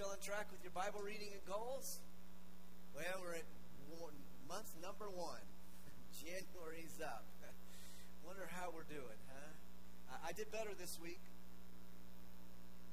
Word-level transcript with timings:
still 0.00 0.16
on 0.16 0.24
track 0.24 0.48
with 0.48 0.64
your 0.64 0.72
Bible 0.72 1.04
reading 1.04 1.28
and 1.28 1.44
goals? 1.44 2.00
Well, 2.96 3.20
we're 3.20 3.36
at 3.36 3.44
month 4.48 4.72
number 4.80 5.12
one. 5.12 5.44
January's 6.24 6.96
up. 7.04 7.28
Wonder 8.24 8.48
how 8.48 8.72
we're 8.72 8.88
doing, 8.88 9.20
huh? 9.28 9.52
I 10.24 10.32
did 10.32 10.48
better 10.48 10.72
this 10.72 10.96
week. 11.04 11.20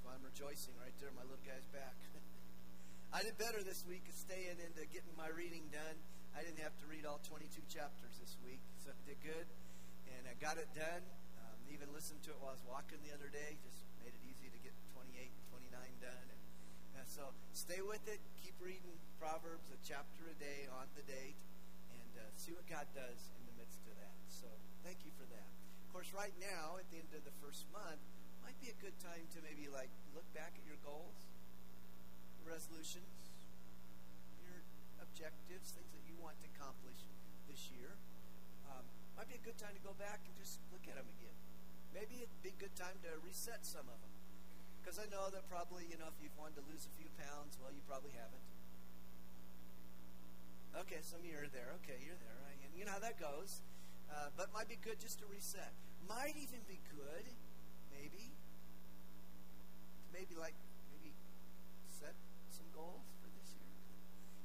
I'm 0.03 0.19
rejoicing 0.19 0.75
right 0.83 0.91
there. 0.99 1.07
My 1.15 1.23
little 1.23 1.39
guy's 1.47 1.63
back. 1.71 1.95
I 3.15 3.23
did 3.23 3.39
better 3.39 3.63
this 3.63 3.87
week 3.87 4.03
of 4.11 4.15
staying 4.19 4.59
into 4.59 4.83
getting 4.91 5.15
my 5.15 5.31
reading 5.31 5.63
done. 5.71 5.95
I 6.35 6.43
didn't 6.43 6.59
have 6.59 6.75
to 6.83 6.91
read 6.91 7.07
all 7.07 7.23
22 7.23 7.71
chapters 7.71 8.19
this 8.19 8.35
week, 8.43 8.59
so 8.83 8.91
I 8.91 8.99
did 9.07 9.23
good. 9.23 9.47
And 10.11 10.27
I 10.27 10.35
got 10.43 10.59
it 10.59 10.67
done. 10.75 11.07
Um, 11.39 11.55
even 11.71 11.87
listened 11.95 12.19
to 12.27 12.35
it 12.35 12.37
while 12.43 12.51
I 12.51 12.59
was 12.59 12.67
walking 12.67 12.99
the 13.07 13.15
other 13.15 13.31
day. 13.31 13.55
Just 13.63 13.87
made 14.03 14.11
it 14.11 14.23
easy 14.27 14.51
to 14.51 14.59
get 14.59 14.75
28 14.91 15.23
and 15.23 15.45
29 15.71 16.03
done. 16.03 16.36
So 17.07 17.23
stay 17.55 17.79
with 17.79 18.03
it. 18.11 18.19
Keep 18.43 18.59
reading 18.59 18.99
Proverbs 19.15 19.71
a 19.71 19.79
chapter 19.79 20.27
a 20.27 20.35
day 20.35 20.67
on 20.75 20.91
the 20.93 21.07
date 21.07 21.39
and 21.95 22.11
uh, 22.19 22.27
see 22.35 22.51
what 22.51 22.67
God 22.67 22.83
does 22.91 23.31
in 23.39 23.43
the 23.47 23.55
midst 23.55 23.79
of 23.87 23.95
that. 23.95 24.13
So 24.27 24.45
thank 24.83 25.07
you 25.07 25.15
for 25.15 25.23
that. 25.31 25.49
Of 25.87 25.95
course, 25.95 26.11
right 26.11 26.35
now, 26.37 26.75
at 26.75 26.85
the 26.91 26.99
end 26.99 27.09
of 27.15 27.23
the 27.23 27.33
first 27.39 27.63
month, 27.71 28.03
might 28.43 28.59
be 28.59 28.69
a 28.75 28.77
good 28.83 28.93
time 28.99 29.23
to 29.33 29.39
maybe 29.39 29.71
like 29.71 29.89
look 30.11 30.27
back 30.35 30.51
at 30.59 30.63
your 30.67 30.77
goals, 30.83 31.15
resolutions, 32.43 33.31
your 34.43 34.67
objectives, 34.99 35.73
things 35.73 35.91
that 35.95 36.03
you 36.03 36.13
want 36.19 36.35
to 36.43 36.47
accomplish 36.59 37.07
this 37.47 37.71
year. 37.71 37.95
Um, 38.67 38.83
might 39.15 39.31
be 39.31 39.39
a 39.39 39.45
good 39.47 39.57
time 39.57 39.73
to 39.73 39.83
go 39.83 39.95
back 39.95 40.27
and 40.27 40.35
just 40.35 40.59
look 40.75 40.83
at 40.91 40.99
them 40.99 41.07
again. 41.07 41.39
Maybe 41.95 42.19
it'd 42.19 42.43
be 42.43 42.51
a 42.51 42.59
good 42.59 42.75
time 42.75 42.99
to 43.07 43.15
reset 43.23 43.63
some 43.63 43.87
of 43.87 43.95
them. 44.03 44.06
Because 44.87 45.03
I 45.03 45.11
know 45.11 45.27
that 45.35 45.43
probably, 45.51 45.83
you 45.91 45.99
know, 45.99 46.07
if 46.07 46.15
you've 46.23 46.39
wanted 46.39 46.63
to 46.63 46.65
lose 46.71 46.87
a 46.87 46.93
few 46.95 47.11
pounds, 47.19 47.59
well, 47.59 47.75
you 47.75 47.83
probably 47.83 48.15
haven't. 48.15 48.47
Okay, 50.87 51.03
some 51.03 51.19
of 51.19 51.27
you 51.27 51.35
are 51.35 51.51
there. 51.51 51.75
Okay, 51.83 51.99
you're 51.99 52.15
there. 52.15 52.39
Right? 52.47 52.55
You 52.71 52.87
know 52.87 52.95
how 52.95 53.03
that 53.03 53.19
goes. 53.19 53.59
Uh, 54.07 54.31
but 54.39 54.47
might 54.55 54.71
be 54.71 54.79
good 54.79 54.95
just 54.95 55.19
to 55.19 55.27
reset. 55.27 55.75
Might 56.07 56.39
even 56.39 56.63
be 56.71 56.79
good, 56.87 57.27
maybe, 57.91 58.31
maybe 60.15 60.39
like, 60.39 60.55
maybe 60.87 61.11
set 61.91 62.15
some 62.47 62.71
goals 62.71 63.11
for 63.19 63.27
this 63.43 63.59
year. 63.59 63.67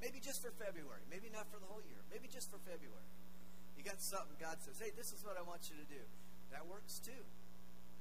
Maybe 0.02 0.18
just 0.18 0.42
for 0.42 0.50
February. 0.58 1.06
Maybe 1.06 1.30
not 1.30 1.46
for 1.54 1.62
the 1.62 1.70
whole 1.70 1.86
year. 1.86 2.02
Maybe 2.10 2.26
just 2.26 2.50
for 2.50 2.58
February. 2.66 3.06
You 3.78 3.86
got 3.86 4.02
something 4.02 4.34
God 4.42 4.58
says, 4.58 4.82
hey, 4.82 4.90
this 4.90 5.14
is 5.14 5.22
what 5.22 5.38
I 5.38 5.46
want 5.46 5.70
you 5.70 5.78
to 5.78 5.86
do. 5.86 6.02
That 6.50 6.66
works 6.66 6.98
too. 6.98 7.22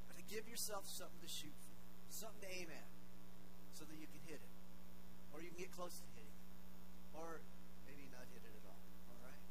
But 0.09 0.17
to 0.17 0.25
give 0.25 0.49
yourself 0.49 0.89
something 0.89 1.21
to 1.21 1.29
shoot 1.29 1.53
for 1.61 1.70
something 2.13 2.43
to 2.43 2.51
aim 2.51 2.69
at 2.69 2.89
so 3.73 3.87
that 3.87 3.97
you 3.97 4.05
can 4.05 4.21
hit 4.27 4.39
it. 4.39 4.53
Or 5.31 5.39
you 5.39 5.49
can 5.55 5.59
get 5.63 5.71
close 5.71 5.95
to 5.95 6.05
hitting 6.13 6.29
it. 6.29 6.51
Or 7.15 7.39
maybe 7.87 8.07
not 8.11 8.27
hit 8.35 8.43
it 8.43 8.53
at 8.53 8.65
all. 8.67 8.83
All 9.15 9.21
right? 9.23 9.43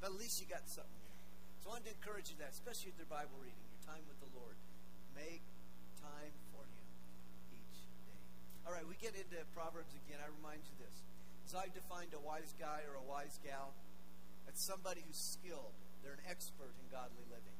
But 0.00 0.12
at 0.12 0.18
least 0.18 0.40
you 0.40 0.48
got 0.48 0.64
something 0.66 1.00
there. 1.04 1.22
So 1.60 1.70
I 1.70 1.78
want 1.78 1.84
to 1.86 1.92
encourage 1.92 2.32
you 2.32 2.36
that, 2.40 2.56
especially 2.56 2.96
with 2.96 3.00
your 3.04 3.12
Bible 3.12 3.36
reading, 3.38 3.60
your 3.60 3.84
time 3.84 4.04
with 4.08 4.18
the 4.22 4.30
Lord. 4.32 4.56
Make 5.12 5.44
time 6.00 6.34
for 6.52 6.64
Him 6.64 6.86
each 7.52 7.78
day. 8.06 8.22
All 8.64 8.72
right, 8.72 8.84
we 8.84 8.96
get 9.00 9.16
into 9.16 9.36
Proverbs 9.56 9.92
again. 10.06 10.20
I 10.22 10.28
remind 10.40 10.64
you 10.66 10.76
this. 10.80 10.96
As 11.46 11.54
I've 11.54 11.74
defined 11.74 12.10
a 12.16 12.22
wise 12.22 12.56
guy 12.58 12.82
or 12.90 12.98
a 12.98 13.06
wise 13.06 13.38
gal, 13.44 13.76
it's 14.46 14.62
somebody 14.62 15.02
who's 15.06 15.18
skilled. 15.18 15.74
They're 16.02 16.18
an 16.18 16.26
expert 16.26 16.74
in 16.78 16.86
godly 16.90 17.26
living. 17.30 17.58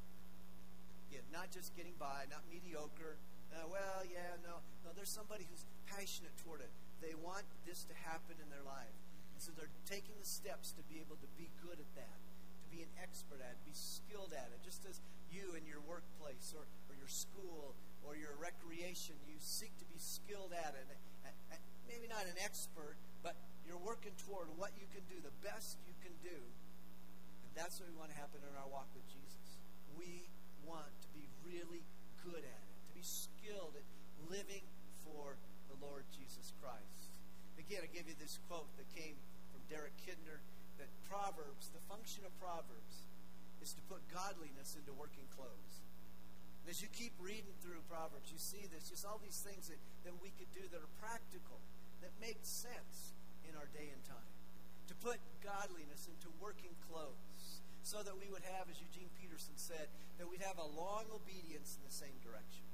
Again, 1.11 1.23
not 1.31 1.51
just 1.51 1.75
getting 1.75 1.95
by, 1.99 2.27
not 2.31 2.43
mediocre, 2.51 3.15
uh, 3.55 3.67
well, 3.71 4.03
yeah, 4.07 4.35
no. 4.43 4.59
No, 4.83 4.91
there's 4.95 5.11
somebody 5.11 5.47
who's 5.47 5.63
passionate 5.87 6.35
toward 6.43 6.61
it. 6.63 6.71
They 6.99 7.15
want 7.15 7.47
this 7.63 7.83
to 7.87 7.95
happen 8.07 8.35
in 8.39 8.47
their 8.51 8.63
life. 8.63 8.95
And 9.35 9.39
so 9.39 9.53
they're 9.53 9.71
taking 9.85 10.17
the 10.17 10.25
steps 10.27 10.73
to 10.75 10.83
be 10.89 10.97
able 10.97 11.19
to 11.21 11.29
be 11.37 11.51
good 11.61 11.77
at 11.77 11.91
that, 11.93 12.19
to 12.63 12.67
be 12.73 12.81
an 12.81 12.91
expert 12.97 13.37
at 13.43 13.53
it, 13.53 13.59
be 13.63 13.75
skilled 13.75 14.33
at 14.33 14.49
it. 14.49 14.59
Just 14.65 14.83
as 14.89 14.99
you 15.29 15.53
in 15.53 15.63
your 15.67 15.83
workplace 15.85 16.55
or, 16.57 16.65
or 16.89 16.93
your 16.97 17.11
school 17.11 17.77
or 18.01 18.17
your 18.17 18.33
recreation, 18.41 19.13
you 19.29 19.37
seek 19.37 19.75
to 19.77 19.87
be 19.87 19.99
skilled 20.01 20.55
at 20.55 20.73
it. 20.73 20.87
And, 20.89 21.35
and 21.53 21.61
maybe 21.85 22.09
not 22.09 22.25
an 22.25 22.39
expert, 22.41 22.97
but 23.21 23.37
you're 23.61 23.79
working 23.79 24.15
toward 24.25 24.49
what 24.57 24.73
you 24.79 24.89
can 24.89 25.05
do, 25.05 25.21
the 25.21 25.35
best 25.45 25.77
you 25.85 25.93
can 26.01 26.15
do. 26.23 26.39
And 26.39 27.51
that's 27.53 27.77
what 27.77 27.91
we 27.91 27.95
want 27.95 28.09
to 28.09 28.17
happen 28.17 28.41
in 28.41 28.53
our 28.57 28.69
walk 28.71 28.89
with 28.97 29.05
Jesus. 29.05 29.61
We 29.93 30.25
want 30.65 30.89
to 31.03 31.09
be 31.13 31.29
really 31.45 31.85
good 32.25 32.41
at 32.41 32.61
it 32.63 32.66
be 32.97 33.05
skilled 33.05 33.77
at 33.77 33.85
living 34.25 34.65
for 35.05 35.37
the 35.69 35.77
Lord 35.85 36.01
Jesus 36.09 36.49
Christ. 36.57 37.13
Again, 37.61 37.85
I 37.85 37.89
give 37.93 38.09
you 38.09 38.17
this 38.17 38.41
quote 38.49 38.65
that 38.81 38.89
came 38.89 39.13
from 39.53 39.61
Derek 39.69 39.93
Kidner 40.01 40.41
that 40.81 40.89
Proverbs, 41.05 41.69
the 41.69 41.83
function 41.85 42.25
of 42.25 42.33
Proverbs, 42.41 43.05
is 43.61 43.77
to 43.77 43.81
put 43.85 44.01
godliness 44.09 44.73
into 44.73 44.97
working 44.97 45.29
clothes. 45.37 45.85
And 46.65 46.73
as 46.73 46.81
you 46.81 46.89
keep 46.89 47.13
reading 47.21 47.53
through 47.61 47.85
Proverbs, 47.85 48.33
you 48.33 48.41
see 48.41 48.65
this, 48.73 48.89
just 48.89 49.05
all 49.05 49.21
these 49.21 49.45
things 49.45 49.69
that, 49.69 49.77
that 50.01 50.17
we 50.17 50.33
could 50.33 50.49
do 50.49 50.65
that 50.73 50.81
are 50.81 50.95
practical, 50.97 51.61
that 52.01 52.13
make 52.17 52.41
sense 52.41 53.13
in 53.45 53.53
our 53.53 53.69
day 53.77 53.93
and 53.93 54.01
time. 54.09 54.33
To 54.89 54.95
put 55.05 55.21
godliness 55.45 56.09
into 56.09 56.33
working 56.41 56.73
clothes 56.89 57.61
so 57.85 58.01
that 58.01 58.17
we 58.17 58.25
would 58.33 58.43
have, 58.57 58.65
as 58.73 58.81
Eugene 58.81 59.13
Peterson 59.21 59.53
said, 59.53 59.85
that 60.17 60.25
we'd 60.25 60.41
have 60.41 60.57
a 60.57 60.69
long 60.73 61.05
obedience 61.13 61.77
in 61.77 61.85
the 61.85 61.93
same 61.93 62.17
direction 62.25 62.66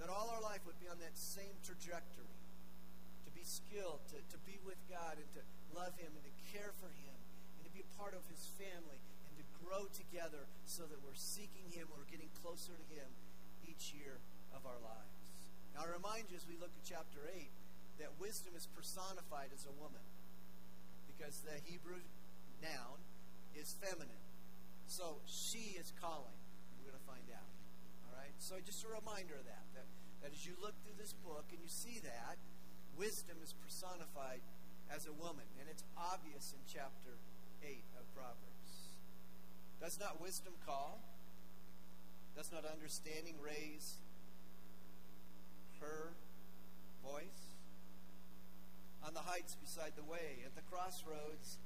that 0.00 0.08
all 0.08 0.32
our 0.32 0.40
life 0.40 0.64
would 0.64 0.80
be 0.80 0.88
on 0.88 0.96
that 1.04 1.12
same 1.12 1.52
trajectory 1.60 2.40
to 3.28 3.30
be 3.36 3.44
skilled, 3.44 4.00
to, 4.08 4.16
to 4.32 4.38
be 4.48 4.56
with 4.64 4.80
God, 4.88 5.20
and 5.20 5.28
to 5.36 5.44
love 5.76 5.92
Him, 6.00 6.08
and 6.16 6.24
to 6.24 6.34
care 6.56 6.72
for 6.80 6.88
Him, 7.04 7.16
and 7.60 7.62
to 7.68 7.72
be 7.72 7.84
a 7.84 7.90
part 8.00 8.16
of 8.16 8.24
His 8.32 8.48
family, 8.56 8.96
and 9.28 9.32
to 9.36 9.44
grow 9.60 9.92
together 9.92 10.48
so 10.64 10.88
that 10.88 10.98
we're 11.04 11.20
seeking 11.20 11.68
Him, 11.76 11.92
we're 11.92 12.08
getting 12.08 12.32
closer 12.40 12.72
to 12.72 12.86
Him 12.88 13.08
each 13.68 13.92
year 13.92 14.16
of 14.56 14.64
our 14.64 14.80
lives. 14.80 15.20
Now, 15.76 15.84
I 15.84 15.92
remind 15.92 16.32
you 16.32 16.40
as 16.40 16.48
we 16.48 16.56
look 16.56 16.72
at 16.72 16.82
chapter 16.82 17.28
8 17.28 17.52
that 18.00 18.16
wisdom 18.16 18.56
is 18.56 18.64
personified 18.72 19.52
as 19.52 19.68
a 19.68 19.74
woman 19.76 20.02
because 21.04 21.44
the 21.44 21.60
Hebrew 21.68 22.00
noun 22.64 22.98
is 23.52 23.76
feminine. 23.76 24.24
So 24.88 25.20
she 25.28 25.76
is 25.76 25.92
calling. 26.00 26.34
We're 26.80 26.90
going 26.90 26.98
to 26.98 27.06
find 27.06 27.28
out. 27.36 27.59
Right? 28.20 28.36
So 28.36 28.60
just 28.60 28.84
a 28.84 28.92
reminder 28.92 29.32
of 29.32 29.48
that 29.48 29.64
that 29.72 29.88
as 30.28 30.44
you 30.44 30.52
look 30.60 30.76
through 30.84 31.00
this 31.00 31.16
book 31.24 31.48
and 31.48 31.58
you 31.64 31.72
see 31.72 32.04
that, 32.04 32.36
wisdom 32.98 33.40
is 33.42 33.54
personified 33.56 34.44
as 34.92 35.08
a 35.08 35.12
woman. 35.16 35.48
And 35.56 35.68
it's 35.70 35.84
obvious 35.96 36.52
in 36.52 36.60
chapter 36.68 37.16
8 37.64 37.80
of 37.96 38.04
Proverbs. 38.12 38.92
Does 39.80 39.98
not 39.98 40.20
wisdom 40.20 40.52
call? 40.66 41.00
Does 42.36 42.52
not 42.52 42.68
understanding 42.68 43.36
raise 43.40 43.96
her 45.80 46.12
voice? 47.02 47.56
On 49.02 49.14
the 49.14 49.20
heights 49.20 49.56
beside 49.56 49.92
the 49.96 50.04
way, 50.04 50.44
at 50.44 50.54
the 50.54 50.62
crossroads, 50.68 51.56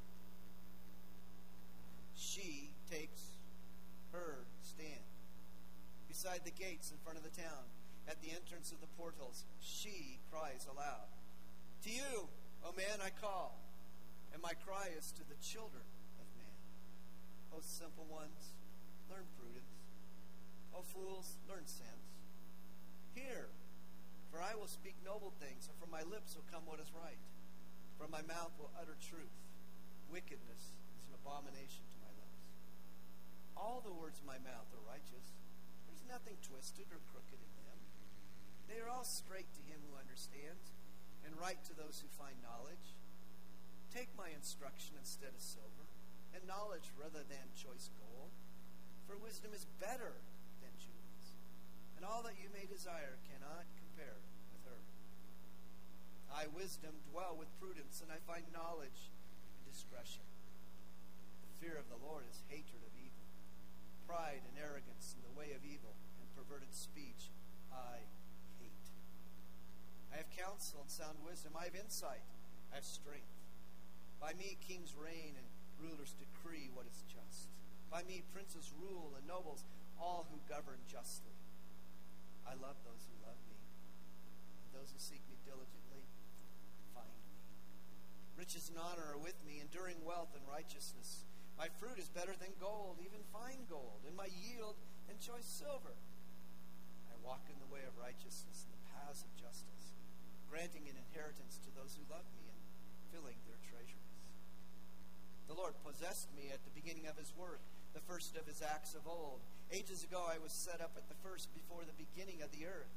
she 2.15 2.71
takes 2.89 3.35
her 4.13 4.47
stand. 4.63 5.03
Beside 6.15 6.47
the 6.47 6.55
gates 6.55 6.95
in 6.95 6.99
front 7.03 7.19
of 7.19 7.27
the 7.27 7.35
town, 7.35 7.67
at 8.07 8.23
the 8.23 8.31
entrance 8.31 8.71
of 8.71 8.79
the 8.79 8.87
portals, 8.95 9.43
she 9.59 10.23
cries 10.31 10.63
aloud, 10.71 11.11
To 11.83 11.91
you, 11.91 12.31
O 12.63 12.71
man, 12.79 13.03
I 13.03 13.11
call, 13.11 13.59
and 14.31 14.39
my 14.39 14.55
cry 14.63 14.95
is 14.95 15.11
to 15.19 15.27
the 15.27 15.35
children 15.43 15.83
of 16.23 16.31
man. 16.39 16.55
O 17.51 17.59
simple 17.67 18.07
ones, 18.07 18.55
learn 19.11 19.27
prudence. 19.35 19.75
O 20.71 20.87
fools, 20.87 21.35
learn 21.51 21.67
sense. 21.67 22.15
Hear, 23.19 23.51
for 24.31 24.39
I 24.39 24.55
will 24.55 24.71
speak 24.71 24.95
noble 25.03 25.35
things, 25.43 25.67
and 25.67 25.75
from 25.83 25.91
my 25.91 26.07
lips 26.07 26.39
will 26.39 26.47
come 26.47 26.63
what 26.63 26.79
is 26.79 26.95
right. 26.95 27.19
From 27.99 28.15
my 28.15 28.23
mouth 28.23 28.55
will 28.63 28.71
utter 28.79 28.95
truth. 29.03 29.35
Wickedness 30.15 30.79
is 30.95 31.11
an 31.11 31.19
abomination 31.19 31.83
to 31.91 31.99
my 32.07 32.15
lips. 32.15 32.39
All 33.59 33.83
the 33.83 33.91
words 33.91 34.23
of 34.23 34.31
my 34.31 34.39
mouth 34.47 34.71
are 34.71 34.87
righteous. 34.87 35.35
Nothing 36.09 36.39
twisted 36.45 36.87
or 36.93 37.03
crooked 37.11 37.41
in 37.41 37.53
them. 37.65 37.81
they 38.69 38.79
are 38.81 38.89
all 38.89 39.05
straight 39.05 39.51
to 39.55 39.63
him 39.69 39.81
who 39.89 39.99
understands, 39.99 40.73
and 41.25 41.33
right 41.41 41.61
to 41.65 41.75
those 41.77 42.01
who 42.01 42.09
find 42.21 42.37
knowledge. 42.45 42.97
Take 43.93 44.11
my 44.19 44.31
instruction 44.33 44.97
instead 44.99 45.33
of 45.33 45.41
silver, 45.41 45.87
and 46.35 46.43
knowledge 46.49 46.91
rather 46.99 47.23
than 47.25 47.55
choice 47.55 47.91
gold. 47.99 48.33
For 49.07 49.21
wisdom 49.21 49.53
is 49.53 49.69
better 49.79 50.17
than 50.65 50.73
jewels, 50.81 51.25
and 51.97 52.05
all 52.05 52.25
that 52.25 52.41
you 52.41 52.49
may 52.51 52.67
desire 52.67 53.21
cannot 53.29 53.69
compare 53.77 54.19
with 54.51 54.65
her. 54.67 54.81
I, 56.33 56.49
wisdom, 56.51 56.97
dwell 57.13 57.37
with 57.39 57.53
prudence, 57.61 58.01
and 58.03 58.11
I 58.11 58.19
find 58.27 58.45
knowledge 58.51 59.13
and 59.13 59.65
discretion. 59.69 60.25
The 61.47 61.55
fear 61.63 61.77
of 61.79 61.87
the 61.93 62.01
Lord 62.01 62.25
is 62.27 62.43
hatred 62.49 62.83
of. 62.83 62.94
Pride 64.07 64.45
and 64.45 64.57
arrogance 64.61 65.17
in 65.17 65.23
the 65.25 65.35
way 65.35 65.57
of 65.57 65.65
evil, 65.65 65.97
and 66.21 66.29
perverted 66.37 66.73
speech 66.75 67.33
I 67.73 68.05
hate. 68.61 68.87
I 70.13 70.21
have 70.21 70.31
counsel 70.31 70.85
and 70.85 70.91
sound 70.91 71.19
wisdom. 71.25 71.57
I 71.59 71.65
have 71.67 71.75
insight. 71.75 72.23
I 72.71 72.77
have 72.77 72.87
strength. 72.87 73.33
By 74.21 74.33
me 74.39 74.57
kings 74.63 74.95
reign 74.95 75.35
and 75.37 75.49
rulers 75.81 76.15
decree 76.17 76.71
what 76.73 76.87
is 76.87 77.03
just. 77.11 77.51
By 77.91 78.03
me 78.05 78.23
princes 78.33 78.73
rule 78.77 79.13
and 79.17 79.27
nobles, 79.27 79.65
all 80.01 80.27
who 80.31 80.39
govern 80.49 80.79
justly. 80.87 81.37
I 82.47 82.55
love 82.61 82.77
those 82.85 83.05
who 83.09 83.17
love 83.25 83.41
me, 83.49 83.57
and 83.57 84.71
those 84.77 84.93
who 84.93 85.01
seek 85.01 85.25
me 85.33 85.37
diligently 85.49 86.05
find 86.93 87.09
me. 87.09 87.33
Riches 88.37 88.69
and 88.69 88.79
honor 88.79 89.17
are 89.17 89.21
with 89.21 89.39
me, 89.47 89.61
enduring 89.65 90.03
wealth 90.05 90.37
and 90.37 90.45
righteousness. 90.45 91.25
My 91.55 91.71
fruit 91.79 92.03
is 92.03 92.11
better 92.11 92.35
than 92.35 92.51
gold, 92.59 92.99
even 92.99 93.23
fine 93.31 93.63
gold, 93.71 94.03
and 94.07 94.19
my 94.19 94.27
yield 94.27 94.75
and 95.07 95.17
choice 95.23 95.47
silver. 95.47 95.95
I 97.07 97.15
walk 97.23 97.47
in 97.47 97.59
the 97.63 97.71
way 97.71 97.87
of 97.87 97.95
righteousness 97.95 98.67
and 98.67 98.75
the 98.75 98.87
paths 98.91 99.23
of 99.23 99.31
justice, 99.39 99.95
granting 100.51 100.91
an 100.91 100.99
inheritance 100.99 101.63
to 101.63 101.71
those 101.79 101.95
who 101.95 102.05
love 102.11 102.27
me 102.35 102.51
and 102.51 102.61
filling 103.15 103.39
their 103.47 103.61
treasuries. 103.63 104.19
The 105.47 105.55
Lord 105.55 105.79
possessed 105.87 106.35
me 106.35 106.51
at 106.51 106.65
the 106.67 106.75
beginning 106.75 107.07
of 107.07 107.15
his 107.15 107.31
work, 107.39 107.63
the 107.95 108.03
first 108.03 108.35
of 108.35 108.51
his 108.51 108.59
acts 108.59 108.99
of 108.99 109.07
old. 109.07 109.39
Ages 109.71 110.03
ago 110.03 110.27
I 110.27 110.43
was 110.43 110.51
set 110.51 110.83
up 110.83 110.99
at 110.99 111.07
the 111.07 111.21
first 111.23 111.55
before 111.55 111.87
the 111.87 111.95
beginning 111.95 112.43
of 112.43 112.51
the 112.51 112.67
earth. 112.67 112.91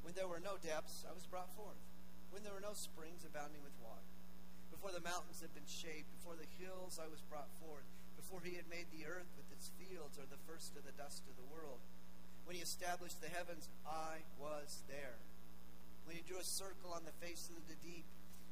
When 0.00 0.16
there 0.16 0.30
were 0.30 0.40
no 0.40 0.56
depths, 0.64 1.04
I 1.04 1.12
was 1.12 1.28
brought 1.28 1.52
forth. 1.52 1.78
When 2.32 2.40
there 2.40 2.56
were 2.56 2.64
no 2.64 2.72
springs 2.72 3.28
abounding 3.28 3.60
with 3.60 3.76
water. 3.84 4.08
Before 4.72 4.94
the 4.94 5.04
mountains 5.04 5.42
had 5.42 5.52
been 5.52 5.68
shaped, 5.68 6.08
before 6.16 6.38
the 6.38 6.48
hills 6.56 7.02
I 7.02 7.10
was 7.10 7.20
brought 7.26 7.50
forth. 7.60 7.84
Before 8.18 8.42
he 8.42 8.58
had 8.58 8.66
made 8.66 8.90
the 8.90 9.06
earth 9.06 9.30
with 9.38 9.48
its 9.54 9.70
fields, 9.78 10.18
or 10.18 10.26
the 10.26 10.42
first 10.44 10.74
of 10.74 10.82
the 10.84 10.92
dust 10.98 11.22
of 11.30 11.38
the 11.38 11.48
world. 11.48 11.80
When 12.44 12.58
he 12.58 12.60
established 12.60 13.22
the 13.22 13.30
heavens, 13.30 13.70
I 13.86 14.26
was 14.36 14.82
there. 14.90 15.16
When 16.04 16.18
he 16.18 16.26
drew 16.26 16.42
a 16.42 16.44
circle 16.44 16.90
on 16.92 17.06
the 17.06 17.16
face 17.24 17.48
of 17.48 17.62
the 17.70 17.78
deep, 17.80 18.04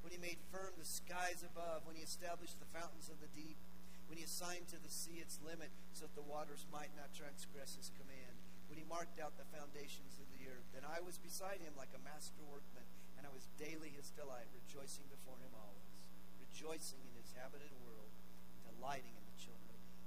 when 0.07 0.15
he 0.15 0.23
made 0.23 0.39
firm 0.55 0.71
the 0.79 0.87
skies 0.87 1.43
above, 1.43 1.83
when 1.83 1.99
he 1.99 2.07
established 2.07 2.63
the 2.63 2.71
fountains 2.71 3.11
of 3.11 3.19
the 3.19 3.33
deep, 3.35 3.59
when 4.07 4.17
he 4.17 4.25
assigned 4.25 4.71
to 4.71 4.79
the 4.79 4.93
sea 4.93 5.19
its 5.19 5.43
limit 5.43 5.75
so 5.91 6.07
that 6.07 6.15
the 6.15 6.23
waters 6.23 6.63
might 6.71 6.95
not 6.95 7.11
transgress 7.11 7.75
his 7.75 7.91
command, 7.99 8.39
when 8.71 8.79
he 8.79 8.87
marked 8.87 9.19
out 9.19 9.35
the 9.35 9.51
foundations 9.51 10.19
of 10.23 10.31
the 10.31 10.47
earth. 10.47 10.67
Then 10.71 10.87
I 10.87 11.03
was 11.03 11.19
beside 11.19 11.59
him 11.59 11.75
like 11.75 11.91
a 11.95 12.03
master 12.07 12.43
workman, 12.47 12.87
and 13.19 13.27
I 13.27 13.35
was 13.35 13.51
daily 13.59 13.91
his 13.95 14.15
delight, 14.15 14.47
rejoicing 14.55 15.11
before 15.11 15.39
him 15.43 15.55
always, 15.59 16.03
rejoicing 16.39 17.03
in 17.03 17.15
his 17.19 17.35
habited 17.35 17.75
world, 17.83 18.15
delighting 18.63 19.15
in 19.15 19.27
the 19.27 19.39
children 19.43 19.75
of 19.75 19.81
men. 19.91 20.07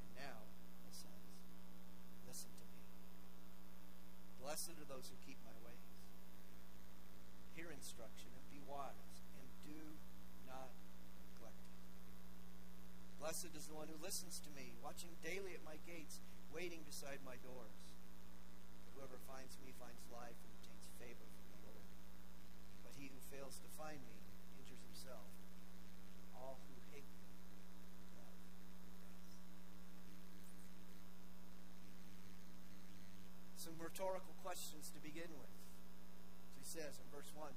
And 0.00 0.08
now, 0.16 0.38
my 0.80 0.92
sons, 0.96 1.28
listen 2.24 2.52
to 2.56 2.66
me. 2.72 2.80
Blessed 4.46 4.78
are 4.78 4.86
those 4.86 5.10
who 5.10 5.18
keep 5.26 5.42
my 5.42 5.58
ways. 5.66 5.90
hear 7.58 7.66
instruction 7.74 8.30
and 8.30 8.46
be 8.46 8.62
wise 8.62 9.18
and 9.34 9.46
do 9.66 9.98
not 10.46 10.70
neglect 11.18 11.58
it. 11.66 11.82
Blessed 13.18 13.50
is 13.58 13.66
the 13.66 13.74
one 13.74 13.90
who 13.90 13.98
listens 13.98 14.38
to 14.46 14.50
me, 14.54 14.78
watching 14.78 15.18
daily 15.18 15.58
at 15.58 15.66
my 15.66 15.82
gates, 15.82 16.22
waiting 16.54 16.86
beside 16.86 17.18
my 17.26 17.34
doors. 17.42 17.98
Whoever 18.94 19.18
finds 19.26 19.58
me 19.58 19.74
finds 19.82 20.06
life 20.14 20.38
and 20.38 20.52
obtains 20.62 20.86
favor 21.02 21.26
from 21.26 21.46
the 21.50 21.66
Lord. 21.66 21.90
But 22.86 22.94
he 22.94 23.10
who 23.10 23.18
fails 23.34 23.58
to 23.58 23.68
find 23.74 23.98
me 23.98 24.14
injures 24.62 24.86
himself. 24.86 25.26
All 26.38 26.62
who 26.70 26.78
hate 26.94 27.10
me 27.18 27.34
love 28.14 28.30
death. 28.30 28.46
Some 33.66 33.74
rhetorical 33.82 34.30
questions 34.44 34.94
to 34.94 35.02
begin 35.02 35.26
with 35.42 35.50
he 36.54 36.62
says 36.62 37.02
in 37.02 37.06
verse 37.10 37.32
1 37.34 37.50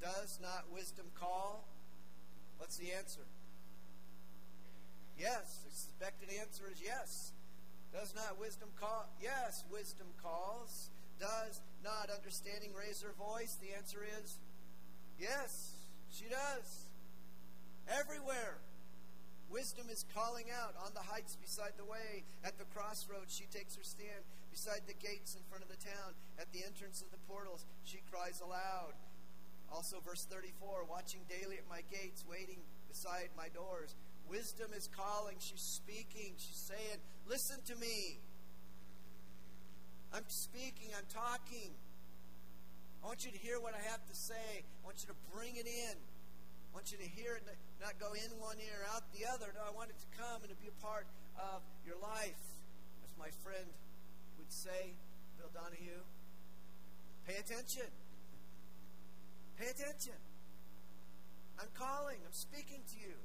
Does 0.00 0.38
not 0.40 0.64
wisdom 0.72 1.04
call? 1.14 1.68
What's 2.56 2.78
the 2.78 2.88
answer? 2.96 3.28
Yes. 5.20 5.60
The 5.60 5.68
expected 5.68 6.30
answer 6.40 6.64
is 6.72 6.80
yes. 6.80 7.32
Does 7.92 8.14
not 8.16 8.40
wisdom 8.40 8.70
call? 8.80 9.12
Yes, 9.20 9.62
wisdom 9.70 10.06
calls. 10.22 10.88
Does 11.20 11.60
not 11.84 12.08
understanding 12.08 12.70
raise 12.72 13.02
her 13.02 13.12
voice? 13.18 13.58
The 13.60 13.76
answer 13.76 14.00
is 14.24 14.38
yes, 15.20 15.72
she 16.10 16.24
does. 16.32 16.86
Everywhere. 17.92 18.56
Wisdom 19.52 19.92
is 19.92 20.08
calling 20.16 20.48
out 20.48 20.72
on 20.80 20.96
the 20.96 21.04
heights 21.04 21.36
beside 21.36 21.76
the 21.76 21.84
way. 21.84 22.24
At 22.42 22.56
the 22.56 22.64
crossroads, 22.72 23.36
she 23.36 23.44
takes 23.52 23.76
her 23.76 23.84
stand. 23.84 24.24
Beside 24.50 24.80
the 24.88 24.96
gates 24.96 25.36
in 25.36 25.44
front 25.52 25.62
of 25.62 25.68
the 25.68 25.76
town, 25.76 26.16
at 26.40 26.48
the 26.52 26.64
entrance 26.64 27.04
of 27.04 27.12
the 27.12 27.20
portals, 27.28 27.64
she 27.84 28.00
cries 28.10 28.40
aloud. 28.40 28.96
Also, 29.70 30.00
verse 30.00 30.24
34 30.24 30.88
watching 30.88 31.20
daily 31.28 31.56
at 31.56 31.68
my 31.68 31.84
gates, 31.92 32.24
waiting 32.28 32.64
beside 32.88 33.28
my 33.36 33.48
doors. 33.52 33.94
Wisdom 34.28 34.72
is 34.76 34.88
calling. 34.88 35.36
She's 35.38 35.60
speaking. 35.60 36.32
She's 36.36 36.64
saying, 36.72 37.00
Listen 37.28 37.60
to 37.68 37.76
me. 37.76 38.20
I'm 40.12 40.24
speaking. 40.28 40.96
I'm 40.96 41.08
talking. 41.12 41.72
I 43.02 43.06
want 43.06 43.24
you 43.24 43.32
to 43.32 43.38
hear 43.38 43.60
what 43.60 43.74
I 43.74 43.82
have 43.90 44.04
to 44.06 44.14
say. 44.16 44.64
I 44.64 44.80
want 44.84 45.04
you 45.04 45.08
to 45.08 45.18
bring 45.36 45.56
it 45.56 45.66
in. 45.66 45.96
I 45.96 46.70
want 46.72 46.92
you 46.92 46.98
to 46.98 47.08
hear 47.08 47.36
it, 47.36 47.44
not 47.82 47.98
go 47.98 48.14
in 48.14 48.30
one 48.38 48.62
ear, 48.62 48.86
out 48.94 49.02
the 49.10 49.26
other. 49.26 49.50
No, 49.58 49.66
I 49.66 49.74
want 49.74 49.90
it 49.90 49.98
to 49.98 50.08
come 50.14 50.38
and 50.46 50.50
to 50.54 50.58
be 50.62 50.70
a 50.70 50.78
part 50.78 51.10
of 51.34 51.66
your 51.82 51.98
life. 51.98 52.38
As 53.02 53.10
my 53.18 53.34
friend 53.42 53.66
would 54.38 54.54
say, 54.54 54.94
Bill 55.34 55.50
Donahue, 55.50 56.06
pay 57.26 57.34
attention. 57.42 57.90
Pay 59.58 59.66
attention. 59.66 60.14
I'm 61.58 61.70
calling, 61.74 62.22
I'm 62.22 62.32
speaking 62.32 62.86
to 62.94 62.96
you. 63.02 63.18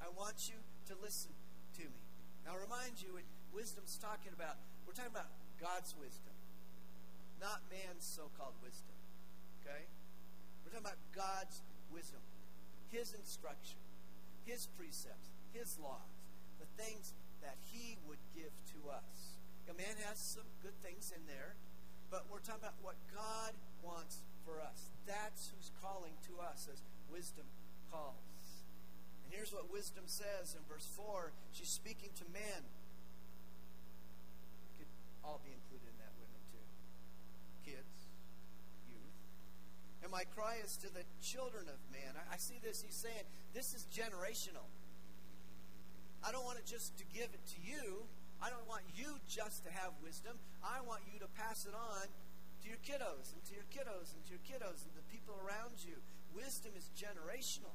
I 0.00 0.08
want 0.16 0.48
you 0.48 0.56
to 0.88 0.96
listen 1.04 1.36
to 1.76 1.84
me. 1.84 2.00
Now, 2.44 2.56
I'll 2.56 2.64
remind 2.64 3.04
you 3.04 3.20
what 3.20 3.28
wisdom's 3.52 4.00
talking 4.00 4.32
about. 4.32 4.56
We're 4.88 4.96
talking 4.96 5.12
about 5.12 5.28
God's 5.60 5.92
wisdom, 6.00 6.32
not 7.36 7.60
man's 7.68 8.08
so 8.08 8.32
called 8.40 8.56
wisdom. 8.64 8.96
Okay? 9.60 9.84
We're 10.64 10.72
talking 10.72 10.88
about 10.88 11.00
God's 11.12 11.60
wisdom. 11.92 12.24
His 12.88 13.12
instruction, 13.12 13.78
His 14.44 14.66
precepts, 14.78 15.30
His 15.52 15.78
laws, 15.82 16.12
the 16.58 16.68
things 16.80 17.12
that 17.42 17.56
He 17.72 17.96
would 18.06 18.20
give 18.34 18.52
to 18.76 18.90
us. 18.90 19.38
A 19.70 19.74
man 19.74 19.94
has 20.10 20.18
some 20.18 20.48
good 20.66 20.74
things 20.82 21.14
in 21.14 21.22
there, 21.30 21.54
but 22.10 22.26
we're 22.26 22.42
talking 22.42 22.66
about 22.66 22.80
what 22.82 22.98
God 23.14 23.54
wants 23.86 24.26
for 24.42 24.58
us. 24.58 24.90
That's 25.06 25.54
who's 25.54 25.70
calling 25.78 26.18
to 26.26 26.42
us 26.42 26.66
as 26.66 26.82
wisdom 27.06 27.46
calls. 27.90 28.66
And 29.24 29.30
here's 29.30 29.54
what 29.54 29.70
wisdom 29.70 30.04
says 30.10 30.58
in 30.58 30.62
verse 30.66 30.90
4 30.98 31.30
she's 31.54 31.70
speaking 31.70 32.10
to 32.18 32.26
men. 32.34 32.66
Could 34.74 34.90
all 35.22 35.38
be 35.46 35.54
included 35.54 35.86
in 35.86 35.96
that, 36.02 36.10
women 36.18 36.42
too. 36.50 36.66
Kids, 37.62 38.10
and 40.10 40.18
my 40.18 40.26
cry 40.34 40.58
is 40.58 40.74
to 40.82 40.90
the 40.90 41.06
children 41.22 41.70
of 41.70 41.78
man. 41.94 42.18
I, 42.18 42.34
I 42.34 42.38
see 42.42 42.58
this, 42.58 42.82
he's 42.82 42.98
saying, 42.98 43.22
this 43.54 43.78
is 43.78 43.86
generational. 43.94 44.66
I 46.26 46.34
don't 46.34 46.42
want 46.42 46.58
it 46.58 46.66
just 46.66 46.98
to 46.98 47.06
give 47.14 47.30
it 47.30 47.44
to 47.54 47.58
you. 47.62 48.02
I 48.42 48.50
don't 48.50 48.66
want 48.66 48.82
you 48.90 49.22
just 49.30 49.62
to 49.64 49.70
have 49.70 49.94
wisdom. 50.02 50.34
I 50.66 50.82
want 50.82 51.06
you 51.06 51.22
to 51.22 51.30
pass 51.38 51.62
it 51.62 51.78
on 51.78 52.10
to 52.10 52.66
your 52.66 52.82
kiddos 52.82 53.30
and 53.30 53.40
to 53.46 53.54
your 53.54 53.68
kiddos 53.70 54.10
and 54.18 54.20
to 54.26 54.30
your 54.34 54.42
kiddos 54.42 54.82
and 54.82 54.92
the 54.98 55.06
people 55.14 55.38
around 55.46 55.78
you. 55.86 55.94
Wisdom 56.34 56.74
is 56.74 56.90
generational. 56.98 57.72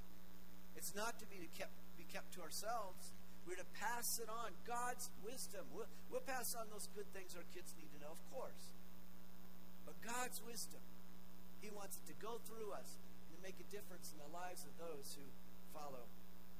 It's 0.75 0.91
not 0.91 1.17
to 1.23 1.25
be 1.31 1.47
kept 1.55 1.73
be 1.95 2.05
kept 2.11 2.35
to 2.35 2.43
ourselves. 2.43 3.15
We're 3.47 3.55
to 3.55 3.71
pass 3.79 4.19
it 4.19 4.27
on. 4.27 4.51
God's 4.67 5.09
wisdom. 5.23 5.63
We'll, 5.71 5.87
we'll 6.11 6.25
pass 6.25 6.57
on 6.57 6.65
those 6.73 6.89
good 6.97 7.07
things 7.13 7.37
our 7.37 7.45
kids 7.53 7.73
need 7.77 7.93
to 7.93 7.99
know, 8.01 8.11
of 8.11 8.21
course. 8.33 8.73
But 9.85 9.95
God's 10.01 10.41
wisdom. 10.43 10.81
He 11.65 11.73
wants 11.73 11.97
to 12.05 12.13
go 12.21 12.37
through 12.45 12.77
us 12.77 13.01
and 13.33 13.41
make 13.41 13.57
a 13.57 13.65
difference 13.73 14.13
in 14.13 14.21
the 14.21 14.29
lives 14.29 14.69
of 14.69 14.77
those 14.77 15.17
who 15.17 15.25
follow 15.73 16.05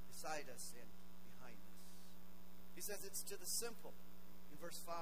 beside 0.10 0.50
us 0.50 0.74
and 0.74 0.90
behind 1.30 1.62
us. 1.62 1.78
He 2.74 2.82
says 2.82 3.06
it's 3.06 3.22
to 3.30 3.38
the 3.38 3.46
simple 3.46 3.94
in 4.50 4.58
verse 4.58 4.82
5 4.82 4.98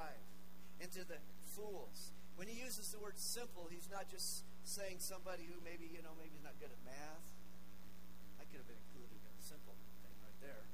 and 0.83 0.91
to 0.91 1.07
the 1.07 1.23
fools. 1.55 2.11
When 2.35 2.51
he 2.51 2.59
uses 2.59 2.91
the 2.91 2.99
word 2.99 3.15
simple, 3.15 3.71
he's 3.71 3.87
not 3.87 4.11
just 4.11 4.43
saying 4.67 4.99
somebody 4.99 5.47
who 5.47 5.55
maybe, 5.63 5.87
you 5.87 6.03
know, 6.03 6.11
maybe 6.19 6.35
is 6.35 6.43
not 6.43 6.59
good 6.59 6.75
at 6.75 6.81
math. 6.83 7.23
I 8.39 8.43
could 8.51 8.59
have 8.59 8.67
been 8.67 8.83
included 8.91 9.23
in 9.23 9.33
simple 9.39 9.79
thing 10.03 10.19
right 10.19 10.39
there. 10.43 10.67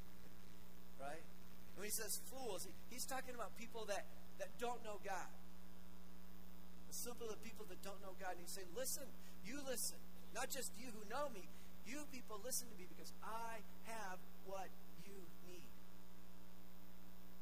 Right? 0.97 1.21
And 1.21 1.77
when 1.77 1.85
he 1.85 1.93
says 1.93 2.17
fools, 2.33 2.65
he's 2.89 3.05
talking 3.05 3.37
about 3.37 3.53
people 3.61 3.85
that, 3.93 4.09
that 4.41 4.57
don't 4.57 4.81
know 4.81 4.97
God. 5.05 5.29
Simple 6.91 7.27
the 7.27 7.37
people 7.41 7.65
that 7.69 7.81
don't 7.81 8.01
know 8.01 8.13
God. 8.19 8.37
And 8.37 8.41
he's 8.41 8.51
saying, 8.51 8.69
listen, 8.75 9.05
you 9.45 9.59
listen. 9.67 9.97
Not 10.33 10.49
just 10.49 10.71
you 10.77 10.89
who 10.93 11.01
know 11.09 11.29
me, 11.33 11.49
you 11.85 12.05
people 12.13 12.39
listen 12.43 12.69
to 12.69 12.77
me 12.77 12.85
because 12.85 13.13
I 13.25 13.65
have 13.89 14.21
what 14.45 14.69
you 15.05 15.17
need. 15.45 15.69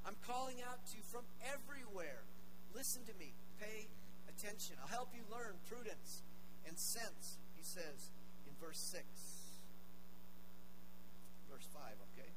I'm 0.08 0.16
calling 0.24 0.64
out 0.64 0.80
to 0.88 0.98
you 0.98 1.04
from 1.04 1.28
everywhere. 1.44 2.24
Listen 2.72 3.04
to 3.12 3.16
me. 3.20 3.36
Pay 3.60 3.92
attention. 4.32 4.80
I'll 4.80 4.92
help 4.92 5.12
you 5.12 5.24
learn 5.28 5.60
prudence 5.68 6.24
and 6.68 6.78
sense, 6.78 7.40
he 7.56 7.64
says 7.64 8.12
in 8.48 8.54
verse 8.60 8.80
6. 8.80 9.04
Verse 11.52 11.68
5, 11.74 11.82
okay? 12.14 12.30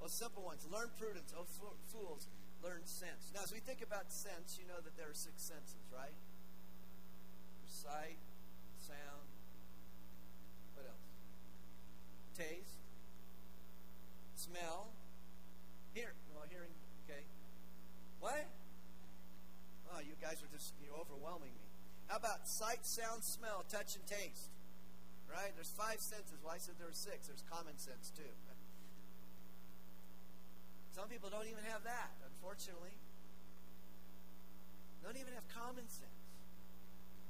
well, 0.00 0.04
oh, 0.04 0.12
simple 0.12 0.42
ones. 0.42 0.66
Learn 0.72 0.88
prudence. 0.98 1.32
Oh, 1.36 1.44
fools, 1.92 2.28
learn 2.64 2.84
sense. 2.84 3.32
Now, 3.34 3.40
as 3.44 3.52
we 3.52 3.60
think 3.60 3.80
about 3.80 4.10
sense, 4.12 4.58
you 4.60 4.66
know 4.66 4.80
that 4.82 4.96
there 4.96 5.08
are 5.08 5.16
six 5.16 5.44
senses, 5.44 5.84
right? 5.92 6.16
Sight, 7.74 8.22
sound, 8.78 9.26
what 10.78 10.86
else? 10.86 11.10
Taste, 12.38 12.78
smell, 14.38 14.94
hear. 15.92 16.14
Well, 16.30 16.46
hearing, 16.46 16.70
okay. 17.02 17.26
What? 18.20 18.46
Oh, 19.90 19.98
you 19.98 20.14
guys 20.22 20.38
are 20.38 20.50
just 20.54 20.74
you're 20.78 20.94
overwhelming 20.94 21.50
me. 21.50 21.66
How 22.06 22.16
about 22.16 22.46
sight, 22.46 22.86
sound, 22.86 23.24
smell, 23.26 23.64
touch, 23.66 23.98
and 23.98 24.06
taste? 24.06 24.54
Right? 25.26 25.50
There's 25.56 25.74
five 25.74 25.98
senses. 25.98 26.38
Well, 26.44 26.54
I 26.54 26.58
said 26.58 26.78
there 26.78 26.86
were 26.86 26.94
six. 26.94 27.26
There's 27.26 27.42
common 27.50 27.74
sense, 27.78 28.12
too. 28.14 28.30
Some 30.94 31.08
people 31.10 31.26
don't 31.26 31.50
even 31.50 31.64
have 31.74 31.82
that, 31.82 32.14
unfortunately. 32.22 32.94
Don't 35.02 35.18
even 35.18 35.34
have 35.34 35.42
common 35.50 35.88
sense. 35.90 36.13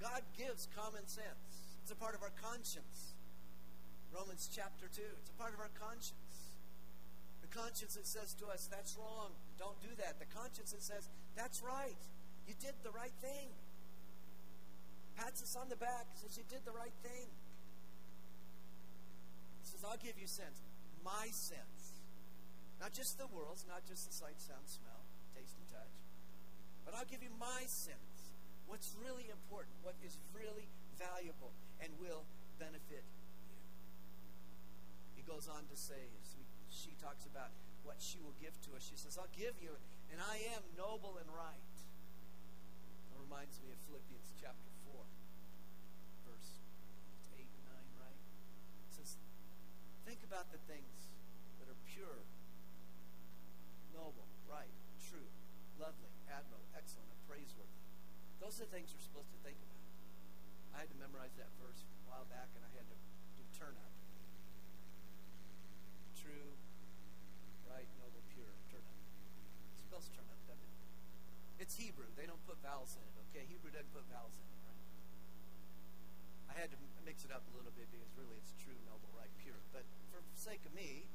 God 0.04 0.20
gives 0.36 0.68
common 0.76 1.08
sense. 1.08 1.80
It's 1.80 1.88
a 1.88 1.96
part 1.96 2.12
of 2.12 2.20
our 2.20 2.36
conscience. 2.44 3.16
Romans 4.12 4.52
chapter 4.52 4.84
2. 4.92 5.00
It's 5.00 5.32
a 5.32 5.38
part 5.40 5.56
of 5.56 5.60
our 5.64 5.72
conscience. 5.80 6.36
The 7.40 7.48
conscience 7.48 7.96
that 7.96 8.04
says 8.04 8.36
to 8.44 8.52
us, 8.52 8.68
that's 8.68 9.00
wrong. 9.00 9.32
Don't 9.56 9.80
do 9.80 9.88
that. 10.04 10.20
The 10.20 10.28
conscience 10.36 10.76
that 10.76 10.84
says, 10.84 11.08
that's 11.32 11.64
right. 11.64 11.96
You 12.44 12.52
did 12.60 12.76
the 12.84 12.92
right 12.92 13.16
thing 13.24 13.48
pats 15.16 15.42
us 15.42 15.56
on 15.56 15.68
the 15.70 15.78
back, 15.78 16.06
says, 16.14 16.36
You 16.36 16.44
did 16.50 16.62
the 16.66 16.74
right 16.74 16.94
thing. 17.02 17.26
He 19.62 19.64
says, 19.64 19.82
I'll 19.86 20.00
give 20.02 20.18
you 20.18 20.26
sense. 20.26 20.60
My 21.04 21.30
sense. 21.30 22.02
Not 22.80 22.92
just 22.92 23.18
the 23.18 23.30
world's, 23.30 23.64
not 23.68 23.86
just 23.86 24.06
the 24.10 24.14
sight, 24.14 24.36
sound, 24.36 24.66
smell, 24.66 25.00
taste, 25.32 25.54
and 25.56 25.68
touch. 25.70 25.94
But 26.84 26.94
I'll 26.98 27.08
give 27.08 27.22
you 27.22 27.32
my 27.38 27.64
sense. 27.66 28.13
What's 28.66 28.94
really 28.98 29.28
important, 29.30 29.74
what 29.82 29.94
is 30.04 30.18
really 30.32 30.66
valuable, 30.98 31.52
and 31.80 31.90
will 32.00 32.24
benefit 32.58 33.04
you. 33.04 33.58
He 35.16 35.22
goes 35.22 35.48
on 35.48 35.66
to 35.68 35.76
say, 35.76 36.10
she 36.70 36.94
talks 36.98 37.26
about 37.26 37.50
what 37.84 38.00
she 38.00 38.18
will 38.18 38.34
give 38.40 38.56
to 38.66 38.74
us, 38.74 38.82
she 38.82 38.96
says, 38.96 39.20
I'll 39.20 39.30
give 39.36 39.54
you, 39.60 39.76
and 40.10 40.18
I 40.20 40.40
am 40.56 40.62
noble 40.74 41.20
and 41.20 41.28
right. 41.30 41.76
It 43.12 43.16
reminds 43.20 43.60
me 43.60 43.70
of 43.70 43.78
Philippians 43.84 44.32
chapter 44.40 44.70
4 44.88 45.04
verse 46.24 46.50
8 47.36 47.44
and 47.44 47.64
9 47.68 48.00
right 48.00 48.20
says 48.92 49.20
Think 50.08 50.24
about 50.24 50.48
the 50.52 50.60
things 50.68 51.08
that 51.60 51.68
are 51.68 51.80
pure, 51.88 52.20
noble, 53.96 54.28
right, 54.44 54.72
true, 55.00 55.28
lovely, 55.80 56.12
admirable, 56.28 56.68
excellent, 56.76 57.08
and 57.08 57.20
praiseworthy. 57.24 57.80
Those 58.44 58.60
are 58.60 58.68
the 58.68 58.76
things 58.76 58.92
we're 58.92 59.00
supposed 59.00 59.32
to 59.32 59.40
think 59.40 59.56
about. 59.56 59.80
I 60.76 60.84
had 60.84 60.92
to 60.92 60.98
memorize 61.00 61.32
that 61.40 61.48
verse 61.56 61.80
a 61.80 62.04
while 62.04 62.28
back, 62.28 62.52
and 62.52 62.60
I 62.60 62.68
had 62.76 62.84
to 62.92 62.98
do 63.40 63.42
turn 63.56 63.72
up. 63.72 63.94
True, 66.12 66.52
right, 67.64 67.88
noble, 67.96 68.20
pure, 68.36 68.52
turn 68.68 68.84
up. 68.84 69.00
It 69.72 69.80
spells 69.80 70.12
turn 70.12 70.28
up, 70.28 70.36
doesn't 70.44 70.60
it? 70.60 70.76
It's 71.56 71.80
Hebrew. 71.80 72.04
They 72.20 72.28
don't 72.28 72.44
put 72.44 72.60
vowels 72.60 72.92
in 73.00 73.08
it, 73.08 73.16
okay? 73.32 73.48
Hebrew 73.48 73.72
doesn't 73.72 73.96
put 73.96 74.04
vowels 74.12 74.36
in 74.36 74.44
it, 74.44 74.60
right? 74.60 74.84
I 76.52 76.54
had 76.60 76.68
to 76.76 76.78
mix 77.08 77.24
it 77.24 77.32
up 77.32 77.48
a 77.48 77.52
little 77.56 77.72
bit 77.72 77.88
because 77.88 78.12
really 78.12 78.36
it's 78.36 78.52
true, 78.60 78.76
noble, 78.84 79.08
right, 79.16 79.32
pure. 79.40 79.56
But 79.72 79.88
for 80.12 80.20
the 80.20 80.36
sake 80.36 80.60
of 80.68 80.76
me, 80.76 81.08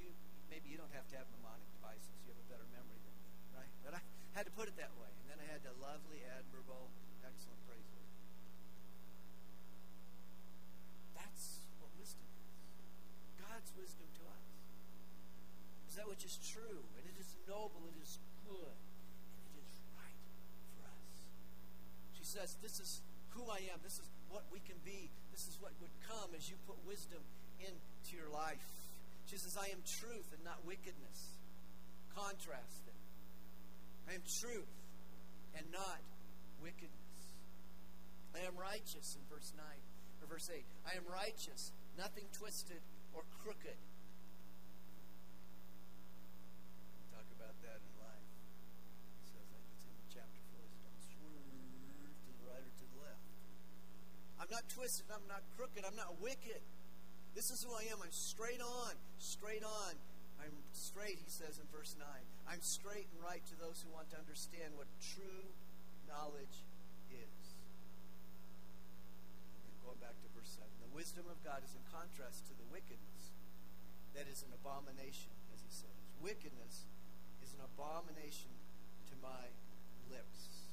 you 0.00 0.16
maybe 0.48 0.72
you 0.72 0.80
don't 0.80 0.96
have 0.96 1.04
to 1.12 1.20
have 1.20 1.28
mnemonic 1.36 1.68
devices. 1.76 2.16
You 2.24 2.32
have 2.32 2.40
a 2.40 2.48
better 2.48 2.64
memory 2.72 2.96
than 3.04 3.12
me, 3.20 3.28
right? 3.60 3.72
But 3.84 4.00
I 4.00 4.02
had 4.32 4.48
to 4.48 4.54
put 4.56 4.68
it 4.68 4.76
that 4.80 4.92
way. 4.96 5.12
And 5.22 5.26
then 5.28 5.38
I 5.40 5.46
had 5.48 5.60
the 5.60 5.76
lovely, 5.80 6.24
admirable, 6.24 6.88
excellent, 7.20 7.60
praiseworthy. 7.68 8.16
That's 11.12 11.68
what 11.80 11.92
wisdom 12.00 12.24
is. 12.40 12.52
God's 13.36 13.70
wisdom 13.76 14.08
to 14.08 14.24
us. 14.32 14.48
Is 15.88 16.00
that 16.00 16.08
which 16.08 16.24
is 16.24 16.40
true, 16.40 16.80
and 16.96 17.04
it 17.04 17.16
is 17.20 17.36
noble, 17.44 17.84
it 17.92 17.98
is 18.00 18.16
good, 18.48 18.76
and 19.36 19.42
it 19.52 19.56
is 19.60 19.72
right 19.92 20.20
for 20.72 20.88
us. 20.88 21.12
She 22.16 22.24
says, 22.24 22.56
This 22.64 22.80
is 22.80 23.04
who 23.36 23.44
I 23.52 23.60
am. 23.68 23.84
This 23.84 24.00
is 24.00 24.08
what 24.32 24.48
we 24.48 24.64
can 24.64 24.80
be. 24.84 25.12
This 25.32 25.44
is 25.44 25.60
what 25.60 25.76
would 25.84 25.92
come 26.08 26.32
as 26.32 26.48
you 26.48 26.56
put 26.64 26.80
wisdom 26.88 27.20
into 27.60 28.16
your 28.16 28.32
life. 28.32 28.64
She 29.28 29.36
says, 29.36 29.56
I 29.60 29.68
am 29.68 29.84
truth 29.84 30.32
and 30.32 30.40
not 30.44 30.64
wickedness. 30.64 31.36
Contrast. 32.16 32.91
I 34.08 34.14
am 34.14 34.22
truth 34.26 34.70
and 35.56 35.66
not 35.70 36.00
wickedness. 36.62 36.92
I 38.34 38.46
am 38.46 38.56
righteous 38.56 39.16
in 39.16 39.22
verse 39.28 39.52
9 39.56 39.64
or 40.22 40.26
verse 40.26 40.48
8. 40.48 40.64
I 40.88 40.96
am 40.96 41.04
righteous, 41.04 41.72
nothing 41.98 42.24
twisted 42.32 42.80
or 43.12 43.22
crooked. 43.44 43.76
Talk 47.12 47.28
about 47.36 47.56
that 47.60 47.78
in 47.84 47.94
life. 48.00 48.28
It 49.20 49.26
says, 49.28 49.48
it's 49.76 49.84
in 49.84 49.96
chapter 50.08 50.42
4. 50.56 50.64
Don't 50.80 51.02
swerve 51.04 52.16
to 52.24 52.30
the 52.32 52.44
right 52.48 52.64
or 52.64 52.72
to 52.72 52.86
the 52.88 52.98
left. 53.04 53.26
I'm 54.40 54.48
not 54.48 54.64
twisted, 54.72 55.06
I'm 55.12 55.28
not 55.28 55.44
crooked, 55.56 55.84
I'm 55.84 55.96
not 55.96 56.16
wicked. 56.20 56.64
This 57.34 57.50
is 57.50 57.64
who 57.64 57.72
I 57.72 57.88
am. 57.92 58.00
I'm 58.02 58.12
straight 58.12 58.60
on, 58.60 58.92
straight 59.16 59.64
on. 59.64 59.94
I'm 60.40 60.52
straight, 60.72 61.16
he 61.16 61.30
says 61.30 61.56
in 61.60 61.64
verse 61.72 61.96
9. 61.98 62.06
I'm 62.48 62.60
straight 62.60 63.08
and 63.10 63.20
right 63.22 63.42
to 63.50 63.56
those 63.58 63.82
who 63.82 63.90
want 63.94 64.10
to 64.12 64.18
understand 64.18 64.74
what 64.76 64.90
true 65.00 65.46
knowledge 66.06 66.62
is. 67.10 67.42
And 69.66 69.72
going 69.82 70.00
back 70.02 70.16
to 70.20 70.28
verse 70.36 70.54
7. 70.58 70.66
The 70.82 70.92
wisdom 70.92 71.26
of 71.30 71.38
God 71.46 71.64
is 71.64 71.72
in 71.72 71.82
contrast 71.88 72.46
to 72.50 72.54
the 72.58 72.66
wickedness 72.68 73.32
that 74.12 74.28
is 74.28 74.44
an 74.44 74.52
abomination, 74.52 75.32
as 75.56 75.64
he 75.64 75.72
says. 75.72 75.96
Wickedness 76.20 76.84
is 77.40 77.56
an 77.56 77.64
abomination 77.64 78.52
to 79.08 79.14
my 79.24 79.48
lips. 80.12 80.68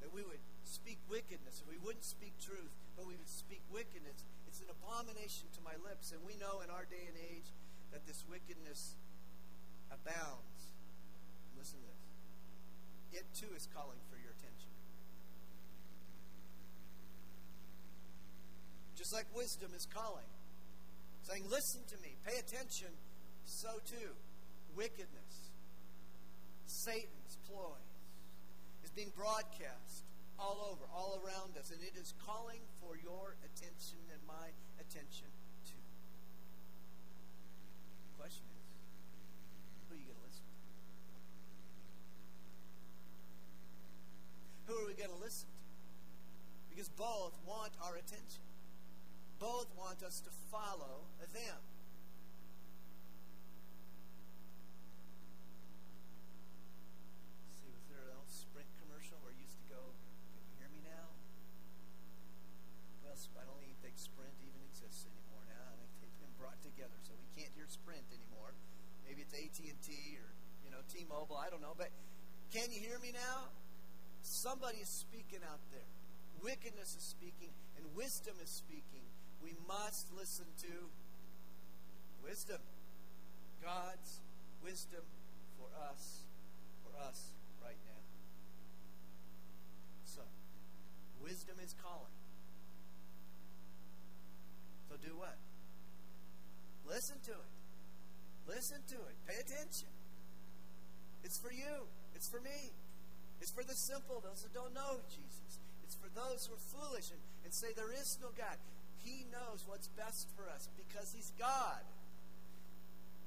That 0.00 0.14
we 0.14 0.24
would 0.24 0.40
speak 0.64 0.96
wickedness, 1.12 1.60
and 1.60 1.68
we 1.68 1.76
wouldn't 1.76 2.08
speak 2.08 2.32
truth, 2.40 2.72
but 2.96 3.04
we 3.04 3.18
would 3.20 3.28
speak 3.28 3.60
wickedness 3.68 4.24
it's 4.58 4.64
an 4.64 4.74
abomination 4.74 5.46
to 5.54 5.62
my 5.62 5.78
lips. 5.86 6.10
And 6.10 6.18
we 6.26 6.34
know 6.40 6.66
in 6.66 6.72
our 6.72 6.82
day 6.88 7.06
and 7.06 7.14
age 7.14 7.46
that 7.94 8.02
this 8.10 8.26
wickedness 8.26 8.98
abounds. 9.90 10.72
Listen 11.56 11.78
to 11.80 11.86
this. 11.86 13.22
It 13.22 13.26
too 13.34 13.52
is 13.56 13.68
calling 13.74 13.98
for 14.10 14.16
your 14.16 14.30
attention. 14.30 14.70
Just 18.96 19.12
like 19.12 19.26
wisdom 19.34 19.70
is 19.76 19.86
calling, 19.86 20.26
saying, 21.22 21.44
Listen 21.48 21.80
to 21.88 21.96
me, 22.02 22.16
pay 22.26 22.38
attention, 22.38 22.90
so 23.44 23.68
too, 23.86 24.12
wickedness, 24.76 25.52
Satan's 26.66 27.38
ploys, 27.48 27.94
is 28.84 28.90
being 28.90 29.12
broadcast 29.16 30.04
all 30.38 30.70
over, 30.70 30.84
all 30.94 31.20
around 31.24 31.56
us, 31.58 31.70
and 31.70 31.82
it 31.82 31.98
is 31.98 32.14
calling 32.24 32.60
for 32.80 32.96
your 32.96 33.34
attention 33.42 33.98
and 34.12 34.20
my 34.26 34.54
attention 34.78 35.26
too. 35.66 35.82
The 38.12 38.22
question 38.22 38.46
is, 38.46 38.66
who 39.88 39.94
are 39.94 39.98
you 39.98 40.06
going 40.06 40.18
to 40.18 40.26
listen 40.26 40.46
to? 40.46 40.58
Who 44.70 44.74
are 44.78 44.86
we 44.86 44.94
going 44.94 45.10
to 45.10 45.22
listen 45.22 45.48
to? 45.50 45.54
Because 46.70 46.87
both 46.98 47.38
want 47.46 47.70
our 47.86 47.94
attention. 47.94 48.42
Both 49.38 49.70
want 49.78 50.02
us 50.02 50.18
to 50.26 50.34
follow 50.50 51.06
them. 51.30 51.62
See, 57.54 57.70
was 57.70 57.86
there 57.86 58.02
an 58.02 58.18
old 58.18 58.26
Sprint 58.26 58.66
commercial 58.82 59.14
where 59.22 59.30
you 59.30 59.46
used 59.46 59.62
to 59.62 59.68
go, 59.70 59.78
can 60.34 60.42
you 60.42 60.58
hear 60.58 60.70
me 60.74 60.82
now? 60.82 61.14
Well, 63.06 63.14
I 63.14 63.46
don't 63.46 63.62
even 63.62 63.78
think 63.78 63.94
Sprint 63.94 64.34
even 64.42 64.58
exists 64.66 65.06
anymore 65.06 65.46
now. 65.46 65.70
I 65.70 65.78
think 65.78 65.94
they've 66.02 66.18
been 66.18 66.34
brought 66.34 66.58
together, 66.66 66.98
so 67.06 67.14
we 67.14 67.30
can't 67.38 67.54
hear 67.54 67.70
Sprint 67.70 68.10
anymore. 68.10 68.58
Maybe 69.06 69.22
it's 69.22 69.38
AT&T 69.38 69.86
or, 70.18 70.34
you 70.66 70.74
know, 70.74 70.82
T-Mobile. 70.90 71.38
I 71.38 71.46
don't 71.46 71.62
know, 71.62 71.78
but 71.78 71.94
can 72.50 72.74
you 72.74 72.82
hear 72.82 72.98
me 72.98 73.14
now? 73.14 73.54
Somebody 74.26 74.82
is 74.82 74.90
speaking 74.90 75.46
out 75.46 75.62
there. 75.70 75.86
Wickedness 76.42 76.94
is 76.94 77.02
speaking, 77.02 77.50
and 77.76 77.84
wisdom 77.96 78.34
is 78.42 78.50
speaking. 78.50 79.02
We 79.42 79.54
must 79.66 80.12
listen 80.16 80.46
to 80.62 80.88
wisdom. 82.22 82.60
God's 83.62 84.20
wisdom 84.62 85.02
for 85.58 85.66
us, 85.90 86.22
for 86.84 86.94
us 87.02 87.32
right 87.62 87.78
now. 87.86 88.02
So, 90.04 90.22
wisdom 91.22 91.56
is 91.62 91.74
calling. 91.82 92.14
So 94.88 94.96
do 94.96 95.14
what? 95.16 95.36
Listen 96.88 97.16
to 97.26 97.32
it. 97.32 97.52
Listen 98.48 98.78
to 98.88 98.94
it. 98.94 99.16
Pay 99.26 99.36
attention. 99.40 99.88
It's 101.22 101.38
for 101.38 101.52
you. 101.52 101.86
It's 102.14 102.28
for 102.28 102.40
me. 102.40 102.72
It's 103.40 103.50
for 103.50 103.62
the 103.62 103.74
simple, 103.74 104.22
those 104.24 104.42
that 104.42 104.54
don't 104.54 104.72
know 104.72 105.00
Jesus. 105.10 105.60
It's 105.88 105.96
for 105.96 106.12
those 106.12 106.44
who 106.44 106.52
are 106.52 106.66
foolish 106.68 107.08
and, 107.08 107.22
and 107.48 107.48
say 107.48 107.72
there 107.72 107.88
is 107.88 108.20
no 108.20 108.28
God. 108.36 108.60
He 109.00 109.24
knows 109.32 109.64
what's 109.64 109.88
best 109.96 110.28
for 110.36 110.44
us 110.44 110.68
because 110.76 111.16
He's 111.16 111.32
God. 111.40 111.80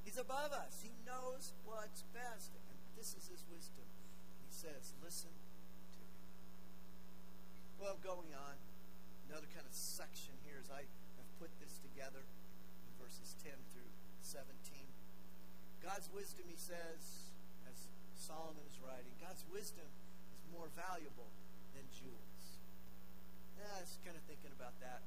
He's 0.05 0.21
above 0.21 0.53
us. 0.53 0.77
He 0.85 0.93
knows 1.01 1.57
what's 1.65 2.05
best. 2.13 2.53
And 2.53 2.77
this 2.93 3.17
is 3.17 3.25
His 3.33 3.41
wisdom. 3.49 3.89
He 4.45 4.53
says, 4.53 4.93
listen 5.01 5.33
to 5.33 6.01
me. 6.05 6.21
Well, 7.81 7.97
going 8.05 8.29
on, 8.29 8.55
another 9.25 9.49
kind 9.57 9.65
of 9.65 9.73
section 9.73 10.37
here 10.45 10.61
as 10.61 10.69
I 10.69 10.85
have 10.85 11.29
put 11.41 11.49
this 11.57 11.81
together 11.81 12.21
in 12.21 12.91
verses 13.01 13.33
10 13.41 13.57
through 13.73 13.89
17. 14.21 14.53
God's 15.81 16.13
wisdom, 16.13 16.45
he 16.45 16.61
says, 16.61 17.33
as 17.65 17.89
Solomon 18.13 18.61
is 18.69 18.77
writing, 18.85 19.17
God's 19.17 19.41
wisdom 19.49 19.89
is 20.29 20.45
more 20.53 20.69
valuable 20.77 21.33
than 21.73 21.89
jewels. 21.89 22.30
Yeah, 23.61 23.77
I 23.77 23.85
was 23.85 23.93
kind 24.01 24.17
of 24.17 24.25
thinking 24.25 24.49
about 24.57 24.73
that 24.81 25.05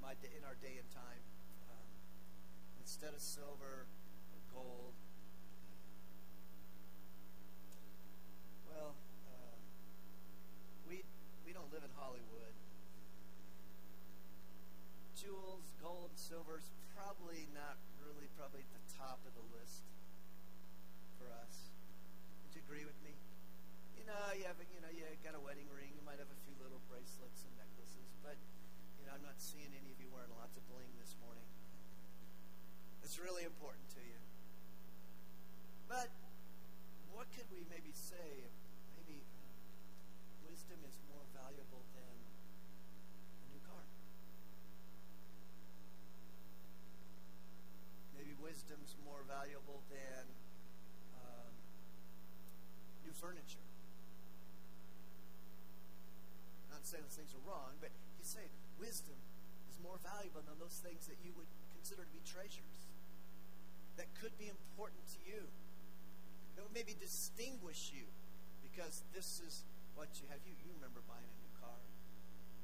my 0.00 0.16
day, 0.24 0.32
in 0.32 0.40
our 0.48 0.56
day 0.56 0.80
and 0.80 0.88
time. 0.88 1.20
Um, 1.68 1.88
instead 2.80 3.12
of 3.12 3.20
silver 3.20 3.84
or 3.84 4.40
gold, 4.48 4.96
well, 8.72 8.96
uh, 9.28 9.56
we 10.88 11.04
we 11.44 11.52
don't 11.52 11.68
live 11.68 11.84
in 11.84 11.92
Hollywood. 12.00 12.56
Jewels, 15.12 15.68
gold, 15.76 16.16
silver's 16.16 16.72
probably 16.96 17.52
not 17.52 17.76
really 18.00 18.32
probably 18.40 18.64
at 18.64 18.72
the 18.72 18.84
top 18.96 19.20
of 19.28 19.36
the 19.36 19.44
list 19.52 19.84
for 21.20 21.28
us. 21.44 21.68
Would 22.48 22.56
you 22.56 22.64
agree 22.64 22.88
with 22.88 22.96
me? 23.04 23.12
You 24.06 24.14
know, 24.14 24.30
you 24.38 24.46
have 24.46 24.62
you 24.70 24.78
know 24.78 24.92
you 24.94 25.02
got 25.26 25.34
a 25.34 25.42
wedding 25.42 25.66
ring. 25.66 25.90
You 25.90 26.04
might 26.06 26.22
have 26.22 26.30
a 26.30 26.40
few 26.46 26.54
little 26.62 26.78
bracelets 26.86 27.42
and 27.42 27.50
necklaces, 27.58 28.06
but 28.22 28.38
you 29.02 29.02
know 29.02 29.10
I'm 29.10 29.26
not 29.26 29.34
seeing 29.42 29.66
any 29.74 29.90
of 29.90 29.98
you 29.98 30.06
wearing 30.14 30.30
lots 30.38 30.54
of 30.54 30.62
bling 30.70 30.94
this 31.02 31.18
morning. 31.18 31.42
It's 33.02 33.18
really 33.18 33.42
important 33.42 33.82
to 33.98 34.02
you. 34.06 34.22
But 35.90 36.14
what 37.10 37.26
could 37.34 37.50
we 37.50 37.66
maybe 37.66 37.90
say? 37.90 38.46
Maybe 38.94 39.26
wisdom 40.46 40.78
is 40.86 40.94
more 41.10 41.26
valuable 41.34 41.82
than 41.98 42.14
a 43.42 43.46
new 43.50 43.58
car. 43.66 43.82
Maybe 48.14 48.38
wisdom's 48.38 48.94
more 49.02 49.26
valuable 49.26 49.82
than 49.90 50.30
um, 51.18 51.50
new 53.02 53.10
furniture. 53.10 53.66
Not 56.76 56.84
saying 56.84 57.00
those 57.08 57.16
things 57.16 57.32
are 57.32 57.44
wrong, 57.48 57.72
but 57.80 57.88
he's 58.20 58.28
saying 58.28 58.52
wisdom 58.76 59.16
is 59.72 59.80
more 59.80 59.96
valuable 60.04 60.44
than 60.44 60.60
those 60.60 60.76
things 60.84 61.08
that 61.08 61.16
you 61.24 61.32
would 61.32 61.48
consider 61.72 62.04
to 62.04 62.12
be 62.12 62.20
treasures 62.28 62.84
that 63.96 64.12
could 64.20 64.36
be 64.36 64.52
important 64.52 65.00
to 65.08 65.18
you, 65.24 65.48
that 66.52 66.60
would 66.60 66.76
maybe 66.76 66.92
distinguish 67.00 67.96
you, 67.96 68.04
because 68.60 69.00
this 69.16 69.40
is 69.40 69.64
what 69.96 70.12
you 70.20 70.28
have. 70.28 70.36
You 70.44 70.52
you 70.52 70.68
remember 70.76 71.00
buying 71.08 71.24
a 71.24 71.36
new 71.40 71.52
car? 71.56 71.80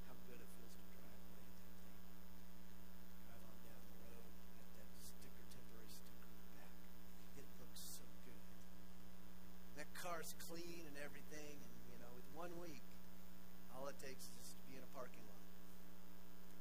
How 0.05 0.17
good 0.29 0.37
it 0.37 0.51
feels 0.61 0.77
to 0.77 0.85
drive 0.93 1.17
away 1.33 1.41
in 1.41 1.57
that 1.65 1.73
thing. 1.73 1.97
Drive 3.33 3.45
on 3.49 3.57
down 3.65 3.81
the 3.81 3.97
road, 4.05 4.29
have 4.61 4.71
that 4.77 4.89
sticker, 5.01 5.45
temporary 5.57 5.89
sticker 5.89 6.29
on 6.29 6.37
the 6.37 6.53
back. 6.61 6.73
It 7.41 7.49
looks 7.57 7.81
so 7.81 8.05
good. 8.29 8.45
That 9.81 9.89
car's 9.97 10.37
clean 10.53 10.85
and 10.85 11.01
everything, 11.01 11.57
and 11.65 11.73
you 11.89 11.97
know, 11.97 12.13
with 12.13 12.29
one 12.37 12.53
week, 12.61 12.85
all 13.73 13.82
it 13.93 14.01
takes 14.01 14.33
is 14.41 14.57
to 14.57 14.65
be 14.65 14.81
in 14.81 14.85
a 14.85 14.93
parking 14.97 15.21
lot. 15.29 15.45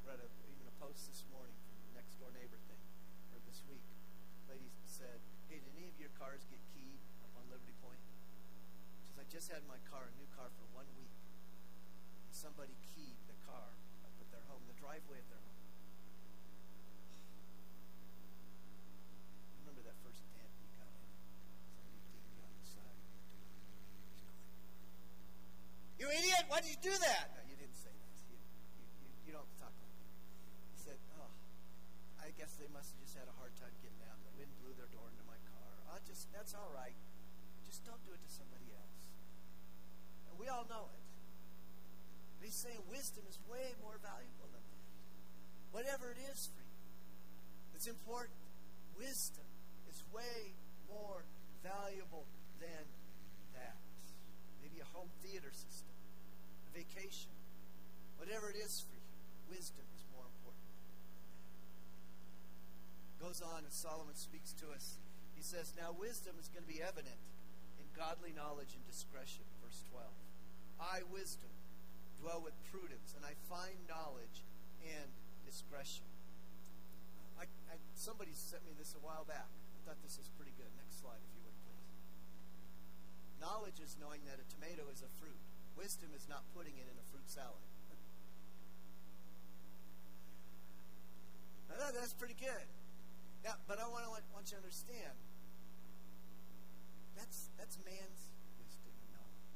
Read 0.03 0.19
a, 0.19 0.27
even 0.51 0.67
a 0.67 0.75
post 0.83 1.07
this 1.07 1.23
morning 1.31 1.55
from 1.63 1.79
the 1.87 1.95
next 1.95 2.19
door 2.19 2.27
neighbor 2.35 2.59
thing, 2.67 2.83
or 3.31 3.39
this 3.47 3.63
week. 3.71 3.87
Lady 4.51 4.67
said, 4.83 5.23
"Hey, 5.47 5.63
did 5.63 5.71
any 5.79 5.87
of 5.87 5.95
your 5.95 6.11
cars 6.19 6.43
get 6.51 6.59
keyed 6.75 6.99
up 7.23 7.31
on 7.39 7.47
Liberty 7.47 7.71
Point?" 7.79 8.03
She 8.99 9.15
says, 9.15 9.23
"I 9.23 9.27
just 9.31 9.47
had 9.47 9.63
my 9.63 9.79
car, 9.87 10.11
a 10.11 10.13
new 10.19 10.27
car, 10.35 10.51
for 10.59 10.67
one 10.75 10.91
week, 10.99 11.15
and 12.27 12.35
somebody 12.35 12.75
keyed 12.91 13.15
the 13.31 13.37
car 13.47 13.79
up 14.03 14.11
at 14.19 14.27
their 14.35 14.43
home, 14.51 14.67
the 14.67 14.75
driveway 14.75 15.23
of 15.23 15.27
their 15.31 15.39
home." 15.39 15.63
Remember 19.63 19.87
that 19.87 19.95
first 20.03 20.19
dent 20.35 20.51
you 20.59 20.67
got 20.75 20.91
in? 20.91 21.07
Somebody 21.79 21.95
dinged 22.11 22.27
you 22.35 22.43
on 22.43 22.51
the 22.59 22.65
side. 22.67 22.99
You 25.95 26.11
idiot! 26.11 26.50
Why 26.61 26.69
did 26.69 26.77
you 26.77 26.93
do 26.93 26.97
that? 27.09 27.33
No, 27.33 27.41
you 27.49 27.57
didn't 27.57 27.73
say 27.73 27.89
that. 27.89 28.13
You, 28.29 28.37
you, 28.37 28.85
you, 29.01 29.09
you 29.25 29.31
don't 29.33 29.49
talk 29.57 29.73
like 29.81 29.95
that. 29.97 30.13
He 30.69 30.77
said, 30.77 31.01
Oh, 31.17 31.33
I 32.21 32.29
guess 32.37 32.53
they 32.61 32.69
must 32.69 32.93
have 32.93 33.01
just 33.01 33.17
had 33.17 33.25
a 33.25 33.33
hard 33.41 33.49
time 33.57 33.73
getting 33.81 33.97
out. 34.05 34.21
The 34.21 34.37
wind 34.37 34.53
blew 34.61 34.69
their 34.77 34.85
door 34.93 35.09
into 35.09 35.25
my 35.25 35.41
car. 35.49 35.73
I 35.89 35.97
just, 36.05 36.29
that's 36.29 36.53
all 36.53 36.69
right. 36.69 36.93
Just 37.65 37.81
don't 37.81 37.97
do 38.05 38.13
it 38.13 38.21
to 38.21 38.29
somebody 38.29 38.69
else. 38.77 39.01
And 40.29 40.37
we 40.37 40.53
all 40.53 40.69
know 40.69 40.85
it. 40.93 41.01
But 42.37 42.45
he's 42.45 42.61
saying 42.61 42.77
wisdom 42.93 43.25
is 43.25 43.41
way 43.49 43.73
more 43.81 43.97
valuable 43.97 44.53
than 44.53 44.61
that. 44.61 44.85
Whatever 45.73 46.13
it 46.13 46.21
is 46.29 46.45
for 46.53 46.61
you, 46.61 46.77
it's 47.73 47.89
important. 47.89 48.37
Wisdom 49.01 49.49
is 49.89 50.05
way 50.13 50.53
more 50.85 51.25
valuable 51.65 52.29
than 52.61 52.85
that. 53.57 53.81
Maybe 54.61 54.77
a 54.77 54.89
home 54.93 55.09
theater 55.25 55.49
system, 55.49 55.97
vacation, 56.73 57.31
whatever 58.17 58.49
it 58.49 58.57
is 58.57 58.83
for 58.83 58.95
you, 58.95 59.11
wisdom 59.51 59.85
is 59.95 60.03
more 60.15 60.25
important. 60.25 60.71
Goes 63.19 63.43
on, 63.43 63.63
and 63.63 63.73
Solomon 63.73 64.15
speaks 64.15 64.51
to 64.63 64.71
us. 64.73 64.97
He 65.37 65.43
says, 65.43 65.73
Now 65.77 65.93
wisdom 65.93 66.35
is 66.41 66.49
going 66.49 66.65
to 66.65 66.71
be 66.71 66.81
evident 66.81 67.19
in 67.77 67.85
godly 67.93 68.33
knowledge 68.33 68.73
and 68.73 68.83
discretion. 68.87 69.45
Verse 69.61 69.85
12. 69.93 70.05
I, 70.81 71.05
wisdom, 71.13 71.53
dwell 72.17 72.41
with 72.41 72.57
prudence, 72.73 73.13
and 73.13 73.21
I 73.21 73.37
find 73.45 73.77
knowledge 73.85 74.41
and 74.81 75.09
discretion. 75.45 76.09
I, 77.37 77.45
I, 77.69 77.77
somebody 77.93 78.33
sent 78.33 78.65
me 78.65 78.73
this 78.77 78.97
a 78.97 79.01
while 79.01 79.25
back. 79.25 79.49
I 79.49 79.79
thought 79.85 80.01
this 80.01 80.17
was 80.17 80.29
pretty 80.37 80.53
good. 80.57 80.69
Next 80.77 81.01
slide, 81.01 81.21
if 81.21 81.31
you 81.37 81.41
would, 81.45 81.57
please. 81.65 81.89
Knowledge 83.41 83.81
is 83.81 83.97
knowing 83.97 84.21
that 84.29 84.37
a 84.41 84.45
tomato 84.49 84.89
is 84.89 85.01
a 85.01 85.09
fruit. 85.21 85.41
Wisdom 85.81 86.13
is 86.13 86.29
not 86.29 86.45
putting 86.53 86.77
it 86.77 86.85
in 86.85 86.93
a 86.93 87.05
fruit 87.09 87.25
salad. 87.25 87.57
now, 91.65 91.75
that, 91.81 91.97
that's 91.97 92.13
pretty 92.13 92.37
good. 92.37 92.69
Now, 93.43 93.57
but 93.67 93.81
I 93.81 93.89
want 93.89 94.05
to 94.05 94.11
want 94.29 94.45
you 94.45 94.61
to 94.61 94.61
understand. 94.61 95.17
That's 97.17 97.49
that's 97.57 97.81
man's 97.81 98.29
wisdom 98.61 98.93
and 98.93 99.09
knowledge. 99.09 99.49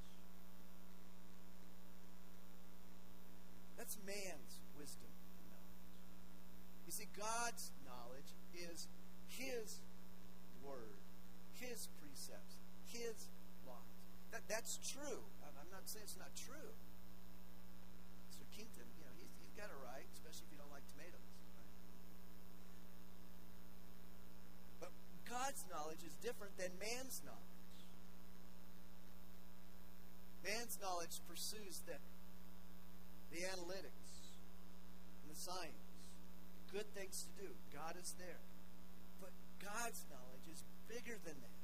That's 3.77 3.93
man's 4.01 4.65
wisdom 4.73 5.13
and 5.13 5.45
knowledge. 5.53 5.85
You 6.89 6.91
see, 6.91 7.05
God's 7.13 7.69
knowledge 7.85 8.33
is 8.73 8.89
His 9.29 9.77
word, 10.65 10.97
His 11.53 11.85
precepts, 12.01 12.57
His. 12.89 13.29
That, 14.35 14.43
that's 14.51 14.75
true. 14.83 15.23
I'm 15.47 15.71
not 15.71 15.87
saying 15.87 16.03
it's 16.03 16.19
not 16.19 16.35
true. 16.35 16.75
Sir 18.35 18.43
Kington, 18.51 18.83
you 18.99 19.07
know, 19.07 19.15
he's, 19.15 19.31
he's 19.39 19.55
got 19.55 19.71
it 19.71 19.79
right, 19.79 20.03
especially 20.11 20.51
if 20.51 20.51
you 20.51 20.59
don't 20.59 20.75
like 20.75 20.83
tomatoes. 20.91 21.23
But 24.83 24.91
God's 25.23 25.63
knowledge 25.71 26.03
is 26.03 26.11
different 26.19 26.51
than 26.59 26.67
man's 26.83 27.23
knowledge. 27.23 27.79
Man's 30.43 30.75
knowledge 30.83 31.23
pursues 31.31 31.79
the, 31.87 31.95
the 33.31 33.47
analytics 33.55 34.35
and 35.23 35.31
the 35.31 35.39
science, 35.39 35.95
good 36.75 36.91
things 36.91 37.23
to 37.23 37.31
do. 37.39 37.55
God 37.71 37.95
is 37.95 38.11
there. 38.19 38.43
But 39.23 39.31
God's 39.63 40.03
knowledge 40.11 40.43
is 40.51 40.59
bigger 40.91 41.15
than 41.23 41.39
that. 41.39 41.59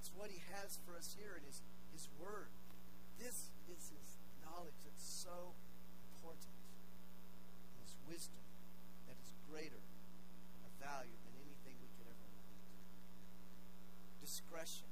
It's 0.00 0.08
It's 0.08 0.16
what 0.16 0.32
he 0.32 0.40
has 0.56 0.80
for 0.88 0.96
us 0.96 1.12
here 1.20 1.36
in 1.36 1.44
his, 1.44 1.60
his 1.92 2.08
word. 2.20 2.50
This 3.18 3.50
is 3.66 3.82
his 3.90 4.08
knowledge 4.44 4.78
that's 4.84 5.04
so 5.04 5.54
important. 6.14 6.54
His 7.82 7.94
wisdom 8.06 8.44
that 9.06 9.16
is 9.20 9.30
greater 9.50 9.82
of 10.64 10.70
value 10.78 11.18
than 11.24 11.34
anything 11.42 11.74
we 11.80 11.90
could 11.98 12.08
ever 12.08 12.26
want. 12.36 12.52
Discretion. 14.22 14.88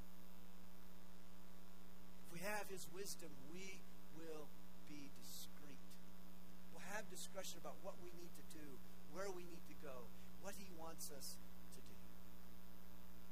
If 2.26 2.28
we 2.34 2.40
have 2.44 2.68
his 2.68 2.88
wisdom, 2.92 3.30
we 3.52 3.80
will 4.16 4.48
be 4.88 5.12
discreet. 5.20 5.80
We'll 6.72 6.86
have 6.96 7.08
discretion 7.12 7.60
about 7.60 7.76
what 7.84 7.96
we 8.02 8.10
need 8.16 8.32
to 8.36 8.44
do, 8.52 8.66
where 9.12 9.30
we 9.30 9.44
need 9.44 9.64
to 9.68 9.76
go, 9.84 10.08
what 10.40 10.54
he 10.58 10.68
wants 10.76 11.12
us 11.12 11.36
to 11.76 11.80
do. 11.84 11.96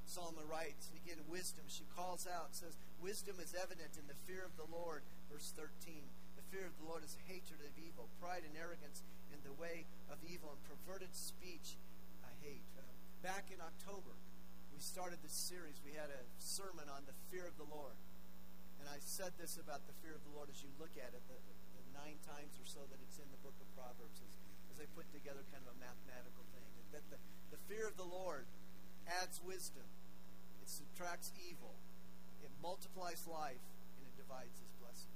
Solomon 0.06 0.44
writes, 0.46 0.88
and 0.92 0.96
again, 1.00 1.18
wisdom, 1.26 1.64
she 1.66 1.84
calls 1.96 2.28
out, 2.28 2.54
says, 2.54 2.76
Wisdom 3.00 3.36
is 3.42 3.54
evident 3.54 3.96
in 3.98 4.06
the 4.06 4.18
fear 4.26 4.44
of 4.44 4.54
the 4.56 4.68
Lord, 4.70 5.02
verse 5.30 5.52
13. 5.56 5.70
The 6.38 6.46
fear 6.50 6.66
of 6.66 6.76
the 6.80 6.88
Lord 6.88 7.04
is 7.04 7.16
hatred 7.26 7.60
of 7.62 7.74
evil, 7.76 8.08
pride 8.20 8.46
and 8.46 8.56
arrogance 8.56 9.04
in 9.30 9.40
the 9.44 9.54
way 9.54 9.84
of 10.08 10.18
evil, 10.24 10.54
and 10.56 10.62
perverted 10.64 11.12
speech 11.12 11.76
I 12.24 12.32
hate. 12.40 12.64
Uh, 12.76 12.86
back 13.20 13.52
in 13.52 13.60
October, 13.60 14.16
we 14.72 14.80
started 14.82 15.22
this 15.22 15.36
series. 15.36 15.78
We 15.84 15.94
had 15.94 16.10
a 16.10 16.22
sermon 16.42 16.90
on 16.90 17.06
the 17.06 17.16
fear 17.30 17.46
of 17.46 17.54
the 17.60 17.68
Lord. 17.68 17.94
And 18.82 18.90
I 18.90 18.98
said 19.00 19.32
this 19.38 19.56
about 19.56 19.86
the 19.86 19.96
fear 20.04 20.12
of 20.12 20.22
the 20.26 20.34
Lord 20.34 20.50
as 20.50 20.60
you 20.60 20.68
look 20.76 20.92
at 20.98 21.14
it, 21.14 21.22
the, 21.30 21.38
the 21.78 21.84
nine 21.94 22.18
times 22.26 22.58
or 22.58 22.66
so 22.66 22.82
that 22.90 22.98
it's 23.00 23.16
in 23.16 23.28
the 23.30 23.40
book 23.40 23.54
of 23.62 23.68
Proverbs, 23.78 24.20
as, 24.20 24.34
as 24.74 24.76
I 24.82 24.86
put 24.92 25.08
together 25.14 25.40
kind 25.54 25.62
of 25.64 25.72
a 25.72 25.78
mathematical 25.80 26.44
thing. 26.52 26.68
That 26.92 27.06
the, 27.08 27.18
the 27.54 27.60
fear 27.70 27.88
of 27.88 27.96
the 27.96 28.04
Lord 28.04 28.44
adds 29.06 29.40
wisdom, 29.40 29.86
it 30.60 30.68
subtracts 30.68 31.32
evil, 31.38 31.76
it 32.44 32.52
multiplies 32.62 33.24
life, 33.26 33.64
and 33.98 34.04
it 34.04 34.14
divides 34.20 34.54
his 34.60 34.72
blessing. 34.78 35.12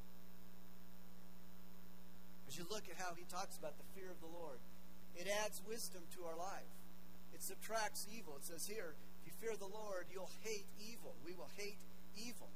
As 2.49 2.57
you 2.57 2.65
look 2.73 2.89
at 2.89 2.97
how 2.97 3.13
he 3.13 3.29
talks 3.29 3.61
about 3.61 3.77
the 3.77 3.89
fear 3.93 4.09
of 4.09 4.19
the 4.25 4.33
Lord, 4.33 4.59
it 5.13 5.29
adds 5.45 5.61
wisdom 5.69 6.03
to 6.17 6.25
our 6.25 6.37
life. 6.37 6.73
It 7.37 7.45
subtracts 7.45 8.09
evil. 8.09 8.41
It 8.41 8.49
says 8.49 8.65
here, 8.65 8.97
if 9.21 9.23
you 9.29 9.33
fear 9.37 9.53
the 9.55 9.69
Lord, 9.69 10.09
you'll 10.09 10.33
hate 10.41 10.65
evil. 10.81 11.13
We 11.21 11.37
will 11.37 11.53
hate 11.61 11.77
evil. 12.17 12.49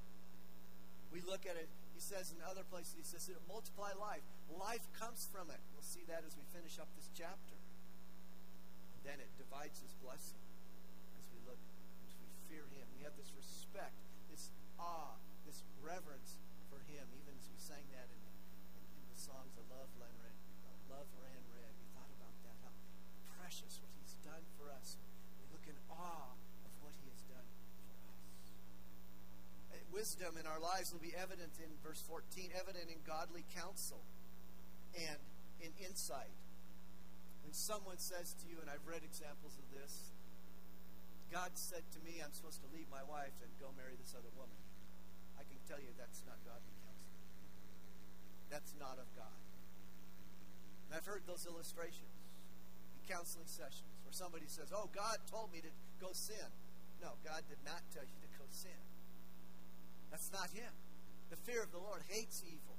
We 1.12 1.20
look 1.20 1.44
at 1.44 1.60
it, 1.60 1.68
he 1.92 2.00
says 2.00 2.32
in 2.32 2.40
other 2.40 2.64
places, 2.72 2.96
he 2.96 3.04
says 3.04 3.28
it'll 3.28 3.44
multiply 3.44 3.92
life. 3.92 4.24
Life 4.48 4.88
comes 4.96 5.28
from 5.28 5.52
it. 5.52 5.60
We'll 5.76 5.84
see 5.84 6.08
that 6.08 6.24
as 6.24 6.32
we 6.40 6.44
finish 6.56 6.80
up 6.80 6.88
this 6.96 7.12
chapter. 7.12 7.56
And 8.96 9.00
then 9.04 9.20
it 9.20 9.28
divides 9.36 9.76
his 9.84 9.92
blessing 10.00 10.40
as 11.20 11.28
we 11.36 11.38
look, 11.44 11.60
as 12.08 12.16
we 12.16 12.26
fear 12.48 12.64
him. 12.72 12.88
We 12.96 13.04
have 13.04 13.12
this 13.20 13.28
respect, 13.36 13.92
this 14.32 14.48
awe, 14.80 15.20
this 15.44 15.60
reverence 15.84 16.40
for 16.72 16.80
him, 16.88 17.04
even 17.12 17.36
as 17.36 17.44
we 17.51 17.51
sang 17.62 17.86
that 17.94 18.10
in 18.10 18.18
the, 18.26 18.34
in, 18.74 18.82
in 18.98 19.06
the 19.06 19.14
songs 19.14 19.54
of 19.54 19.62
Love 19.70 19.86
Ran 19.94 20.10
Red. 20.18 20.34
Love 20.90 21.06
Ran 21.14 21.46
Red. 21.54 21.70
We 21.78 21.86
thought 21.94 22.10
about 22.10 22.34
that, 22.42 22.58
how 22.66 22.74
precious 23.38 23.78
what 23.78 23.94
he's 24.02 24.18
done 24.26 24.42
for 24.58 24.66
us. 24.74 24.98
We 25.38 25.46
look 25.54 25.62
in 25.70 25.78
awe 25.86 26.34
of 26.34 26.72
what 26.82 26.90
he 26.98 27.06
has 27.06 27.22
done 27.30 27.46
for 27.86 27.94
us. 28.10 28.50
Uh, 29.70 29.78
wisdom 29.94 30.34
in 30.34 30.42
our 30.50 30.58
lives 30.58 30.90
will 30.90 30.98
be 30.98 31.14
evident 31.14 31.54
in 31.62 31.70
verse 31.86 32.02
14, 32.02 32.50
evident 32.50 32.90
in 32.90 32.98
godly 33.06 33.46
counsel 33.54 34.02
and 34.98 35.22
in 35.62 35.70
insight. 35.78 36.34
When 37.46 37.54
someone 37.54 38.02
says 38.02 38.34
to 38.42 38.50
you, 38.50 38.58
and 38.58 38.66
I've 38.66 38.82
read 38.90 39.06
examples 39.06 39.54
of 39.54 39.70
this, 39.70 40.10
God 41.30 41.54
said 41.54 41.86
to 41.94 42.02
me, 42.02 42.18
I'm 42.18 42.34
supposed 42.34 42.58
to 42.66 42.70
leave 42.74 42.90
my 42.90 43.06
wife 43.06 43.38
and 43.38 43.54
go 43.62 43.70
marry 43.78 43.94
this 43.94 44.18
other 44.18 44.34
woman. 44.34 44.58
I 45.38 45.46
can 45.46 45.62
tell 45.70 45.78
you 45.78 45.94
that's 45.94 46.26
not 46.26 46.42
godly. 46.42 46.81
That's 48.52 48.76
not 48.76 49.00
of 49.00 49.08
God. 49.16 49.40
And 50.86 50.92
I've 50.92 51.08
heard 51.08 51.24
those 51.24 51.48
illustrations 51.48 52.12
in 52.92 53.00
counseling 53.08 53.48
sessions 53.48 53.88
where 54.04 54.12
somebody 54.12 54.44
says, 54.44 54.68
Oh, 54.76 54.92
God 54.92 55.16
told 55.32 55.48
me 55.48 55.64
to 55.64 55.72
go 55.96 56.12
sin. 56.12 56.52
No, 57.00 57.16
God 57.24 57.48
did 57.48 57.64
not 57.64 57.80
tell 57.96 58.04
you 58.04 58.18
to 58.20 58.30
go 58.36 58.44
sin. 58.52 58.76
That's 60.12 60.28
not 60.28 60.52
him. 60.52 60.68
The 61.32 61.40
fear 61.48 61.64
of 61.64 61.72
the 61.72 61.80
Lord 61.80 62.04
hates 62.12 62.44
evil. 62.44 62.76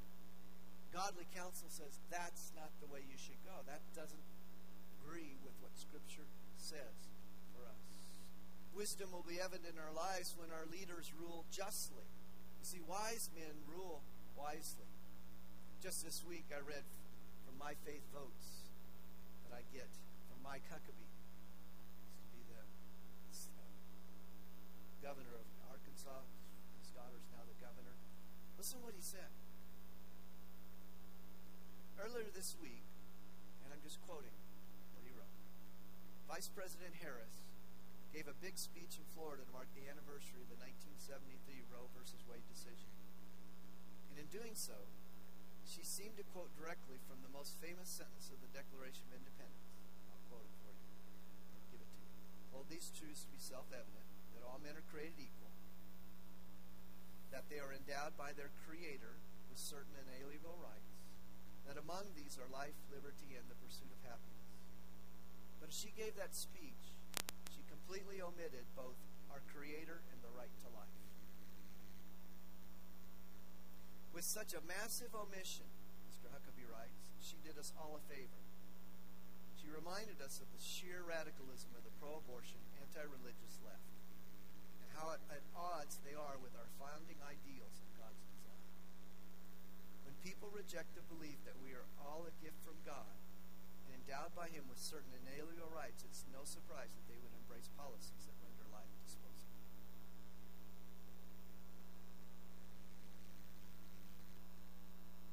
Godly 0.94 1.26
counsel 1.34 1.74
says 1.74 1.98
that's 2.14 2.54
not 2.54 2.70
the 2.78 2.86
way 2.86 3.02
you 3.02 3.18
should 3.18 3.42
go. 3.42 3.66
That 3.66 3.82
doesn't 3.98 4.22
agree 5.02 5.42
with 5.42 5.58
what 5.58 5.74
Scripture 5.74 6.30
says 6.54 7.10
for 7.58 7.66
us. 7.66 7.82
Wisdom 8.78 9.10
will 9.10 9.26
be 9.26 9.42
evident 9.42 9.74
in 9.74 9.82
our 9.82 9.90
lives 9.90 10.38
when 10.38 10.54
our 10.54 10.70
leaders 10.70 11.10
rule 11.18 11.50
justly. 11.50 12.06
You 12.62 12.66
see, 12.70 12.82
wise 12.86 13.34
men 13.34 13.58
rule 13.66 14.06
wisely. 14.38 14.93
Just 15.84 16.00
this 16.00 16.24
week, 16.24 16.48
I 16.48 16.64
read 16.64 16.88
from 17.44 17.60
My 17.60 17.76
Faith 17.84 18.08
Votes 18.16 18.72
that 19.44 19.52
I 19.52 19.68
get 19.76 19.92
from 20.32 20.40
Mike 20.40 20.64
Huckabee. 20.72 21.12
to 21.12 22.28
be 22.32 22.40
the 22.48 22.56
uh, 22.56 23.68
governor 25.04 25.36
of 25.36 25.44
Arkansas, 25.68 26.24
His 26.80 26.88
daughter's 26.96 27.28
now 27.36 27.44
the 27.44 27.60
governor. 27.60 28.00
Listen 28.56 28.80
to 28.80 28.88
what 28.88 28.96
he 28.96 29.04
said. 29.04 29.28
Earlier 32.00 32.32
this 32.32 32.56
week, 32.64 32.88
and 33.68 33.76
I'm 33.76 33.84
just 33.84 34.00
quoting 34.08 34.40
what 34.96 35.04
he 35.04 35.12
wrote 35.12 35.36
Vice 36.32 36.48
President 36.48 36.96
Harris 37.04 37.44
gave 38.16 38.32
a 38.32 38.38
big 38.40 38.56
speech 38.56 38.96
in 38.96 39.04
Florida 39.12 39.44
to 39.44 39.52
mark 39.52 39.68
the 39.76 39.92
anniversary 39.92 40.48
of 40.48 40.48
the 40.48 40.56
1973 40.64 41.68
Roe 41.68 41.92
versus 41.92 42.24
Wade 42.24 42.48
decision. 42.48 42.88
And 44.08 44.24
in 44.24 44.32
doing 44.32 44.56
so, 44.56 44.80
she 45.68 45.84
seemed 45.84 46.20
to 46.20 46.26
quote 46.36 46.52
directly 46.56 47.00
from 47.08 47.24
the 47.24 47.32
most 47.32 47.56
famous 47.60 47.88
sentence 47.88 48.30
of 48.30 48.40
the 48.44 48.52
Declaration 48.52 49.08
of 49.10 49.20
Independence. 49.20 49.72
I'll 50.12 50.24
quote 50.28 50.46
it 50.46 50.56
for 50.64 50.72
you. 50.72 50.88
I'll 51.56 51.70
give 51.72 51.82
it 51.82 51.92
to 51.92 52.02
you. 52.04 52.12
Hold 52.56 52.68
these 52.68 52.92
truths 52.94 53.24
to 53.26 53.32
be 53.32 53.42
self 53.42 53.68
evident 53.72 54.08
that 54.38 54.44
all 54.44 54.60
men 54.60 54.76
are 54.76 54.88
created 54.92 55.18
equal 55.18 55.54
that 57.34 57.50
they 57.50 57.58
are 57.58 57.74
endowed 57.74 58.14
by 58.14 58.30
their 58.38 58.54
Creator 58.70 59.18
with 59.50 59.58
certain 59.58 59.98
inalienable 60.06 60.54
rights, 60.62 60.94
that 61.66 61.82
among 61.82 62.14
these 62.14 62.38
are 62.38 62.46
life, 62.54 62.78
liberty, 62.94 63.34
and 63.34 63.50
the 63.50 63.58
pursuit 63.58 63.90
of 63.90 63.98
happiness. 64.06 64.54
But 65.58 65.74
as 65.74 65.76
she 65.76 65.90
gave 65.98 66.14
that 66.22 66.38
speech, 66.38 66.94
she 67.50 67.66
completely 67.66 68.22
omitted 68.22 68.70
both 68.78 69.02
our 69.34 69.42
Creator 69.50 70.06
and 70.14 70.22
the 70.22 70.30
right 70.38 70.54
to 70.62 70.70
life. 70.78 71.03
With 74.14 74.24
such 74.24 74.54
a 74.54 74.62
massive 74.70 75.12
omission, 75.18 75.66
Mr. 76.06 76.30
Huckabee 76.30 76.70
writes, 76.70 77.02
she 77.20 77.42
did 77.42 77.58
us 77.58 77.74
all 77.76 77.98
a 77.98 78.04
favor. 78.06 78.42
She 79.58 79.68
reminded 79.74 80.22
us 80.22 80.38
of 80.38 80.48
the 80.54 80.62
sheer 80.62 81.02
radicalism 81.02 81.74
of 81.74 81.84
the 81.84 81.96
pro 81.98 82.22
abortion, 82.22 82.62
anti 82.78 83.02
religious 83.10 83.58
left 83.66 83.94
and 84.84 84.92
how 85.00 85.16
at, 85.16 85.24
at 85.32 85.44
odds 85.56 86.04
they 86.04 86.12
are 86.12 86.36
with 86.44 86.52
our 86.60 86.68
founding 86.76 87.16
ideals 87.24 87.80
and 87.80 87.92
God's 87.96 88.20
design. 88.36 88.68
When 90.04 90.16
people 90.20 90.52
reject 90.52 90.92
the 91.00 91.08
belief 91.08 91.40
that 91.48 91.56
we 91.64 91.72
are 91.72 91.88
all 92.04 92.28
a 92.28 92.34
gift 92.44 92.60
from 92.68 92.76
God 92.84 93.16
and 93.88 93.96
endowed 93.96 94.36
by 94.36 94.52
Him 94.52 94.68
with 94.68 94.84
certain 94.84 95.16
inalienable 95.24 95.72
rights, 95.72 96.04
it's 96.04 96.28
no 96.36 96.44
surprise 96.44 96.92
that 96.92 97.08
they 97.08 97.16
would 97.24 97.32
embrace 97.40 97.72
policies 97.80 98.28
that 98.28 98.36
render 98.44 98.68
life 98.76 98.92
disposable. 99.08 99.64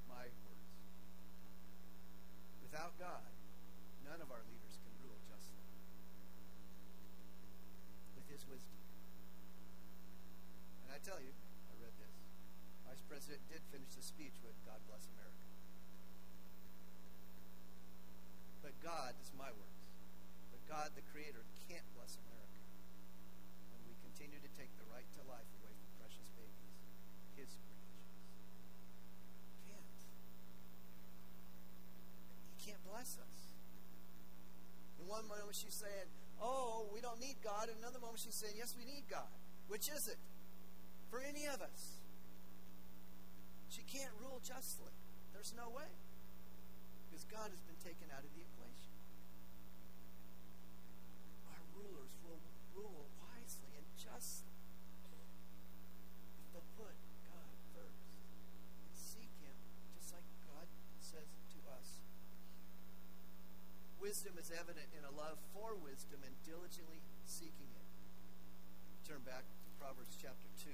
My 0.07 0.31
words. 0.47 0.71
Without 2.63 2.95
God, 3.03 3.35
none 4.07 4.23
of 4.23 4.31
our 4.31 4.47
leaders 4.47 4.79
can 4.79 4.95
rule 5.03 5.19
justly. 5.27 5.67
With 8.15 8.31
His 8.31 8.47
wisdom. 8.47 8.81
I 11.01 11.17
tell 11.17 11.25
you, 11.25 11.33
I 11.33 11.73
read 11.81 11.97
this. 11.97 12.13
Vice 12.85 13.01
President 13.09 13.41
did 13.49 13.65
finish 13.73 13.97
the 13.97 14.05
speech 14.05 14.37
with 14.45 14.53
God 14.69 14.77
bless 14.85 15.09
America. 15.17 15.49
But 18.61 18.77
God, 18.85 19.17
is 19.25 19.33
my 19.33 19.49
words, 19.49 19.81
but 20.53 20.61
God, 20.69 20.93
the 20.93 21.01
Creator, 21.09 21.41
can't 21.73 21.89
bless 21.97 22.21
America 22.21 22.61
when 23.73 23.81
we 23.89 23.97
continue 24.05 24.45
to 24.45 24.51
take 24.61 24.69
the 24.77 24.85
right 24.93 25.09
to 25.17 25.25
life 25.25 25.49
away 25.65 25.73
from 25.73 25.89
precious 26.05 26.29
babies, 26.37 26.77
His 27.33 27.49
creations. 27.49 28.13
Can't. 29.73 30.01
He 32.45 32.57
can't 32.61 32.85
bless 32.85 33.17
us. 33.17 33.57
In 35.01 35.09
one 35.09 35.25
moment 35.25 35.57
she's 35.57 35.81
saying, 35.81 36.13
oh, 36.45 36.93
we 36.93 37.01
don't 37.01 37.25
need 37.25 37.41
God. 37.41 37.73
In 37.73 37.81
another 37.81 38.05
moment 38.05 38.21
she's 38.21 38.37
saying, 38.37 38.61
yes, 38.61 38.77
we 38.77 38.85
need 38.85 39.09
God. 39.09 39.33
Which 39.73 39.89
is 39.89 40.05
it? 40.05 40.21
for 41.11 41.19
any 41.19 41.51
of 41.51 41.59
us. 41.59 41.99
She 43.69 43.83
can't 43.83 44.15
rule 44.23 44.39
justly. 44.47 44.95
There's 45.35 45.53
no 45.59 45.67
way. 45.75 45.91
Because 47.11 47.27
God 47.27 47.51
has 47.51 47.63
been 47.67 47.79
taken 47.83 48.07
out 48.15 48.23
of 48.23 48.31
the 48.31 48.43
equation. 48.47 48.95
Our 51.51 51.63
rulers 51.75 52.15
will 52.23 52.39
rule 52.71 53.11
wisely 53.19 53.75
and 53.75 53.87
justly 53.99 54.55
if 56.39 56.47
they'll 56.55 56.73
put 56.79 56.95
God 57.27 57.55
first 57.75 58.15
and 58.87 58.95
seek 58.95 59.35
Him 59.43 59.59
just 59.99 60.15
like 60.15 60.27
God 60.47 60.71
says 61.03 61.27
to 61.55 61.59
us. 61.75 62.07
Wisdom 63.99 64.39
is 64.39 64.55
evident 64.55 64.87
in 64.95 65.03
a 65.03 65.13
love 65.13 65.43
for 65.51 65.75
wisdom 65.75 66.23
and 66.23 66.35
diligently 66.47 67.03
seeking 67.27 67.71
it. 67.75 67.89
Turn 69.03 69.27
back 69.27 69.43
to 69.43 69.69
Proverbs 69.83 70.15
chapter 70.15 70.47
2. 70.63 70.71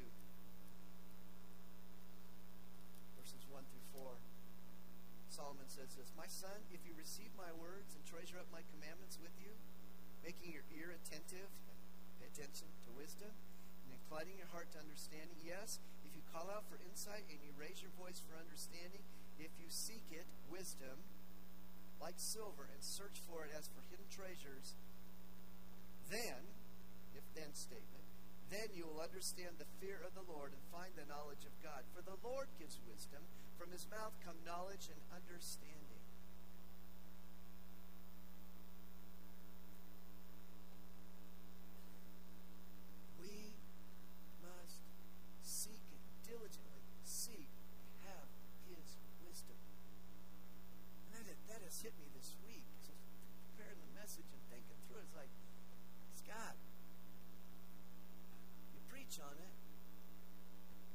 Verses 3.37 3.53
1 3.53 3.69
through 3.69 4.01
4. 4.01 4.17
Solomon 5.29 5.69
says 5.69 5.93
this 5.93 6.09
My 6.17 6.25
son, 6.25 6.57
if 6.73 6.81
you 6.89 6.97
receive 6.97 7.29
my 7.37 7.53
words 7.53 7.93
and 7.93 8.01
treasure 8.09 8.41
up 8.41 8.49
my 8.49 8.65
commandments 8.73 9.21
with 9.21 9.37
you, 9.37 9.53
making 10.25 10.57
your 10.57 10.65
ear 10.73 10.97
attentive, 10.97 11.53
pay 12.17 12.33
attention 12.33 12.73
to 12.89 12.97
wisdom, 12.97 13.29
and 13.85 13.93
inclining 13.93 14.41
your 14.41 14.49
heart 14.49 14.73
to 14.73 14.81
understanding, 14.81 15.37
yes, 15.45 15.85
if 16.01 16.17
you 16.17 16.25
call 16.33 16.49
out 16.49 16.65
for 16.65 16.81
insight 16.81 17.29
and 17.29 17.37
you 17.45 17.53
raise 17.61 17.85
your 17.85 17.93
voice 18.01 18.25
for 18.25 18.41
understanding, 18.41 19.05
if 19.37 19.53
you 19.61 19.69
seek 19.69 20.09
it, 20.09 20.25
wisdom, 20.49 21.05
like 22.01 22.17
silver, 22.17 22.65
and 22.73 22.81
search 22.81 23.21
for 23.29 23.45
it 23.45 23.53
as 23.53 23.69
for 23.69 23.85
hidden 23.93 24.09
treasures, 24.09 24.81
then, 26.09 26.41
if 27.13 27.25
then 27.37 27.53
statement, 27.53 27.96
then 28.51 28.71
you 28.75 28.87
will 28.87 29.03
understand 29.03 29.59
the 29.59 29.67
fear 29.83 29.99
of 30.07 30.15
the 30.15 30.23
Lord 30.31 30.53
and 30.55 30.63
find 30.71 30.95
the 30.95 31.09
knowledge 31.11 31.43
of 31.45 31.55
God. 31.63 31.83
For 31.95 32.03
the 32.03 32.17
Lord 32.23 32.47
gives 32.59 32.79
wisdom. 32.87 33.23
From 33.59 33.73
his 33.73 33.87
mouth 33.91 34.15
come 34.23 34.37
knowledge 34.47 34.87
and 34.93 35.01
understanding. 35.11 36.03
We 43.19 43.57
must 44.45 44.85
seek 45.43 45.83
it, 45.91 46.03
diligently 46.29 46.85
seek 47.03 47.49
to 47.49 47.91
have 48.07 48.29
his 48.71 49.01
wisdom. 49.25 49.59
And 51.17 51.25
that, 51.27 51.41
that 51.49 51.65
has 51.65 51.81
hit 51.81 51.97
me 51.99 52.07
this 52.15 52.37
week 52.45 52.69
as 52.85 52.93
I 52.93 52.95
was 52.95 53.09
preparing 53.57 53.81
the 53.81 53.93
message 53.97 54.29
and 54.31 54.43
thinking 54.53 54.77
through 54.87 55.01
it. 55.01 55.09
It's 55.09 55.17
like, 55.17 55.33
Scott, 56.13 56.61
you 58.77 58.81
preach 58.93 59.17
on 59.25 59.33
it, 59.41 59.55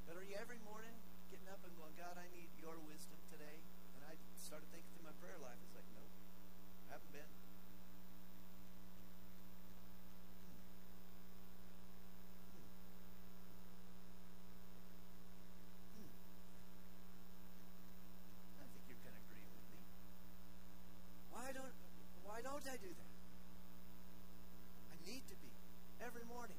but 0.05 0.13
are 0.13 0.25
you 0.27 0.37
every 0.37 0.61
morning 0.67 0.93
getting 1.31 1.47
up 1.49 1.63
and 1.63 1.71
going, 1.79 1.95
God, 1.97 2.19
I 2.19 2.27
need 2.35 2.51
your 2.59 2.75
wisdom 2.85 3.17
today? 3.31 3.63
And 3.95 4.03
I 4.03 4.13
started 4.35 4.67
thinking 4.69 4.91
through 4.93 5.07
my 5.07 5.15
prayer 5.23 5.39
life. 5.39 5.55
It's 5.63 5.75
like, 5.75 5.87
nope, 5.95 6.11
haven't 6.91 7.13
been. 7.15 7.31
Hmm. 10.51 10.59
Hmm. 12.51 12.67
Hmm. 15.95 16.11
I 18.59 18.67
think 18.75 18.83
you're 18.91 18.99
kind 19.07 19.15
of 19.15 19.23
agreeing 19.31 19.47
with 19.55 19.67
me. 19.71 19.79
Why 21.31 21.55
don't 21.55 21.75
why 22.27 22.43
don't 22.43 22.67
I 22.67 22.75
do 22.75 22.91
that? 22.91 23.11
I 24.91 24.95
need 25.07 25.23
to 25.31 25.35
be 25.39 25.51
every 26.03 26.25
morning, 26.27 26.57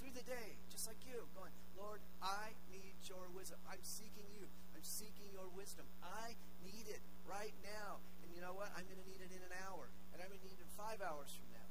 through 0.00 0.16
the 0.16 0.24
day, 0.24 0.56
just 0.72 0.88
like 0.88 0.96
you, 1.04 1.20
going, 1.36 1.52
Lord, 1.76 2.00
I 2.24 2.56
need 2.72 2.96
your 3.04 3.28
wisdom. 3.36 3.60
I'm 3.68 3.82
seeking 3.84 4.24
you. 4.32 4.48
I'm 4.72 4.84
seeking 4.84 5.28
your 5.28 5.44
wisdom. 5.52 5.84
I 6.00 6.32
need 6.64 6.88
it 6.88 7.04
right 7.28 7.52
now. 7.60 8.00
And 8.24 8.32
you 8.32 8.40
know 8.40 8.56
what? 8.56 8.72
I'm 8.72 8.88
going 8.88 8.96
to 8.96 9.04
need 9.04 9.20
it 9.20 9.28
in 9.28 9.42
an 9.44 9.52
hour. 9.68 9.92
And 10.12 10.24
I'm 10.24 10.32
going 10.32 10.40
to 10.40 10.46
need 10.48 10.56
it 10.56 10.64
in 10.64 10.72
five 10.72 11.04
hours 11.04 11.28
from 11.36 11.52
now. 11.52 11.68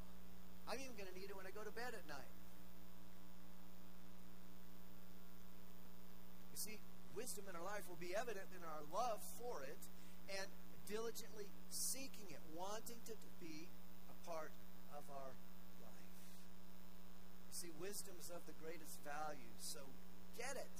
I'm 0.70 0.78
even 0.78 0.94
going 0.94 1.10
to 1.10 1.18
need 1.18 1.34
it 1.34 1.36
when 1.38 1.50
I 1.50 1.54
go 1.54 1.66
to 1.66 1.74
bed 1.74 1.98
at 1.98 2.06
night. 2.06 2.34
You 6.54 6.60
see, 6.62 6.78
wisdom 7.18 7.50
in 7.50 7.58
our 7.58 7.66
life 7.66 7.89
will 8.00 8.08
be 8.08 8.16
evident 8.16 8.48
in 8.56 8.64
our 8.64 8.84
love 8.96 9.20
for 9.36 9.64
it 9.68 9.80
and 10.32 10.48
diligently 10.88 11.52
seeking 11.70 12.32
it, 12.32 12.40
wanting 12.56 13.00
to 13.06 13.14
be 13.40 13.68
a 14.08 14.16
part 14.28 14.52
of 14.96 15.04
our 15.12 15.36
life. 15.84 16.16
You 17.52 17.54
see, 17.54 17.72
wisdom 17.80 18.16
is 18.20 18.32
of 18.32 18.46
the 18.48 18.56
greatest 18.64 19.04
value, 19.04 19.52
so 19.60 19.80
get 20.38 20.56
it. 20.56 20.76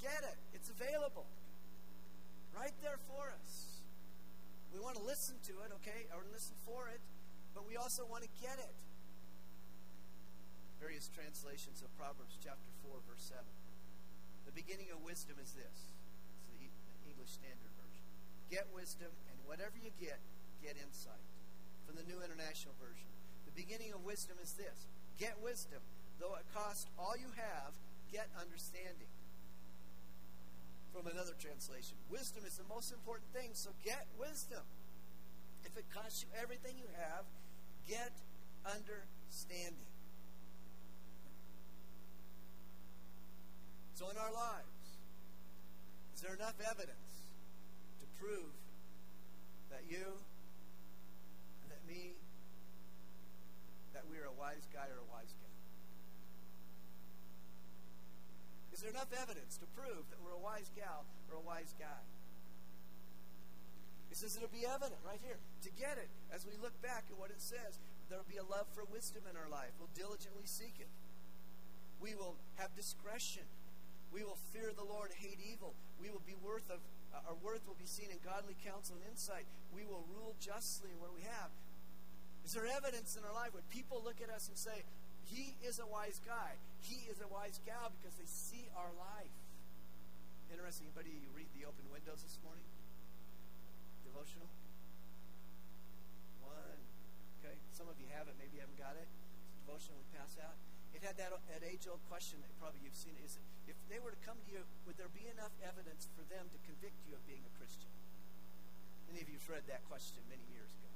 Get 0.00 0.22
it. 0.22 0.38
It's 0.54 0.70
available 0.70 1.26
right 2.54 2.74
there 2.82 2.98
for 3.10 3.34
us. 3.34 3.82
We 4.72 4.80
want 4.80 4.96
to 4.96 5.02
listen 5.02 5.36
to 5.50 5.52
it, 5.66 5.70
okay, 5.82 6.06
or 6.14 6.22
listen 6.32 6.54
for 6.64 6.88
it, 6.88 7.00
but 7.54 7.66
we 7.68 7.76
also 7.76 8.06
want 8.06 8.22
to 8.22 8.30
get 8.40 8.56
it. 8.58 8.76
Various 10.80 11.10
translations 11.12 11.82
of 11.82 11.92
Proverbs 11.98 12.38
chapter 12.40 12.70
4, 12.82 12.98
verse 13.06 13.30
7. 13.30 13.44
The 14.46 14.54
beginning 14.54 14.90
of 14.90 15.02
wisdom 15.02 15.36
is 15.40 15.52
this. 15.52 15.78
It's 16.36 16.48
the 16.50 16.68
English 17.08 17.38
Standard 17.38 17.72
Version. 17.78 18.06
Get 18.50 18.66
wisdom, 18.74 19.10
and 19.30 19.36
whatever 19.46 19.78
you 19.78 19.90
get, 20.00 20.20
get 20.62 20.76
insight. 20.76 21.24
From 21.86 21.96
the 21.96 22.06
New 22.06 22.22
International 22.22 22.74
Version. 22.78 23.10
The 23.46 23.54
beginning 23.54 23.92
of 23.92 24.04
wisdom 24.04 24.36
is 24.42 24.54
this. 24.54 24.86
Get 25.18 25.36
wisdom. 25.42 25.80
Though 26.20 26.34
it 26.38 26.46
cost 26.54 26.88
all 26.98 27.14
you 27.18 27.28
have, 27.36 27.74
get 28.10 28.28
understanding. 28.38 29.10
From 30.92 31.08
another 31.08 31.32
translation, 31.40 31.96
wisdom 32.12 32.44
is 32.46 32.60
the 32.60 32.68
most 32.68 32.92
important 32.92 33.32
thing, 33.32 33.50
so 33.54 33.70
get 33.82 34.06
wisdom. 34.20 34.62
If 35.64 35.76
it 35.76 35.84
costs 35.92 36.22
you 36.22 36.28
everything 36.36 36.76
you 36.76 36.88
have, 37.00 37.24
get 37.88 38.12
understanding. 38.64 39.91
In 44.02 44.18
our 44.18 44.34
lives, 44.34 44.98
is 46.12 46.20
there 46.20 46.34
enough 46.34 46.58
evidence 46.60 47.24
to 48.02 48.06
prove 48.20 48.52
that 49.70 49.88
you 49.88 50.04
and 51.62 51.68
that 51.72 51.80
me, 51.88 52.12
that 53.94 54.04
we 54.10 54.18
are 54.18 54.28
a 54.28 54.36
wise 54.36 54.68
guy 54.68 54.84
or 54.92 55.00
a 55.00 55.08
wise 55.08 55.32
gal? 55.32 55.56
Is 58.74 58.84
there 58.84 58.90
enough 58.90 59.08
evidence 59.16 59.56
to 59.62 59.66
prove 59.72 60.04
that 60.10 60.20
we're 60.20 60.36
a 60.36 60.44
wise 60.44 60.68
gal 60.76 61.08
or 61.32 61.40
a 61.40 61.44
wise 61.46 61.72
guy? 61.80 62.04
It 64.10 64.20
says 64.20 64.36
it'll 64.36 64.52
be 64.52 64.68
evident 64.68 65.00
right 65.08 65.24
here. 65.24 65.40
To 65.64 65.70
get 65.72 65.96
it, 65.96 66.10
as 66.34 66.44
we 66.44 66.52
look 66.60 66.76
back 66.82 67.08
at 67.08 67.16
what 67.16 67.30
it 67.30 67.40
says, 67.40 67.80
there'll 68.10 68.28
be 68.28 68.36
a 68.36 68.44
love 68.44 68.68
for 68.74 68.84
wisdom 68.92 69.24
in 69.24 69.40
our 69.40 69.48
life. 69.48 69.72
We'll 69.80 69.94
diligently 69.96 70.44
seek 70.44 70.76
it. 70.84 70.92
We 71.96 72.12
will 72.12 72.36
have 72.60 72.76
discretion. 72.76 73.48
We 74.12 74.22
will 74.22 74.36
fear 74.52 74.76
the 74.76 74.84
Lord, 74.84 75.10
hate 75.16 75.40
evil. 75.40 75.72
We 75.96 76.12
will 76.12 76.22
be 76.28 76.36
worth 76.44 76.68
of 76.68 76.84
uh, 77.12 77.32
our 77.32 77.36
worth 77.40 77.64
will 77.68 77.76
be 77.80 77.88
seen 77.88 78.12
in 78.12 78.20
godly 78.24 78.56
counsel 78.64 78.96
and 79.00 79.04
insight. 79.08 79.44
We 79.72 79.84
will 79.84 80.04
rule 80.12 80.36
justly 80.40 80.92
in 80.92 81.00
what 81.00 81.12
we 81.16 81.24
have. 81.24 81.52
Is 82.44 82.52
there 82.52 82.68
evidence 82.68 83.16
in 83.16 83.24
our 83.24 83.32
life 83.32 83.52
when 83.52 83.64
people 83.68 84.00
look 84.04 84.20
at 84.20 84.28
us 84.28 84.48
and 84.48 84.56
say, 84.56 84.84
"He 85.28 85.56
is 85.64 85.80
a 85.80 85.88
wise 85.88 86.20
guy. 86.24 86.56
He 86.80 87.08
is 87.08 87.20
a 87.20 87.28
wise 87.28 87.60
gal," 87.64 87.92
because 88.00 88.16
they 88.16 88.28
see 88.28 88.68
our 88.76 88.92
life? 88.96 89.32
Interesting. 90.52 90.88
Anybody 90.92 91.16
read 91.32 91.48
the 91.56 91.64
open 91.64 91.84
windows 91.88 92.20
this 92.20 92.36
morning? 92.44 92.64
Devotional. 94.04 94.48
One. 96.44 96.80
Okay. 97.40 97.56
Some 97.72 97.88
of 97.88 97.96
you 97.96 98.08
have 98.12 98.28
it. 98.28 98.36
Maybe 98.36 98.60
you 98.60 98.62
haven't 98.64 98.80
got 98.80 98.96
it. 98.96 99.08
It's 99.08 99.56
a 99.56 99.60
devotional 99.64 99.96
we 100.00 100.08
pass 100.12 100.36
out. 100.40 100.56
It 100.92 101.00
had 101.00 101.16
that, 101.16 101.32
that 101.48 101.62
age-old 101.64 102.00
question 102.12 102.38
that 102.44 102.52
probably 102.60 102.84
you've 102.84 102.98
seen. 102.98 103.16
Is 103.24 103.40
if 103.66 103.76
they 103.88 103.98
were 103.98 104.12
to 104.12 104.22
come 104.22 104.36
to 104.36 104.50
you, 104.52 104.62
would 104.84 105.00
there 105.00 105.10
be 105.12 105.24
enough 105.28 105.52
evidence 105.64 106.06
for 106.12 106.22
them 106.28 106.48
to 106.52 106.58
convict 106.68 107.00
you 107.08 107.16
of 107.16 107.22
being 107.24 107.42
a 107.42 107.52
Christian? 107.56 107.90
Many 109.08 109.24
of 109.24 109.28
you've 109.28 109.48
read 109.48 109.64
that 109.68 109.84
question 109.88 110.24
many 110.28 110.44
years 110.52 110.72
ago. 110.72 110.90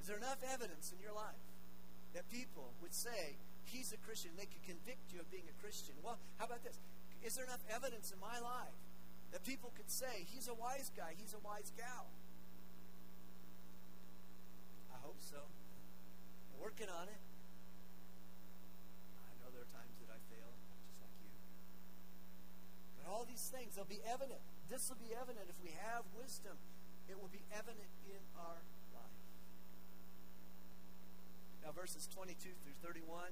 Is 0.00 0.08
there 0.08 0.22
enough 0.22 0.38
evidence 0.46 0.94
in 0.94 1.02
your 1.02 1.12
life 1.12 1.44
that 2.14 2.30
people 2.30 2.72
would 2.80 2.94
say 2.94 3.36
he's 3.66 3.92
a 3.92 4.00
Christian? 4.06 4.32
They 4.38 4.46
could 4.46 4.62
convict 4.62 5.10
you 5.10 5.18
of 5.18 5.28
being 5.34 5.50
a 5.50 5.56
Christian. 5.60 5.98
Well, 6.00 6.16
how 6.38 6.46
about 6.46 6.62
this? 6.62 6.78
Is 7.26 7.34
there 7.34 7.44
enough 7.44 7.66
evidence 7.68 8.14
in 8.14 8.20
my 8.22 8.38
life 8.38 8.78
that 9.32 9.44
people 9.44 9.74
could 9.76 9.90
say 9.90 10.24
he's 10.30 10.48
a 10.48 10.54
wise 10.54 10.94
guy, 10.96 11.18
he's 11.18 11.34
a 11.34 11.42
wise 11.42 11.72
gal? 11.76 12.06
I 14.94 14.98
hope 15.04 15.18
so. 15.18 15.42
I'm 16.54 16.62
working 16.62 16.88
on 16.88 17.10
it. 17.12 17.20
I 19.20 19.36
know 19.44 19.52
there 19.52 19.66
are 19.66 19.74
times 19.76 19.92
that 20.00 20.08
I 20.08 20.16
fail, 20.32 20.48
just 20.88 20.96
like 21.04 21.12
you. 21.20 21.34
But 22.95 22.95
all 23.06 23.24
these 23.24 23.46
things, 23.48 23.74
they'll 23.74 23.88
be 23.88 24.02
evident. 24.02 24.42
This 24.68 24.90
will 24.90 25.00
be 25.00 25.14
evident 25.14 25.46
if 25.46 25.58
we 25.62 25.70
have 25.78 26.02
wisdom. 26.18 26.58
It 27.06 27.14
will 27.14 27.30
be 27.30 27.46
evident 27.54 27.90
in 28.10 28.22
our 28.34 28.58
life. 28.90 29.22
Now, 31.62 31.70
verses 31.70 32.10
22 32.10 32.34
through 32.66 32.78
31, 32.82 33.30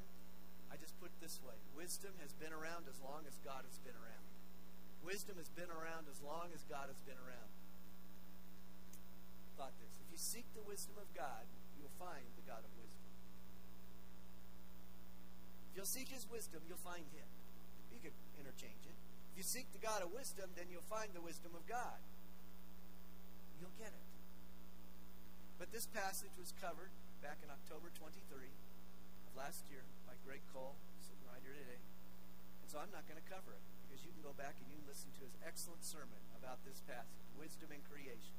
I 0.70 0.78
just 0.78 0.98
put 0.98 1.10
this 1.22 1.38
way 1.42 1.54
Wisdom 1.74 2.14
has 2.22 2.34
been 2.34 2.54
around 2.54 2.87
as 2.87 2.98
long 3.02 3.26
as 3.26 3.34
God 3.42 3.66
has 3.66 3.78
been 3.82 3.94
around. 3.98 4.26
Wisdom 5.02 5.37
has 5.37 5.50
been 5.52 5.68
around 5.68 6.08
as 6.08 6.18
long 6.24 6.48
as 6.54 6.64
God 6.66 6.88
has 6.88 6.98
been 7.04 7.18
around. 7.18 7.52
Thought 9.58 9.76
this. 9.78 9.94
If 10.02 10.08
you 10.10 10.18
seek 10.18 10.46
the 10.56 10.64
wisdom 10.64 10.96
of 10.98 11.06
God, 11.14 11.46
you'll 11.78 11.94
find 12.00 12.24
the 12.34 12.46
God 12.46 12.64
of 12.64 12.72
wisdom. 12.80 13.10
If 15.70 15.78
you'll 15.78 15.90
seek 15.90 16.08
his 16.08 16.26
wisdom, 16.30 16.62
you'll 16.66 16.80
find 16.82 17.04
him. 17.14 17.28
You 17.92 18.00
could 18.02 18.16
interchange 18.38 18.82
it. 18.88 18.98
If 19.34 19.42
you 19.42 19.50
seek 19.50 19.66
the 19.74 19.82
God 19.82 19.98
of 19.98 20.14
wisdom, 20.14 20.46
then 20.54 20.70
you'll 20.70 20.86
find 20.86 21.10
the 21.10 21.18
wisdom 21.18 21.58
of 21.58 21.66
God. 21.66 21.98
You'll 23.58 23.74
get 23.82 23.90
it. 23.90 24.06
But 25.58 25.74
this 25.74 25.90
passage 25.90 26.30
was 26.38 26.54
covered 26.62 26.94
back 27.18 27.42
in 27.42 27.50
October 27.50 27.90
23 27.98 28.14
of 28.14 29.32
last 29.34 29.66
year 29.66 29.82
by 30.06 30.14
Greg 30.22 30.38
Cole, 30.54 30.78
sitting 31.02 31.26
right 31.26 31.42
here 31.42 31.50
today. 31.50 31.82
And 32.62 32.70
so 32.70 32.78
I'm 32.78 32.94
not 32.94 33.10
going 33.10 33.18
to 33.18 33.26
cover 33.26 33.58
it 33.58 33.64
because 33.82 34.06
you 34.06 34.14
can 34.14 34.22
go 34.22 34.30
back 34.38 34.54
and 34.62 34.70
you 34.70 34.78
can 34.78 34.86
listen 34.86 35.10
to 35.18 35.26
his 35.26 35.34
excellent 35.42 35.82
sermon 35.82 36.22
about 36.38 36.62
this 36.62 36.78
passage, 36.86 37.26
wisdom 37.34 37.74
in 37.74 37.82
creation. 37.90 38.38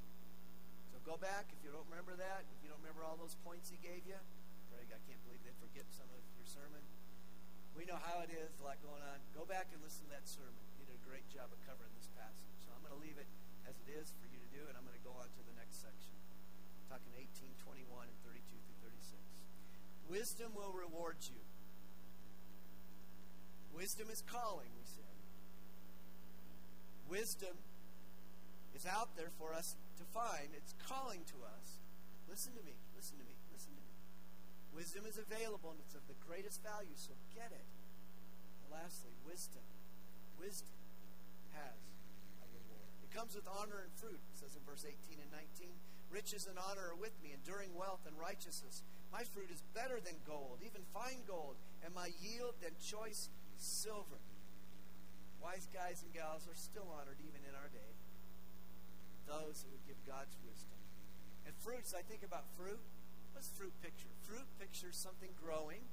So 0.95 1.03
go 1.03 1.19
back 1.19 1.51
if 1.51 1.59
you 1.59 1.75
don't 1.75 1.91
remember 1.91 2.15
that, 2.15 2.47
if 2.55 2.63
you 2.63 2.71
don't 2.71 2.79
remember 2.79 3.03
all 3.03 3.19
those 3.19 3.35
points 3.43 3.67
he 3.67 3.75
gave 3.83 4.07
you. 4.07 4.15
Greg, 4.71 4.87
I 4.95 4.99
can't 5.03 5.19
believe 5.27 5.43
they 5.43 5.59
forget 5.59 5.91
some 5.91 6.07
of 6.15 6.23
your 6.39 6.47
sermon. 6.47 6.79
We 7.75 7.83
know 7.83 7.99
how 7.99 8.23
it 8.23 8.31
is, 8.31 8.55
a 8.59 8.63
lot 8.63 8.79
going 8.79 9.03
on. 9.03 9.19
Go 9.35 9.43
back 9.43 9.75
and 9.75 9.83
listen 9.83 10.07
to 10.07 10.15
that 10.15 10.23
sermon. 10.23 10.64
A 10.95 11.03
great 11.03 11.27
job 11.27 11.51
of 11.51 11.59
covering 11.67 11.91
this 11.99 12.07
passage. 12.15 12.55
So 12.63 12.71
I'm 12.71 12.79
going 12.79 12.95
to 12.95 13.03
leave 13.03 13.19
it 13.19 13.27
as 13.67 13.75
it 13.83 13.91
is 13.91 14.15
for 14.15 14.31
you 14.31 14.39
to 14.39 14.49
do, 14.55 14.63
and 14.63 14.79
I'm 14.79 14.87
going 14.87 14.95
to 14.95 15.03
go 15.03 15.11
on 15.19 15.27
to 15.27 15.41
the 15.43 15.51
next 15.59 15.83
section. 15.83 16.15
I'm 16.87 16.87
talking 16.87 17.11
18, 17.19 17.51
21, 17.67 18.07
and 18.07 18.17
32 18.23 18.39
through 18.47 18.79
36. 18.79 19.19
Wisdom 20.07 20.55
will 20.55 20.71
reward 20.71 21.19
you. 21.27 21.43
Wisdom 23.75 24.07
is 24.07 24.23
calling, 24.23 24.71
we 24.71 24.87
said. 24.87 25.19
Wisdom 27.11 27.59
is 28.71 28.87
out 28.87 29.19
there 29.19 29.35
for 29.35 29.51
us 29.51 29.75
to 29.99 30.07
find. 30.15 30.55
It's 30.55 30.79
calling 30.79 31.27
to 31.35 31.43
us. 31.43 31.83
Listen 32.31 32.55
to 32.55 32.63
me, 32.63 32.79
listen 32.95 33.19
to 33.19 33.27
me, 33.27 33.35
listen 33.51 33.75
to 33.75 33.83
me. 33.83 33.95
Wisdom 34.71 35.03
is 35.03 35.19
available 35.19 35.75
and 35.75 35.79
it's 35.83 35.95
of 35.95 36.07
the 36.07 36.15
greatest 36.23 36.63
value, 36.63 36.95
so 36.95 37.11
get 37.35 37.51
it. 37.51 37.67
And 38.63 38.71
lastly, 38.71 39.11
wisdom. 39.27 39.67
Wisdom 40.39 40.84
has 41.55 41.79
a 42.43 42.47
reward. 42.51 42.91
It 43.01 43.11
comes 43.15 43.33
with 43.33 43.47
honor 43.47 43.79
and 43.79 43.91
fruit, 43.95 44.19
it 44.19 44.35
says 44.35 44.53
in 44.53 44.63
verse 44.67 44.83
18 44.83 45.17
and 45.19 45.31
19. 45.31 45.71
Riches 46.11 46.47
and 46.47 46.59
honor 46.59 46.93
are 46.93 46.99
with 46.99 47.15
me, 47.23 47.33
enduring 47.33 47.73
wealth 47.75 48.03
and 48.05 48.15
righteousness. 48.19 48.83
My 49.11 49.23
fruit 49.23 49.49
is 49.49 49.63
better 49.73 49.99
than 49.99 50.19
gold, 50.27 50.59
even 50.63 50.83
fine 50.93 51.23
gold, 51.27 51.55
and 51.83 51.95
my 51.95 52.11
yield 52.19 52.55
than 52.61 52.75
choice 52.79 53.31
silver. 53.57 54.19
Wise 55.39 55.67
guys 55.71 56.03
and 56.03 56.11
gals 56.13 56.49
are 56.49 56.57
still 56.57 56.89
honored 56.89 57.21
even 57.21 57.41
in 57.47 57.55
our 57.55 57.69
day. 57.69 57.93
Those 59.29 59.63
who 59.63 59.71
would 59.71 59.85
give 59.87 59.97
God's 60.05 60.35
wisdom. 60.43 60.77
And 61.45 61.53
fruits, 61.61 61.93
I 61.93 62.01
think 62.01 62.25
about 62.25 62.49
fruit. 62.57 62.81
What's 63.33 63.49
fruit 63.53 63.73
picture? 63.81 64.09
Fruit 64.25 64.47
pictures 64.59 64.97
something 64.97 65.29
growing. 65.37 65.85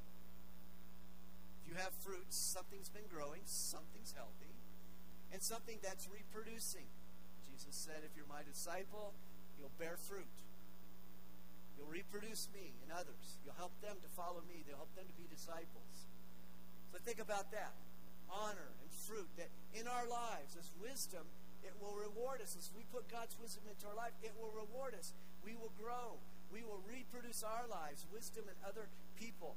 If 1.62 1.70
you 1.70 1.76
have 1.78 1.92
fruits, 2.02 2.34
something's 2.34 2.88
been 2.88 3.06
growing, 3.06 3.42
something's 3.44 4.12
healthy, 4.16 4.41
and 5.32 5.42
something 5.42 5.80
that's 5.82 6.08
reproducing. 6.12 6.86
Jesus 7.48 7.74
said, 7.74 8.04
If 8.04 8.12
you're 8.16 8.28
my 8.28 8.44
disciple, 8.44 9.16
you'll 9.58 9.74
bear 9.80 9.96
fruit. 9.96 10.28
You'll 11.76 11.88
reproduce 11.88 12.52
me 12.52 12.76
and 12.84 12.92
others. 12.92 13.40
You'll 13.42 13.58
help 13.58 13.72
them 13.80 13.96
to 14.04 14.08
follow 14.12 14.44
me. 14.46 14.62
They'll 14.62 14.78
help 14.78 14.94
them 14.94 15.08
to 15.08 15.16
be 15.16 15.24
disciples. 15.26 16.06
So 16.92 17.00
think 17.00 17.18
about 17.18 17.50
that 17.56 17.72
honor 18.28 18.72
and 18.80 18.88
fruit 18.92 19.28
that 19.36 19.48
in 19.76 19.88
our 19.88 20.08
lives, 20.08 20.56
as 20.56 20.68
wisdom, 20.80 21.24
it 21.64 21.72
will 21.80 21.96
reward 21.96 22.40
us. 22.40 22.56
As 22.56 22.70
we 22.76 22.84
put 22.92 23.08
God's 23.08 23.36
wisdom 23.40 23.64
into 23.68 23.88
our 23.88 23.96
life, 23.96 24.12
it 24.22 24.32
will 24.36 24.52
reward 24.52 24.94
us. 24.96 25.12
We 25.44 25.56
will 25.56 25.72
grow. 25.80 26.20
We 26.52 26.64
will 26.64 26.84
reproduce 26.84 27.40
our 27.40 27.64
lives, 27.70 28.04
wisdom 28.12 28.44
in 28.44 28.56
other 28.60 28.88
people. 29.16 29.56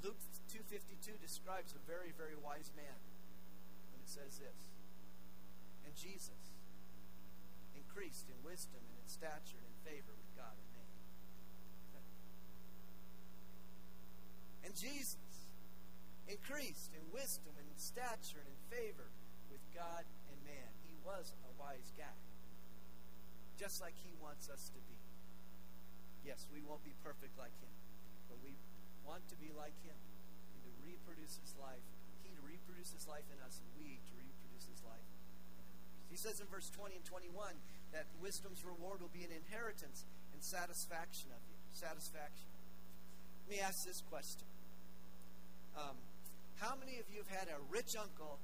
Luke 0.00 0.16
2.52 0.48 1.20
describes 1.20 1.76
a 1.76 1.80
very, 1.84 2.12
very 2.16 2.36
wise 2.40 2.72
man 2.72 2.96
when 3.92 4.00
it 4.00 4.08
says 4.08 4.40
this. 4.40 4.69
And 5.90 5.98
Jesus 5.98 6.54
increased 7.74 8.30
in 8.30 8.38
wisdom 8.46 8.78
and 8.78 8.94
in 9.02 9.10
stature 9.10 9.58
and 9.58 9.66
in 9.66 9.78
favor 9.82 10.14
with 10.14 10.30
God 10.38 10.54
and 10.54 10.70
man. 10.70 10.94
And 14.62 14.72
Jesus 14.78 15.34
increased 16.30 16.94
in 16.94 17.02
wisdom 17.10 17.58
and 17.58 17.66
in 17.66 17.74
stature 17.74 18.38
and 18.38 18.46
in 18.46 18.62
favor 18.70 19.10
with 19.50 19.58
God 19.74 20.06
and 20.30 20.38
man. 20.46 20.70
He 20.86 20.94
was 21.02 21.34
a 21.42 21.50
wise 21.58 21.90
guy, 21.98 22.22
just 23.58 23.82
like 23.82 23.98
he 24.06 24.14
wants 24.22 24.46
us 24.46 24.70
to 24.70 24.80
be. 24.86 25.02
Yes, 26.22 26.46
we 26.54 26.62
won't 26.62 26.86
be 26.86 26.94
perfect 27.02 27.34
like 27.34 27.58
him, 27.58 27.74
but 28.30 28.38
we 28.46 28.54
want 29.02 29.26
to 29.26 29.36
be 29.42 29.50
like 29.58 29.74
him 29.82 29.98
and 30.54 30.62
to 30.62 30.70
reproduce 30.86 31.42
his 31.42 31.58
life. 31.58 31.82
He 32.22 32.30
to 32.30 32.44
reproduce 32.46 32.94
his 32.94 33.10
life 33.10 33.26
in 33.26 33.42
us, 33.42 33.58
and 33.58 33.66
we 33.74 33.98
to 33.98 34.14
reproduce 34.14 34.70
his 34.70 34.86
life 34.86 35.09
He 36.10 36.16
says 36.16 36.40
in 36.40 36.46
verse 36.50 36.68
20 36.70 36.96
and 36.96 37.04
21 37.04 37.54
that 37.92 38.06
wisdom's 38.20 38.64
reward 38.64 39.00
will 39.00 39.14
be 39.14 39.22
an 39.22 39.30
inheritance 39.30 40.04
and 40.34 40.42
satisfaction 40.42 41.30
of 41.30 41.38
you. 41.46 41.54
Satisfaction. 41.72 42.50
Let 43.46 43.56
me 43.56 43.62
ask 43.62 43.86
this 43.86 44.02
question. 44.10 44.46
Um, 45.78 45.94
how 46.58 46.74
many 46.74 46.98
of 46.98 47.06
you 47.08 47.22
have 47.22 47.30
had 47.30 47.48
a 47.48 47.62
rich 47.70 47.94
uncle 47.94 48.38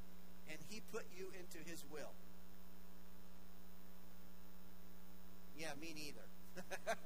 and 0.48 0.58
he 0.70 0.80
put 0.92 1.04
you 1.10 1.34
into 1.34 1.58
his 1.68 1.84
will? 1.90 2.14
Yeah, 5.58 5.74
me 5.80 5.92
neither. 5.94 6.26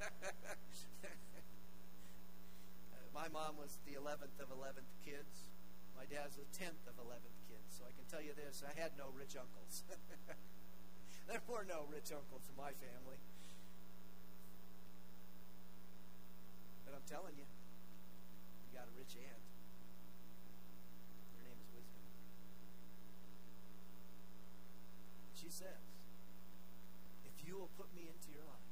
My 3.13 3.27
mom 3.33 3.57
was 3.57 3.77
the 3.85 3.97
11th 3.97 4.39
of 4.39 4.49
11th 4.53 4.93
kids. 5.03 5.49
My 5.97 6.05
dad's 6.05 6.35
the 6.35 6.47
10th 6.53 6.85
of 6.87 6.95
11th 7.01 7.39
kids. 7.49 7.77
So 7.77 7.83
I 7.87 7.91
can 7.91 8.05
tell 8.09 8.21
you 8.21 8.33
this 8.35 8.63
I 8.63 8.73
had 8.79 8.91
no 8.97 9.09
rich 9.17 9.35
uncles. 9.35 9.83
there 11.31 11.39
were 11.47 11.63
no 11.63 11.87
rich 11.87 12.11
uncles 12.11 12.43
in 12.43 12.55
my 12.59 12.75
family. 12.75 13.15
But 16.83 16.91
I'm 16.91 17.07
telling 17.07 17.39
you, 17.39 17.47
you 17.47 18.69
got 18.75 18.83
a 18.83 18.95
rich 18.99 19.15
aunt. 19.15 19.43
Her 21.39 21.43
name 21.47 21.55
is 21.55 21.71
Wisdom. 21.71 22.03
She 25.39 25.47
says, 25.47 25.79
if 27.23 27.47
you 27.47 27.55
will 27.55 27.71
put 27.79 27.87
me 27.95 28.11
into 28.11 28.27
your 28.35 28.43
life, 28.43 28.67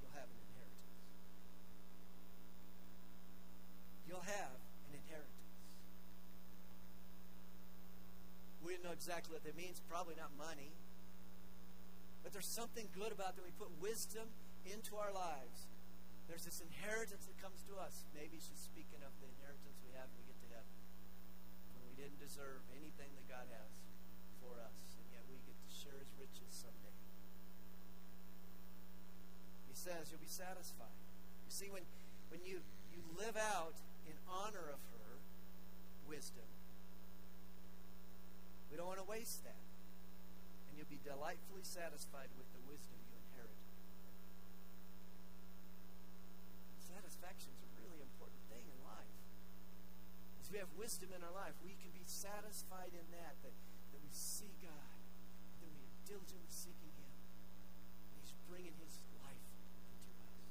you'll 0.00 0.16
have 0.16 0.32
an 0.32 0.40
inheritance. 0.48 0.96
You'll 4.08 4.24
have 4.24 4.56
an 4.88 4.96
inheritance. 4.96 5.44
We 8.64 8.80
don't 8.80 8.88
know 8.88 8.96
exactly 8.96 9.36
what 9.36 9.44
that 9.44 9.60
means. 9.60 9.76
Probably 9.92 10.16
not 10.16 10.32
money. 10.40 10.72
But 12.26 12.34
there's 12.34 12.50
something 12.50 12.90
good 12.90 13.14
about 13.14 13.38
that. 13.38 13.46
We 13.46 13.54
put 13.54 13.70
wisdom 13.78 14.26
into 14.66 14.98
our 14.98 15.14
lives. 15.14 15.70
There's 16.26 16.42
this 16.42 16.58
inheritance 16.58 17.22
that 17.30 17.38
comes 17.38 17.62
to 17.70 17.78
us. 17.78 18.02
Maybe 18.18 18.42
she's 18.42 18.58
speaking 18.58 18.98
of 19.06 19.14
the 19.22 19.30
inheritance 19.30 19.78
we 19.86 19.94
have 19.94 20.10
when 20.10 20.26
we 20.26 20.34
get 20.34 20.38
to 20.42 20.50
heaven. 20.50 20.74
When 21.78 21.86
we 21.86 21.94
didn't 21.94 22.18
deserve 22.18 22.66
anything 22.74 23.14
that 23.14 23.30
God 23.30 23.46
has 23.46 23.72
for 24.42 24.58
us 24.58 24.98
and 24.98 25.06
yet 25.14 25.22
we 25.30 25.38
get 25.46 25.54
to 25.54 25.70
share 25.70 25.94
his 26.02 26.10
riches 26.18 26.50
someday. 26.50 26.98
He 29.70 29.78
says 29.78 30.10
you'll 30.10 30.18
be 30.18 30.26
satisfied. 30.26 30.98
You 31.46 31.54
see, 31.54 31.70
when, 31.70 31.86
when 32.34 32.42
you, 32.42 32.58
you 32.90 33.06
live 33.14 33.38
out 33.38 33.78
in 34.02 34.18
honor 34.26 34.66
of 34.74 34.82
her 34.98 35.22
wisdom, 36.10 36.50
we 38.66 38.74
don't 38.74 38.90
want 38.90 38.98
to 38.98 39.06
waste 39.06 39.46
that. 39.46 39.65
And 40.76 40.84
you'll 40.84 40.92
be 40.92 41.00
delightfully 41.08 41.64
satisfied 41.64 42.28
with 42.36 42.44
the 42.52 42.60
wisdom 42.68 43.00
you 43.08 43.16
inherit. 43.16 43.56
Satisfaction 46.84 47.48
is 47.56 47.64
a 47.64 47.70
really 47.80 48.04
important 48.04 48.44
thing 48.52 48.60
in 48.60 48.76
life. 48.84 49.16
As 50.36 50.52
we 50.52 50.60
have 50.60 50.68
wisdom 50.76 51.16
in 51.16 51.24
our 51.24 51.32
life, 51.32 51.56
we 51.64 51.80
can 51.80 51.96
be 51.96 52.04
satisfied 52.04 52.92
in 52.92 53.08
that, 53.16 53.40
that, 53.40 53.56
that 53.56 54.04
we 54.04 54.12
see 54.12 54.52
God 54.60 55.00
that 55.64 55.72
we 55.72 55.80
are 55.80 55.96
diligently 56.04 56.52
seeking 56.52 56.92
Him. 56.92 57.16
And 58.12 58.20
He's 58.20 58.36
bringing 58.44 58.76
His 58.76 59.00
life 59.24 59.48
into 59.96 60.12
us. 60.28 60.44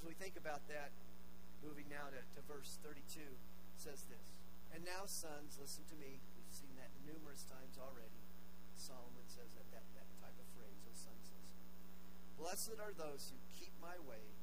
As 0.00 0.02
we 0.08 0.16
think 0.16 0.40
about 0.40 0.64
that, 0.72 0.96
moving 1.60 1.92
now 1.92 2.08
to, 2.08 2.24
to 2.24 2.40
verse 2.48 2.80
32, 2.80 3.20
says 3.76 4.08
this 4.08 4.32
And 4.72 4.80
now, 4.80 5.04
sons, 5.04 5.60
listen 5.60 5.84
to 5.92 5.96
me. 6.00 6.24
We've 6.40 6.56
seen 6.56 6.72
that 6.80 6.88
numerous 7.04 7.44
times 7.44 7.76
already. 7.76 8.21
Solomon 8.82 9.26
says 9.30 9.54
that, 9.54 9.70
that, 9.70 9.86
that 9.94 10.10
type 10.18 10.34
of 10.34 10.48
phrase, 10.58 10.82
oh 10.82 10.96
sons, 10.98 11.30
listen. 11.30 11.62
Blessed 12.34 12.78
are 12.82 12.90
those 12.98 13.30
who 13.30 13.38
keep 13.54 13.70
my 13.78 13.94
ways, 14.02 14.42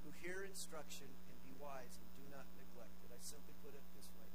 who 0.00 0.10
hear 0.24 0.40
instruction 0.48 1.12
and 1.28 1.36
be 1.44 1.52
wise 1.60 2.00
and 2.00 2.08
do 2.16 2.24
not 2.32 2.48
neglect 2.56 2.96
it. 3.04 3.12
I 3.12 3.20
simply 3.20 3.52
put 3.60 3.76
it 3.76 3.84
this 3.92 4.08
way 4.16 4.32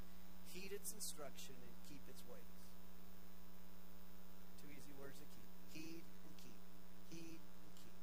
heed 0.58 0.72
its 0.72 0.92
instruction 0.92 1.54
and 1.60 1.72
keep 1.86 2.02
its 2.08 2.24
ways 2.26 2.58
Two 4.58 4.66
easy 4.74 4.90
words 4.98 5.14
to 5.18 5.26
keep. 5.30 5.46
Heed 5.70 6.02
and 6.26 6.34
keep. 6.34 6.58
Heed 7.14 7.38
and 7.38 7.70
keep. 7.78 7.94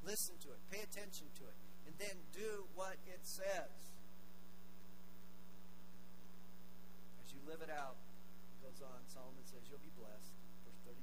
Listen 0.00 0.40
to 0.40 0.48
it. 0.56 0.60
Pay 0.72 0.80
attention 0.80 1.28
to 1.36 1.44
it. 1.44 1.58
And 1.84 1.92
then 2.00 2.16
do 2.32 2.64
what 2.74 2.96
it 3.04 3.20
says. 3.22 3.92
As 7.20 7.28
you 7.28 7.40
live 7.44 7.60
it 7.60 7.68
out, 7.68 8.00
goes 8.76 8.92
on, 8.92 9.00
Solomon 9.08 9.40
says, 9.48 9.64
you'll 9.72 9.80
be 9.80 9.92
blessed. 9.96 10.36
Verse 10.68 10.76
34. 10.84 11.00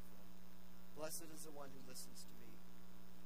Blessed 0.93 1.25
is 1.33 1.49
the 1.49 1.55
one 1.57 1.73
who 1.73 1.81
listens 1.89 2.21
to 2.21 2.33
me, 2.37 2.53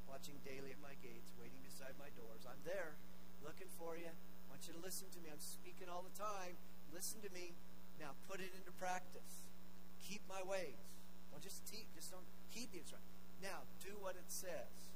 watching 0.08 0.40
daily 0.48 0.72
at 0.72 0.80
my 0.80 0.96
gates, 1.04 1.36
waiting 1.36 1.60
beside 1.68 1.92
my 2.00 2.08
doors. 2.16 2.48
I'm 2.48 2.64
there, 2.64 2.96
looking 3.44 3.68
for 3.76 4.00
you. 4.00 4.08
I 4.08 4.46
want 4.48 4.64
you 4.64 4.72
to 4.72 4.80
listen 4.80 5.12
to 5.12 5.20
me. 5.20 5.28
I'm 5.28 5.44
speaking 5.44 5.92
all 5.92 6.00
the 6.00 6.16
time. 6.16 6.56
Listen 6.96 7.20
to 7.28 7.32
me. 7.36 7.60
Now 8.00 8.16
put 8.32 8.40
it 8.40 8.56
into 8.56 8.72
practice. 8.80 9.52
Keep 10.00 10.24
my 10.32 10.40
ways. 10.48 10.80
Don't 11.28 11.44
just 11.44 11.68
teach, 11.68 11.92
just 11.92 12.16
don't 12.16 12.24
heed 12.48 12.72
the 12.72 12.80
instruction. 12.80 13.12
Now 13.44 13.68
do 13.84 14.00
what 14.00 14.16
it 14.16 14.32
says. 14.32 14.96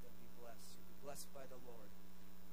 Then 0.00 0.16
be 0.16 0.32
blessed. 0.40 0.80
You'll 0.80 0.88
be 0.88 1.00
blessed 1.04 1.28
by 1.36 1.44
the 1.52 1.60
Lord. 1.68 1.92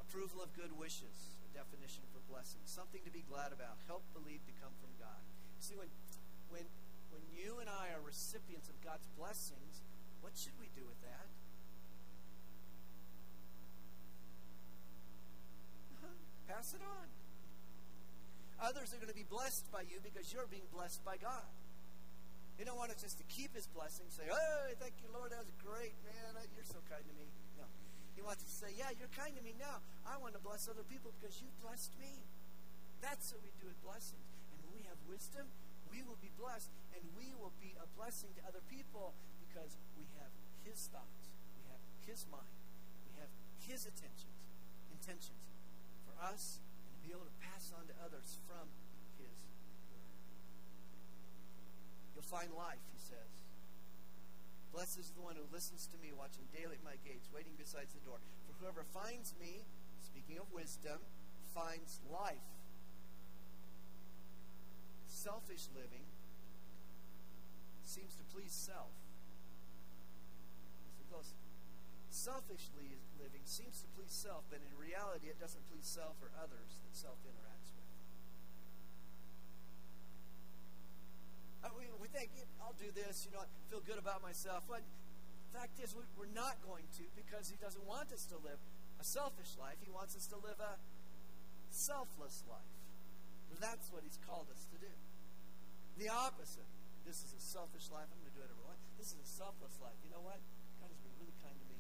Approval 0.03 0.43
of 0.43 0.51
good 0.51 0.76
wishes, 0.76 1.39
a 1.47 1.49
definition 1.55 2.03
for 2.11 2.20
blessing. 2.28 2.59
Something 2.67 3.07
to 3.07 3.13
be 3.13 3.24
glad 3.24 3.55
about. 3.55 3.80
Help 3.88 4.03
believe 4.11 4.43
to 4.51 4.53
come 4.59 4.76
from 4.84 4.91
God. 4.99 5.24
See, 5.59 5.76
when 5.76 5.91
when 6.50 6.66
when 7.10 7.22
you 7.34 7.58
and 7.60 7.70
I 7.70 7.93
are 7.93 8.02
recipients 8.06 8.70
of 8.70 8.78
God's 8.86 9.08
blessings, 9.18 9.82
what 10.22 10.34
should 10.38 10.58
we 10.60 10.70
do 10.76 10.86
with 10.86 11.02
that? 11.02 11.28
Pass 16.50 16.74
it 16.74 16.82
on. 16.86 17.08
Others 18.60 18.91
are 18.91 19.00
going 19.00 19.10
to 19.10 19.16
be 19.16 19.24
blessed 19.24 19.72
by 19.72 19.88
you 19.88 20.04
because 20.04 20.34
you're 20.36 20.47
being 20.52 20.68
blessed 20.76 21.00
by 21.08 21.16
God. 21.16 21.47
You 22.60 22.68
don't 22.68 22.76
want 22.76 22.91
us 22.91 23.00
just 23.00 23.16
to 23.24 23.26
keep 23.32 23.56
his 23.56 23.72
blessing, 23.72 24.04
say, 24.12 24.28
Oh, 24.28 24.68
thank 24.84 25.00
you, 25.00 25.08
Lord, 25.16 25.32
that 25.32 25.39
was 25.39 25.56
great, 25.64 25.95
man. 26.04 26.36
You're 26.52 26.68
so 26.68 26.84
kind 26.91 27.00
to 27.00 27.16
me. 27.16 27.32
No. 27.56 27.64
He 28.20 28.22
wants 28.22 28.43
to 28.43 28.52
say, 28.52 28.76
Yeah, 28.76 28.91
you're 29.00 29.12
kind 29.16 29.32
to 29.39 29.43
me 29.47 29.56
now. 29.56 29.80
I 30.04 30.20
want 30.20 30.36
to 30.36 30.43
bless 30.43 30.68
other 30.68 30.84
people 30.84 31.16
because 31.16 31.39
you 31.39 31.47
blessed 31.64 31.95
me. 31.95 32.28
That's 33.00 33.32
what 33.32 33.39
we 33.47 33.56
do 33.64 33.72
with 33.72 33.80
blessings. 33.80 34.28
And 34.52 34.60
when 34.68 34.76
we 34.76 34.84
have 34.91 35.00
wisdom, 35.08 35.47
we 35.90 36.06
will 36.06 36.18
be 36.22 36.32
blessed 36.38 36.70
and 36.94 37.02
we 37.18 37.34
will 37.38 37.54
be 37.60 37.74
a 37.82 37.88
blessing 37.98 38.30
to 38.38 38.42
other 38.46 38.62
people 38.70 39.14
because 39.42 39.78
we 39.98 40.06
have 40.22 40.32
his 40.64 40.90
thoughts, 40.94 41.34
we 41.58 41.66
have 41.70 41.82
his 42.06 42.26
mind, 42.30 42.56
we 43.10 43.18
have 43.18 43.30
his 43.66 43.90
attentions, 43.90 44.40
intentions 44.94 45.54
for 46.06 46.16
us 46.22 46.62
and 46.86 46.94
to 46.94 47.02
be 47.02 47.12
able 47.14 47.26
to 47.26 47.38
pass 47.42 47.74
on 47.74 47.86
to 47.90 47.96
others 48.02 48.38
from 48.46 48.70
his 49.18 49.38
word. 49.90 50.14
You'll 52.14 52.30
find 52.30 52.54
life, 52.54 52.82
he 52.94 53.02
says. 53.02 53.40
Blessed 54.70 55.02
is 55.02 55.10
the 55.18 55.26
one 55.26 55.34
who 55.34 55.46
listens 55.50 55.90
to 55.90 55.98
me, 55.98 56.14
watching 56.14 56.46
daily 56.54 56.78
at 56.78 56.86
my 56.86 56.98
gates, 57.02 57.26
waiting 57.34 57.58
beside 57.58 57.90
the 57.90 58.02
door. 58.06 58.22
For 58.46 58.54
whoever 58.62 58.86
finds 58.94 59.34
me, 59.42 59.66
speaking 60.06 60.38
of 60.38 60.46
wisdom, 60.54 61.02
finds 61.54 62.00
life. 62.06 62.59
Selfish 65.20 65.67
living 65.76 66.07
seems 67.84 68.15
to 68.15 68.24
please 68.32 68.55
self. 68.55 68.95
Selfishly 72.07 72.95
living 73.20 73.43
seems 73.43 73.84
to 73.84 73.88
please 73.99 74.15
self, 74.15 74.47
but 74.47 74.63
in 74.63 74.72
reality, 74.80 75.28
it 75.28 75.36
doesn't 75.36 75.59
please 75.67 75.84
self 75.84 76.15
or 76.24 76.32
others 76.39 76.80
that 76.80 76.95
self 76.95 77.20
interacts 77.28 77.76
with. 77.76 77.89
Uh, 81.67 81.76
we, 81.76 81.91
we 81.99 82.07
think, 82.15 82.32
I'll 82.63 82.80
do 82.80 82.88
this, 82.95 83.28
you 83.28 83.36
know, 83.36 83.43
I 83.43 83.49
feel 83.67 83.84
good 83.84 83.99
about 83.99 84.24
myself. 84.24 84.63
But 84.72 84.88
the 85.51 85.59
fact 85.59 85.84
is, 85.84 85.91
we, 85.91 86.07
we're 86.15 86.32
not 86.32 86.63
going 86.63 86.88
to 86.95 87.03
because 87.20 87.51
He 87.51 87.59
doesn't 87.59 87.84
want 87.84 88.15
us 88.15 88.24
to 88.32 88.39
live 88.39 88.63
a 88.99 89.03
selfish 89.03 89.59
life. 89.59 89.84
He 89.84 89.91
wants 89.91 90.15
us 90.15 90.32
to 90.32 90.39
live 90.39 90.63
a 90.63 90.80
selfless 91.76 92.47
life. 92.47 92.72
That's 93.59 93.91
what 93.91 94.07
He's 94.07 94.20
called 94.24 94.47
us 94.47 94.63
to 94.72 94.80
do. 94.80 94.91
The 96.00 96.08
opposite. 96.08 96.64
This 97.04 97.22
is 97.28 97.36
a 97.36 97.43
selfish 97.43 97.91
life. 97.91 98.08
I'm 98.08 98.24
going 98.24 98.32
to 98.32 98.39
do 98.39 98.41
whatever 98.41 98.64
I 98.64 98.74
want. 98.74 98.80
This 98.95 99.12
is 99.12 99.20
a 99.20 99.28
selfless 99.28 99.76
life. 99.84 100.00
You 100.00 100.16
know 100.16 100.24
what? 100.24 100.39
God 100.80 100.88
has 100.88 101.00
been 101.04 101.12
really 101.20 101.36
kind 101.43 101.54
to 101.60 101.68
me. 101.68 101.76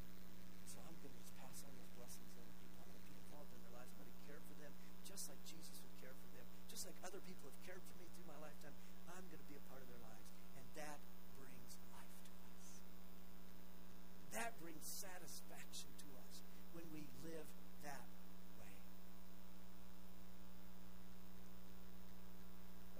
So 0.67 0.77
I'm 0.83 0.93
going 0.99 1.15
to 1.15 1.21
just 1.23 1.31
pass 1.39 1.63
on 1.63 1.71
those 1.79 1.89
blessings 1.95 2.27
to 2.35 2.43
other 2.43 2.55
people. 2.59 2.83
I'm 2.83 2.91
going 2.91 2.99
to 2.99 3.07
be 3.07 3.15
involved 3.15 3.55
in 3.55 3.63
their 3.63 3.79
lives. 3.79 3.95
I'm 3.95 4.03
going 4.03 4.11
to 4.11 4.25
care 4.27 4.41
for 4.43 4.55
them 4.59 4.75
just 5.09 5.25
like 5.25 5.41
Jesus 5.49 5.81
would 5.81 5.95
care 5.97 6.13
for 6.13 6.29
them. 6.37 6.45
Just 6.69 6.85
like 6.85 6.93
other 7.01 7.17
people 7.25 7.49
have 7.49 7.59
cared 7.65 7.81
for 7.81 7.95
me 7.97 8.05
through 8.13 8.29
my 8.29 8.37
lifetime. 8.37 8.77
I'm 9.09 9.25
going 9.33 9.41
to 9.41 9.49
be 9.49 9.57
a 9.57 9.65
part 9.65 9.81
of 9.81 9.89
their 9.89 10.03
lives. 10.05 10.29
And 10.53 10.63
that 10.77 11.01
brings 11.33 11.73
life 11.89 12.13
to 12.29 12.33
us. 12.53 12.67
That 14.37 14.53
brings 14.61 14.85
satisfaction 14.85 15.89
to 16.05 16.07
us 16.29 16.45
when 16.77 16.85
we 16.93 17.09
live 17.25 17.49
that 17.81 18.05
way. 18.61 18.77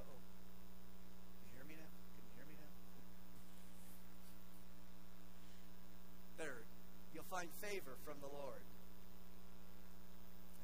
Uh 0.02 0.10
oh. 0.10 0.20
You 1.46 1.50
hear 1.54 1.66
me 1.70 1.78
now? 1.78 1.94
Can 2.18 2.26
you 2.26 2.34
hear 2.34 2.50
me 2.50 2.58
now? 2.58 2.74
Third, 6.42 6.66
you'll 7.14 7.29
find 7.40 7.56
favor 7.64 7.96
from 8.04 8.20
the 8.20 8.28
Lord. 8.36 8.60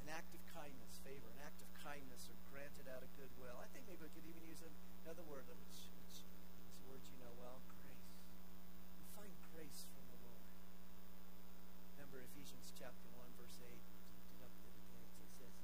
An 0.03 0.11
act 0.11 0.28
of 0.36 0.43
kindness, 0.51 0.99
favor, 1.07 1.23
an 1.32 1.39
act 1.47 1.55
of 1.63 1.71
kindness 1.80 2.28
are 2.28 2.36
granted 2.51 2.91
out 2.91 2.99
of 2.99 3.07
goodwill. 3.15 3.55
I 3.63 3.67
think 3.71 3.88
maybe 3.88 4.03
we 4.03 4.11
could 4.11 4.28
even 4.28 4.43
use 4.43 4.59
another 5.07 5.23
word, 5.23 5.47
which, 5.47 5.88
which 5.95 6.19
is 6.67 6.76
a 6.84 6.86
word 6.91 6.99
you 7.07 7.15
know 7.23 7.32
well, 7.39 7.63
grace. 7.80 8.11
You 8.99 9.07
find 9.15 9.32
grace 9.55 9.88
from 9.88 10.03
the 10.03 10.19
Lord. 10.19 10.47
Remember 11.95 12.19
Ephesians 12.36 12.76
chapter 12.76 13.07
1, 13.23 13.23
verse 13.39 13.55
8. 13.63 13.71
It 13.71 15.32
says 15.39 15.55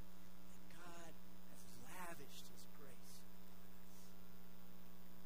God 0.72 1.12
has 1.52 1.60
lavished 1.92 2.48
his 2.56 2.64
grace 2.80 3.20
upon 3.36 3.60
us. 3.60 3.68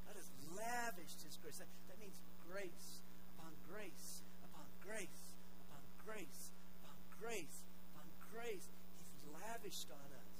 God 0.09 0.17
has 0.17 0.33
lavished 0.49 1.21
his 1.21 1.38
grace. 1.38 1.61
That, 1.61 1.69
that 1.93 2.01
means 2.01 2.17
grace 2.41 3.05
upon 3.38 3.53
grace 3.69 4.25
upon 4.41 4.65
grace 4.81 5.36
upon 5.65 5.81
grace 6.05 6.53
upon 6.81 6.97
grace 7.17 7.57
upon 7.93 8.07
grace. 8.31 8.69
He's 9.09 9.25
lavished 9.66 9.89
on 9.89 10.09
us. 10.13 10.38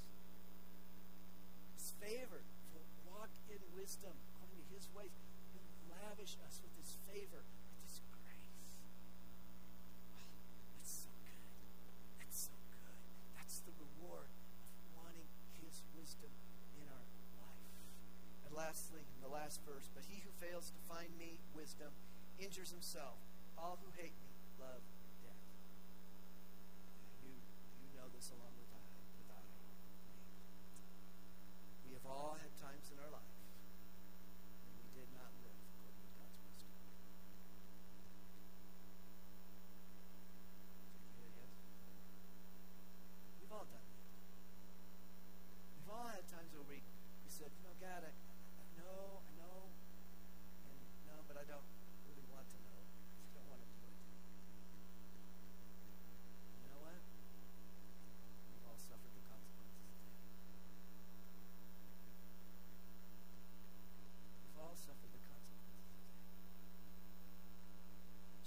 His 1.74 1.98
favor 1.98 2.46
to 2.46 2.78
walk 3.10 3.34
in 3.50 3.58
wisdom 3.74 4.14
according 4.30 4.62
to 4.70 4.74
his 4.78 4.86
ways. 4.94 5.10
He'll 5.50 5.66
lavish 5.90 6.38
us 6.46 6.62
with 6.62 6.70
his 6.78 6.94
favor, 7.10 7.42
with 7.42 7.78
his 7.90 8.06
grace. 8.14 8.86
Oh, 10.14 10.30
that's 10.78 11.10
so 11.10 11.14
good. 11.26 11.50
That's 12.22 12.38
so 12.38 12.58
good. 12.70 13.02
That's 13.34 13.66
the 13.66 13.74
reward 13.82 14.30
of 14.30 14.94
wanting 14.94 15.26
his 15.58 15.82
wisdom 15.98 16.30
in 16.78 16.86
our 16.86 17.06
life. 17.42 17.74
And 18.46 18.54
lastly, 18.54 19.02
in 19.02 19.20
the 19.26 19.34
last 19.34 19.58
verse, 19.66 19.90
but 19.90 20.06
he 20.06 20.22
who 20.22 20.30
fails 20.38 20.70
to 20.70 20.78
find 20.86 21.10
me 21.18 21.42
wisdom 21.58 21.90
injures 22.38 22.70
himself. 22.70 23.18
All 23.58 23.82
who 23.82 23.90
hate 23.98 24.14
me 24.22 24.30
love 24.62 24.86
death. 25.26 25.42
You, 27.26 27.34
you 27.34 27.90
know 27.98 28.06
this 28.14 28.30
along 28.30 28.54
with 28.60 28.70
I. 28.70 28.86
With 29.18 29.32
I. 29.32 29.42
We 31.88 31.96
have 31.96 32.06
all 32.06 32.38
had 32.38 32.52
times 32.60 32.85
in 32.96 33.04
our 33.04 33.12
life 33.12 33.36
when 34.64 34.80
we 34.80 34.88
did 34.96 35.12
not 35.12 35.28
live 35.44 35.60
according 35.60 36.00
to 36.00 36.08
God's 36.16 36.40
wisdom. 36.48 36.72
Yes? 41.36 41.52
We've 43.44 43.52
all 43.52 43.68
done 43.68 43.84
that. 43.84 44.00
We've 45.76 45.92
all 45.92 46.08
had 46.08 46.24
times 46.32 46.56
where 46.56 46.64
we, 46.64 46.80
we 46.80 47.30
said, 47.30 47.52
you 47.52 47.68
know, 47.68 47.76
God, 47.84 48.08
I, 48.08 48.12
I 48.16 48.66
know, 48.80 49.20
I 49.28 49.32
know, 49.36 49.68
and 50.72 50.80
no, 51.12 51.20
but 51.28 51.36
I 51.36 51.44
don't 51.44 51.68
really 52.08 52.24
want 52.32 52.48
to 52.48 52.58
know. 52.64 52.80
I 52.80 53.20
just 53.20 53.36
don't 53.36 53.48
want 53.52 53.60
to 53.60 53.70
do 53.76 53.84
it. 53.92 54.00
You 56.64 56.68
know 56.72 56.80
what? 56.80 57.00
We've 58.50 58.66
all 58.66 58.80
suffered 58.80 59.12
the 59.14 59.26
consequences 59.28 59.84
of 59.84 60.00
that. 60.00 60.16
We've 64.46 64.60
all 64.64 64.76
suffered 64.76 65.12
the 65.12 65.24
consequences 65.28 65.76
of 65.76 65.86
that. 65.86 66.08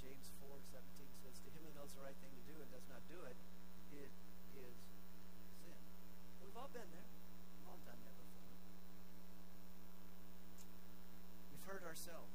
James 0.01 0.27
4 0.41 0.49
17 0.73 1.07
says, 1.23 1.37
To 1.45 1.51
him 1.53 1.63
who 1.69 1.73
knows 1.77 1.93
the 1.93 2.03
right 2.03 2.17
thing 2.23 2.33
to 2.33 2.45
do 2.49 2.57
and 2.59 2.69
does 2.73 2.87
not 2.89 3.03
do 3.11 3.19
it, 3.29 3.37
it 3.93 4.11
is 4.57 4.77
sin. 5.61 5.79
We've 6.43 6.57
all 6.57 6.71
been 6.73 6.89
there. 6.91 7.11
We've 7.59 7.69
all 7.69 7.81
done 7.85 8.01
that 8.03 8.17
before. 8.17 8.49
We've 11.53 11.67
hurt 11.69 11.85
ourselves. 11.85 12.33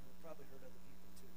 And 0.00 0.10
we've 0.10 0.22
probably 0.24 0.46
hurt 0.50 0.64
other 0.66 0.82
people 0.82 1.10
too. 1.22 1.30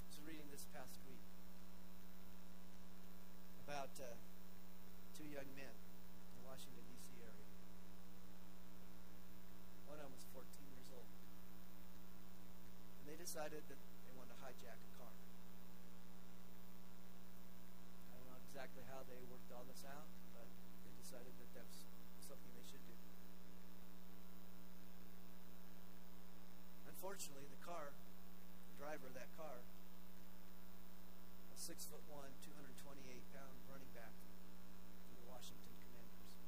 I 0.00 0.10
was 0.10 0.18
reading 0.26 0.50
this 0.50 0.66
past 0.74 0.98
week 1.06 1.22
about 3.90 4.06
uh, 4.06 4.14
two 5.18 5.26
young 5.26 5.50
men 5.58 5.74
in 5.74 6.32
the 6.38 6.44
Washington, 6.46 6.86
D.C. 6.94 7.10
area. 7.18 7.48
One 9.90 9.98
of 9.98 10.06
them 10.06 10.14
was 10.14 10.22
14 10.30 10.46
years 10.70 10.86
old. 10.94 11.10
And 13.02 13.04
they 13.10 13.18
decided 13.18 13.66
that 13.66 13.80
they 14.06 14.12
wanted 14.14 14.38
to 14.38 14.38
hijack 14.46 14.78
a 14.78 14.92
car. 14.94 15.10
I 18.14 18.14
don't 18.14 18.30
know 18.30 18.38
exactly 18.46 18.86
how 18.86 19.02
they 19.10 19.18
worked 19.26 19.50
all 19.50 19.66
this 19.66 19.82
out, 19.82 20.06
but 20.38 20.46
they 20.86 20.94
decided 20.94 21.34
that 21.42 21.50
that's 21.50 21.90
something 22.22 22.50
they 22.54 22.66
should 22.70 22.84
do. 22.86 22.94
Unfortunately, 26.86 27.50
the 27.50 27.62
car, 27.66 27.90
the 28.70 28.76
driver 28.78 29.10
of 29.10 29.18
that 29.18 29.34
car, 29.34 29.66
six 31.60 31.84
foot 31.84 32.00
one, 32.08 32.32
228 32.40 33.04
pound 33.36 33.52
running 33.68 33.92
back 33.92 34.16
for 35.04 35.12
the 35.12 35.26
Washington 35.28 35.76
Commanders. 35.84 36.40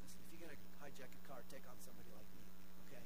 Listen, 0.00 0.24
if 0.24 0.32
you're 0.32 0.40
going 0.40 0.56
to 0.56 0.60
hijack 0.80 1.12
a 1.12 1.20
car, 1.28 1.44
take 1.52 1.68
on 1.68 1.76
somebody 1.84 2.08
like 2.16 2.24
me, 2.32 2.48
okay? 2.88 3.04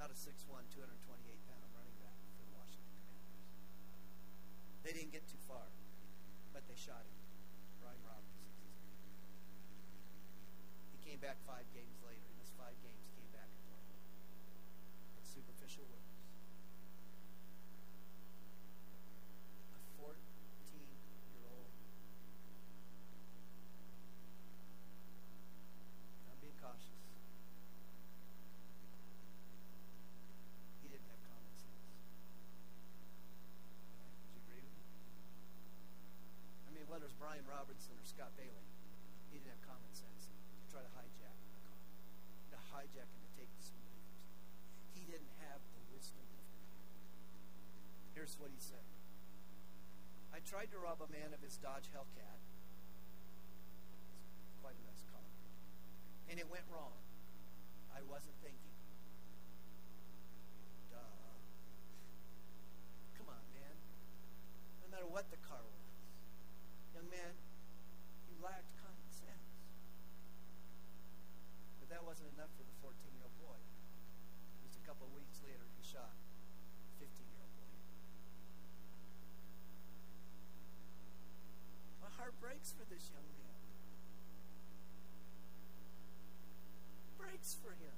Not 0.00 0.08
a 0.08 0.16
6'1, 0.16 0.32
228 0.72 0.96
pound 1.44 1.68
running 1.76 1.98
back 2.00 2.16
for 2.40 2.40
the 2.40 2.56
Washington 2.56 2.96
Commanders. 3.04 3.52
They 4.80 4.92
didn't 4.96 5.12
get 5.12 5.28
too 5.28 5.40
far, 5.44 5.68
but 6.56 6.64
they 6.72 6.78
shot 6.80 7.04
him. 7.04 7.20
Brian 7.84 8.00
Robinson. 8.00 8.48
He 10.88 10.98
came 11.04 11.20
back 11.20 11.36
five 11.44 11.68
games 11.76 12.00
later. 12.00 12.24
In 12.32 12.36
his 12.40 12.48
five 12.56 12.74
games, 12.80 13.04
came 13.12 13.28
back 13.34 13.50
and 13.52 13.60
played. 13.68 13.92
Superficial 15.26 15.84
words. 15.90 16.12
A 19.72 19.80
14 19.98 20.14
year 21.32 21.46
old. 21.48 21.72
I'm 26.28 26.38
being 26.44 26.58
cautious. 26.60 27.00
He 30.82 30.88
didn't 30.92 31.08
have 31.08 31.22
common 31.24 31.54
sense. 31.56 31.88
Would 34.36 34.36
you 34.36 34.40
agree 34.44 34.60
with 34.60 34.76
me? 34.76 34.84
I 36.68 36.70
mean, 36.76 36.86
whether 36.92 37.08
it's 37.08 37.16
Brian 37.16 37.44
Robertson 37.48 37.96
or 37.96 38.04
Scott 38.04 38.36
Bailey, 38.36 38.68
he 39.32 39.40
didn't 39.40 39.56
have 39.56 39.64
common 39.64 39.92
sense 39.96 40.28
to 40.28 40.34
try 40.68 40.84
to 40.84 40.92
hijack 40.92 41.36
a 41.36 41.48
car, 41.64 41.80
to 42.92 43.02
and 43.02 43.08
to 43.08 43.30
take 43.36 43.52
some 43.60 43.80
believers. 43.80 44.28
He 44.92 45.02
didn't 45.08 45.32
have 45.48 45.60
the 45.72 45.82
wisdom 45.92 46.24
of 46.36 46.44
God. 46.52 46.76
Here's 48.12 48.36
what 48.36 48.52
he 48.52 48.60
said. 48.60 48.84
I 50.32 50.40
tried 50.40 50.72
to 50.72 50.80
rob 50.80 51.04
a 51.04 51.08
man 51.12 51.36
of 51.36 51.44
his 51.44 51.60
Dodge 51.60 51.92
Hellcat. 51.92 52.40
It's 54.48 54.56
quite 54.64 54.76
a 54.76 54.84
nice 54.88 55.04
car. 55.12 55.28
And 56.32 56.40
it 56.40 56.48
went 56.48 56.64
wrong. 56.72 56.96
I 57.92 58.00
wasn't 58.08 58.32
thinking. 58.40 58.72
Duh. 60.88 60.96
Come 63.20 63.28
on, 63.28 63.44
man. 63.52 63.76
No 64.80 64.88
matter 64.88 65.04
what 65.04 65.28
the 65.28 65.36
car 65.44 65.60
was. 65.60 65.92
Young 66.96 67.12
man, 67.12 67.36
you 68.32 68.40
lacked 68.40 68.72
common 68.80 69.08
sense. 69.12 69.52
But 71.80 71.91
that 72.02 72.10
wasn't 72.10 72.34
enough 72.34 72.50
for 72.58 72.66
the 72.66 72.74
14 72.82 72.98
year 73.14 73.22
old 73.22 73.38
boy. 73.38 73.60
Just 74.66 74.74
a 74.74 74.82
couple 74.82 75.06
of 75.06 75.14
weeks 75.14 75.38
later, 75.46 75.62
he 75.78 75.86
shot 75.86 76.10
a 76.10 76.94
15 76.98 77.06
year 77.30 77.38
old 77.38 77.54
boy. 77.54 77.70
My 82.02 82.10
heart 82.18 82.34
breaks 82.42 82.74
for 82.74 82.82
this 82.90 83.06
young 83.14 83.22
man. 83.38 83.62
Breaks 87.22 87.54
for 87.62 87.70
him. 87.70 87.94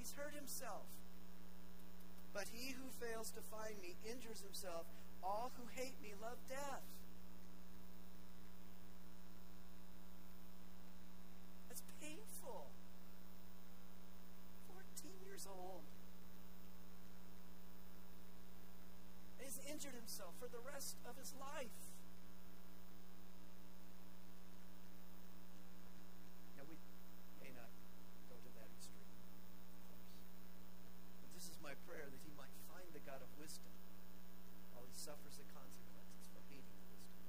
He's 0.00 0.16
hurt 0.16 0.32
himself. 0.32 0.88
But 2.32 2.48
he 2.48 2.72
who 2.72 2.88
fails 2.96 3.28
to 3.36 3.44
find 3.44 3.76
me 3.84 4.00
injures 4.08 4.40
himself. 4.40 4.88
All 5.20 5.52
who 5.60 5.68
hate 5.76 6.00
me 6.00 6.16
love 6.16 6.40
death. 6.48 6.80
That's 11.76 11.92
painful. 12.00 12.72
14 14.72 15.12
years 15.28 15.46
old. 15.46 15.84
And 19.36 19.44
he's 19.44 19.60
injured 19.76 19.92
himself 19.92 20.32
for 20.40 20.48
the 20.48 20.64
rest 20.72 20.96
of 21.04 21.12
his 21.20 21.36
life. 21.36 21.84
Now, 26.56 26.64
we 26.64 26.80
may 27.44 27.52
not 27.52 27.68
go 28.32 28.40
to 28.40 28.50
that 28.56 28.72
extreme, 28.72 29.04
of 29.04 29.20
course. 29.92 30.16
But 31.20 31.28
this 31.36 31.52
is 31.52 31.60
my 31.60 31.76
prayer 31.84 32.08
that 32.08 32.22
he 32.24 32.32
might 32.40 32.56
find 32.72 32.88
the 32.96 33.04
God 33.04 33.20
of 33.20 33.28
wisdom 33.36 33.76
while 34.72 34.88
he 34.88 34.96
suffers 34.96 35.36
the 35.36 35.44
consequences 35.52 36.24
for 36.32 36.40
hating 36.48 36.80
wisdom. 36.88 37.20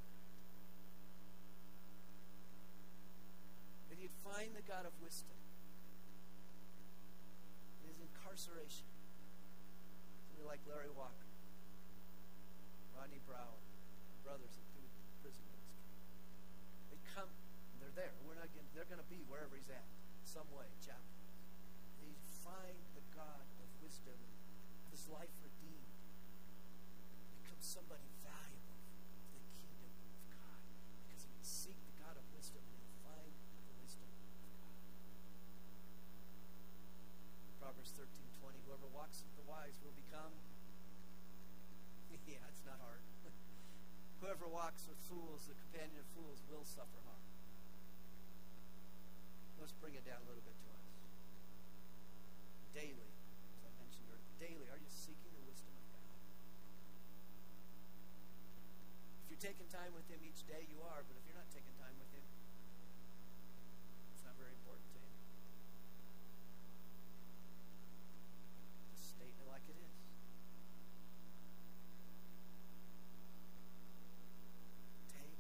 That 3.92 4.00
he'd 4.00 4.16
find 4.24 4.56
the 4.56 4.64
God 4.64 4.88
of 4.88 4.96
wisdom 5.04 5.36
in 7.84 7.92
his 7.92 8.00
incarceration. 8.00 8.88
Somebody 10.32 10.48
like 10.48 10.64
Larry 10.64 10.96
Walker, 10.96 11.28
Rodney 12.98 13.22
Brower, 13.30 13.62
brothers 14.26 14.58
that 14.58 14.68
do 14.74 14.82
prison 15.22 15.46
ministry. 15.54 15.86
They 16.90 16.98
come, 17.14 17.30
they're 17.78 17.94
there. 17.94 18.10
We're 18.26 18.34
not 18.42 18.50
getting, 18.58 18.66
they're 18.74 18.90
going 18.90 19.00
to 19.00 19.06
be 19.06 19.22
wherever 19.30 19.54
he's 19.54 19.70
at, 19.70 19.86
some 20.26 20.50
way, 20.50 20.66
chaplain. 20.82 21.30
They 22.02 22.10
find 22.42 22.74
the 22.98 23.06
God 23.14 23.46
of 23.62 23.70
wisdom, 23.86 24.18
his 24.90 25.06
life 25.14 25.30
redeemed, 25.46 25.94
become 27.46 27.62
somebody 27.62 28.10
valuable 28.26 28.82
to 29.30 29.38
the 29.38 29.54
kingdom 29.62 29.94
of 29.94 30.18
God 30.34 30.60
because 31.06 31.22
he 31.22 31.32
would 31.38 31.46
seek 31.46 31.78
the 31.78 31.96
God 32.02 32.18
of 32.18 32.26
wisdom 32.34 32.66
and 32.66 32.74
he 32.74 32.82
would 32.82 32.98
find 33.06 33.30
the 33.30 33.78
wisdom 33.78 34.10
of 34.10 34.18
God. 34.58 34.74
Proverbs 37.62 37.94
thirteen 37.94 38.30
twenty. 38.42 38.58
Whoever 38.66 38.90
walks 38.90 39.22
with 39.22 39.38
the 39.38 39.46
wise 39.46 39.78
will 39.86 39.94
become. 39.94 40.34
Yeah, 42.28 42.44
it's 42.52 42.64
not 42.68 42.78
hard. 42.84 43.02
Whoever 44.22 44.46
walks 44.52 44.84
with 44.86 45.00
fools, 45.08 45.48
the 45.48 45.56
companion 45.56 45.98
of 46.04 46.08
fools, 46.12 46.44
will 46.52 46.68
suffer 46.68 47.00
harm. 47.08 47.26
Let's 49.58 49.74
bring 49.82 49.96
it 49.96 50.06
down 50.06 50.22
a 50.22 50.28
little 50.30 50.44
bit 50.46 50.54
to 50.54 50.68
us. 50.76 50.88
Daily, 52.76 53.10
as 53.58 53.64
I 53.66 53.72
mentioned 53.82 54.06
earlier, 54.14 54.36
daily, 54.38 54.68
are 54.70 54.78
you 54.78 54.92
seeking 54.92 55.32
the 55.34 55.44
wisdom 55.50 55.74
of 55.74 55.86
God? 55.96 56.20
If 59.26 59.34
you're 59.34 59.42
taking 59.42 59.66
time 59.72 59.96
with 59.98 60.06
Him 60.12 60.22
each 60.22 60.46
day, 60.46 60.68
you 60.70 60.78
are, 60.86 61.02
but 61.08 61.18
if 61.18 61.24
you're 61.26 61.40
not 61.40 61.50
taking 61.50 61.74
time 61.82 61.96
with 61.98 62.12
Him, 62.14 62.28
it's 64.14 64.22
not 64.28 64.38
very 64.38 64.54
important 64.54 64.86
to 64.94 65.00
you. 65.02 65.10
Just 68.94 69.18
stating 69.18 69.40
it 69.42 69.50
like 69.50 69.66
it 69.66 69.78
is. 69.82 69.96
Take 75.10 75.34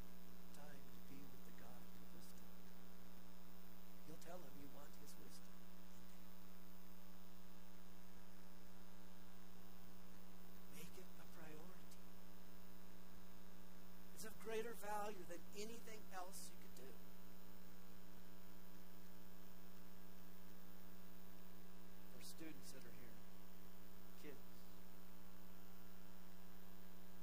time 0.58 0.82
to 0.82 0.98
be 1.06 1.22
with 1.30 1.44
the 1.46 1.56
God 1.62 1.86
of 1.86 2.08
wisdom. 2.18 2.42
You'll 4.10 4.22
tell 4.26 4.42
him 4.42 4.54
you 4.58 4.70
want 4.74 4.90
his 5.04 5.14
wisdom. 5.22 5.52
Make 10.76 10.92
it 10.98 11.08
a 11.20 11.26
priority. 11.38 11.92
It's 14.16 14.26
of 14.26 14.34
greater 14.44 14.76
value 14.82 15.24
than 15.30 15.42
anything 15.56 16.02
else 16.16 16.50
you 16.50 16.58
could 16.62 16.76
do. 16.80 16.92
For 22.14 22.22
students 22.24 22.72
that 22.74 22.84
are 22.86 22.98
here, 22.98 23.18
kids, 24.24 24.48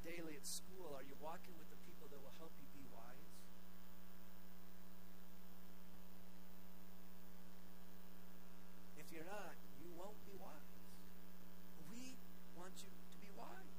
daily 0.05 0.34
at 0.45 0.53
school, 0.53 0.93
are 0.93 1.01
you 1.01 1.17
walking 1.25 1.57
with 1.57 1.73
the 1.73 1.81
people 1.89 2.05
that 2.13 2.21
will 2.21 2.37
help 2.37 2.53
you 2.61 2.69
be 2.77 2.85
wise? 2.93 3.33
If 9.01 9.09
you're 9.09 9.25
not, 9.25 9.57
you 9.81 9.89
won't 9.97 10.21
be 10.29 10.37
wise. 10.37 10.85
We 11.89 12.21
want 12.53 12.77
you 12.85 12.93
to 12.93 13.17
be 13.25 13.33
wise. 13.33 13.73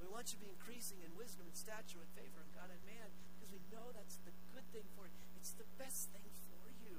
We 0.00 0.08
want 0.08 0.32
you 0.32 0.40
to 0.40 0.44
be 0.48 0.48
increasing 0.48 1.04
in 1.04 1.12
wisdom 1.20 1.44
and 1.44 1.52
stature 1.52 2.00
and 2.00 2.08
favor 2.16 2.40
in 2.40 2.48
God 2.56 2.72
and 2.72 2.80
man 2.88 3.12
because 3.36 3.52
we 3.52 3.60
know 3.68 3.92
that's 3.92 4.24
the 4.24 4.32
good 4.56 4.64
thing 4.72 4.88
for 4.96 5.04
you. 5.04 5.20
It's 5.36 5.52
the 5.52 5.68
best 5.76 6.08
thing 6.16 6.32
for 6.48 6.72
you. 6.80 6.96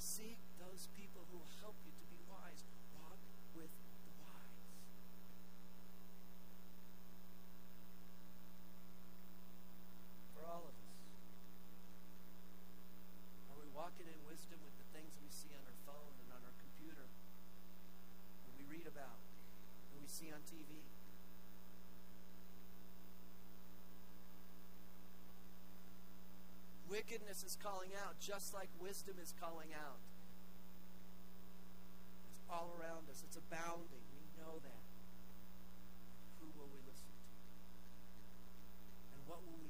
Seek 0.00 0.40
those 0.56 0.88
people 0.96 1.28
who 1.28 1.44
will 1.44 1.54
help 1.60 1.76
you 1.84 1.92
walking 13.90 14.06
in 14.06 14.22
wisdom 14.22 14.54
with 14.62 14.78
the 14.78 14.86
things 14.94 15.18
we 15.18 15.26
see 15.34 15.50
on 15.50 15.66
our 15.66 15.78
phone 15.82 16.14
and 16.22 16.30
on 16.30 16.38
our 16.46 16.54
computer, 16.62 17.10
and 18.46 18.54
we 18.54 18.62
read 18.70 18.86
about, 18.86 19.18
and 19.90 19.98
we 19.98 20.06
see 20.06 20.30
on 20.30 20.38
TV. 20.46 20.78
Wickedness 26.86 27.42
is 27.42 27.58
calling 27.58 27.90
out 28.06 28.14
just 28.22 28.54
like 28.54 28.70
wisdom 28.78 29.18
is 29.18 29.34
calling 29.42 29.74
out. 29.74 29.98
It's 32.30 32.46
all 32.46 32.70
around 32.78 33.10
us, 33.10 33.26
it's 33.26 33.34
abounding. 33.34 34.06
We 34.14 34.22
know 34.38 34.62
that. 34.62 34.82
Who 36.38 36.46
will 36.54 36.70
we 36.70 36.78
listen 36.86 37.10
to? 37.10 37.26
And 39.18 39.26
what 39.26 39.42
will 39.42 39.58
we 39.58 39.69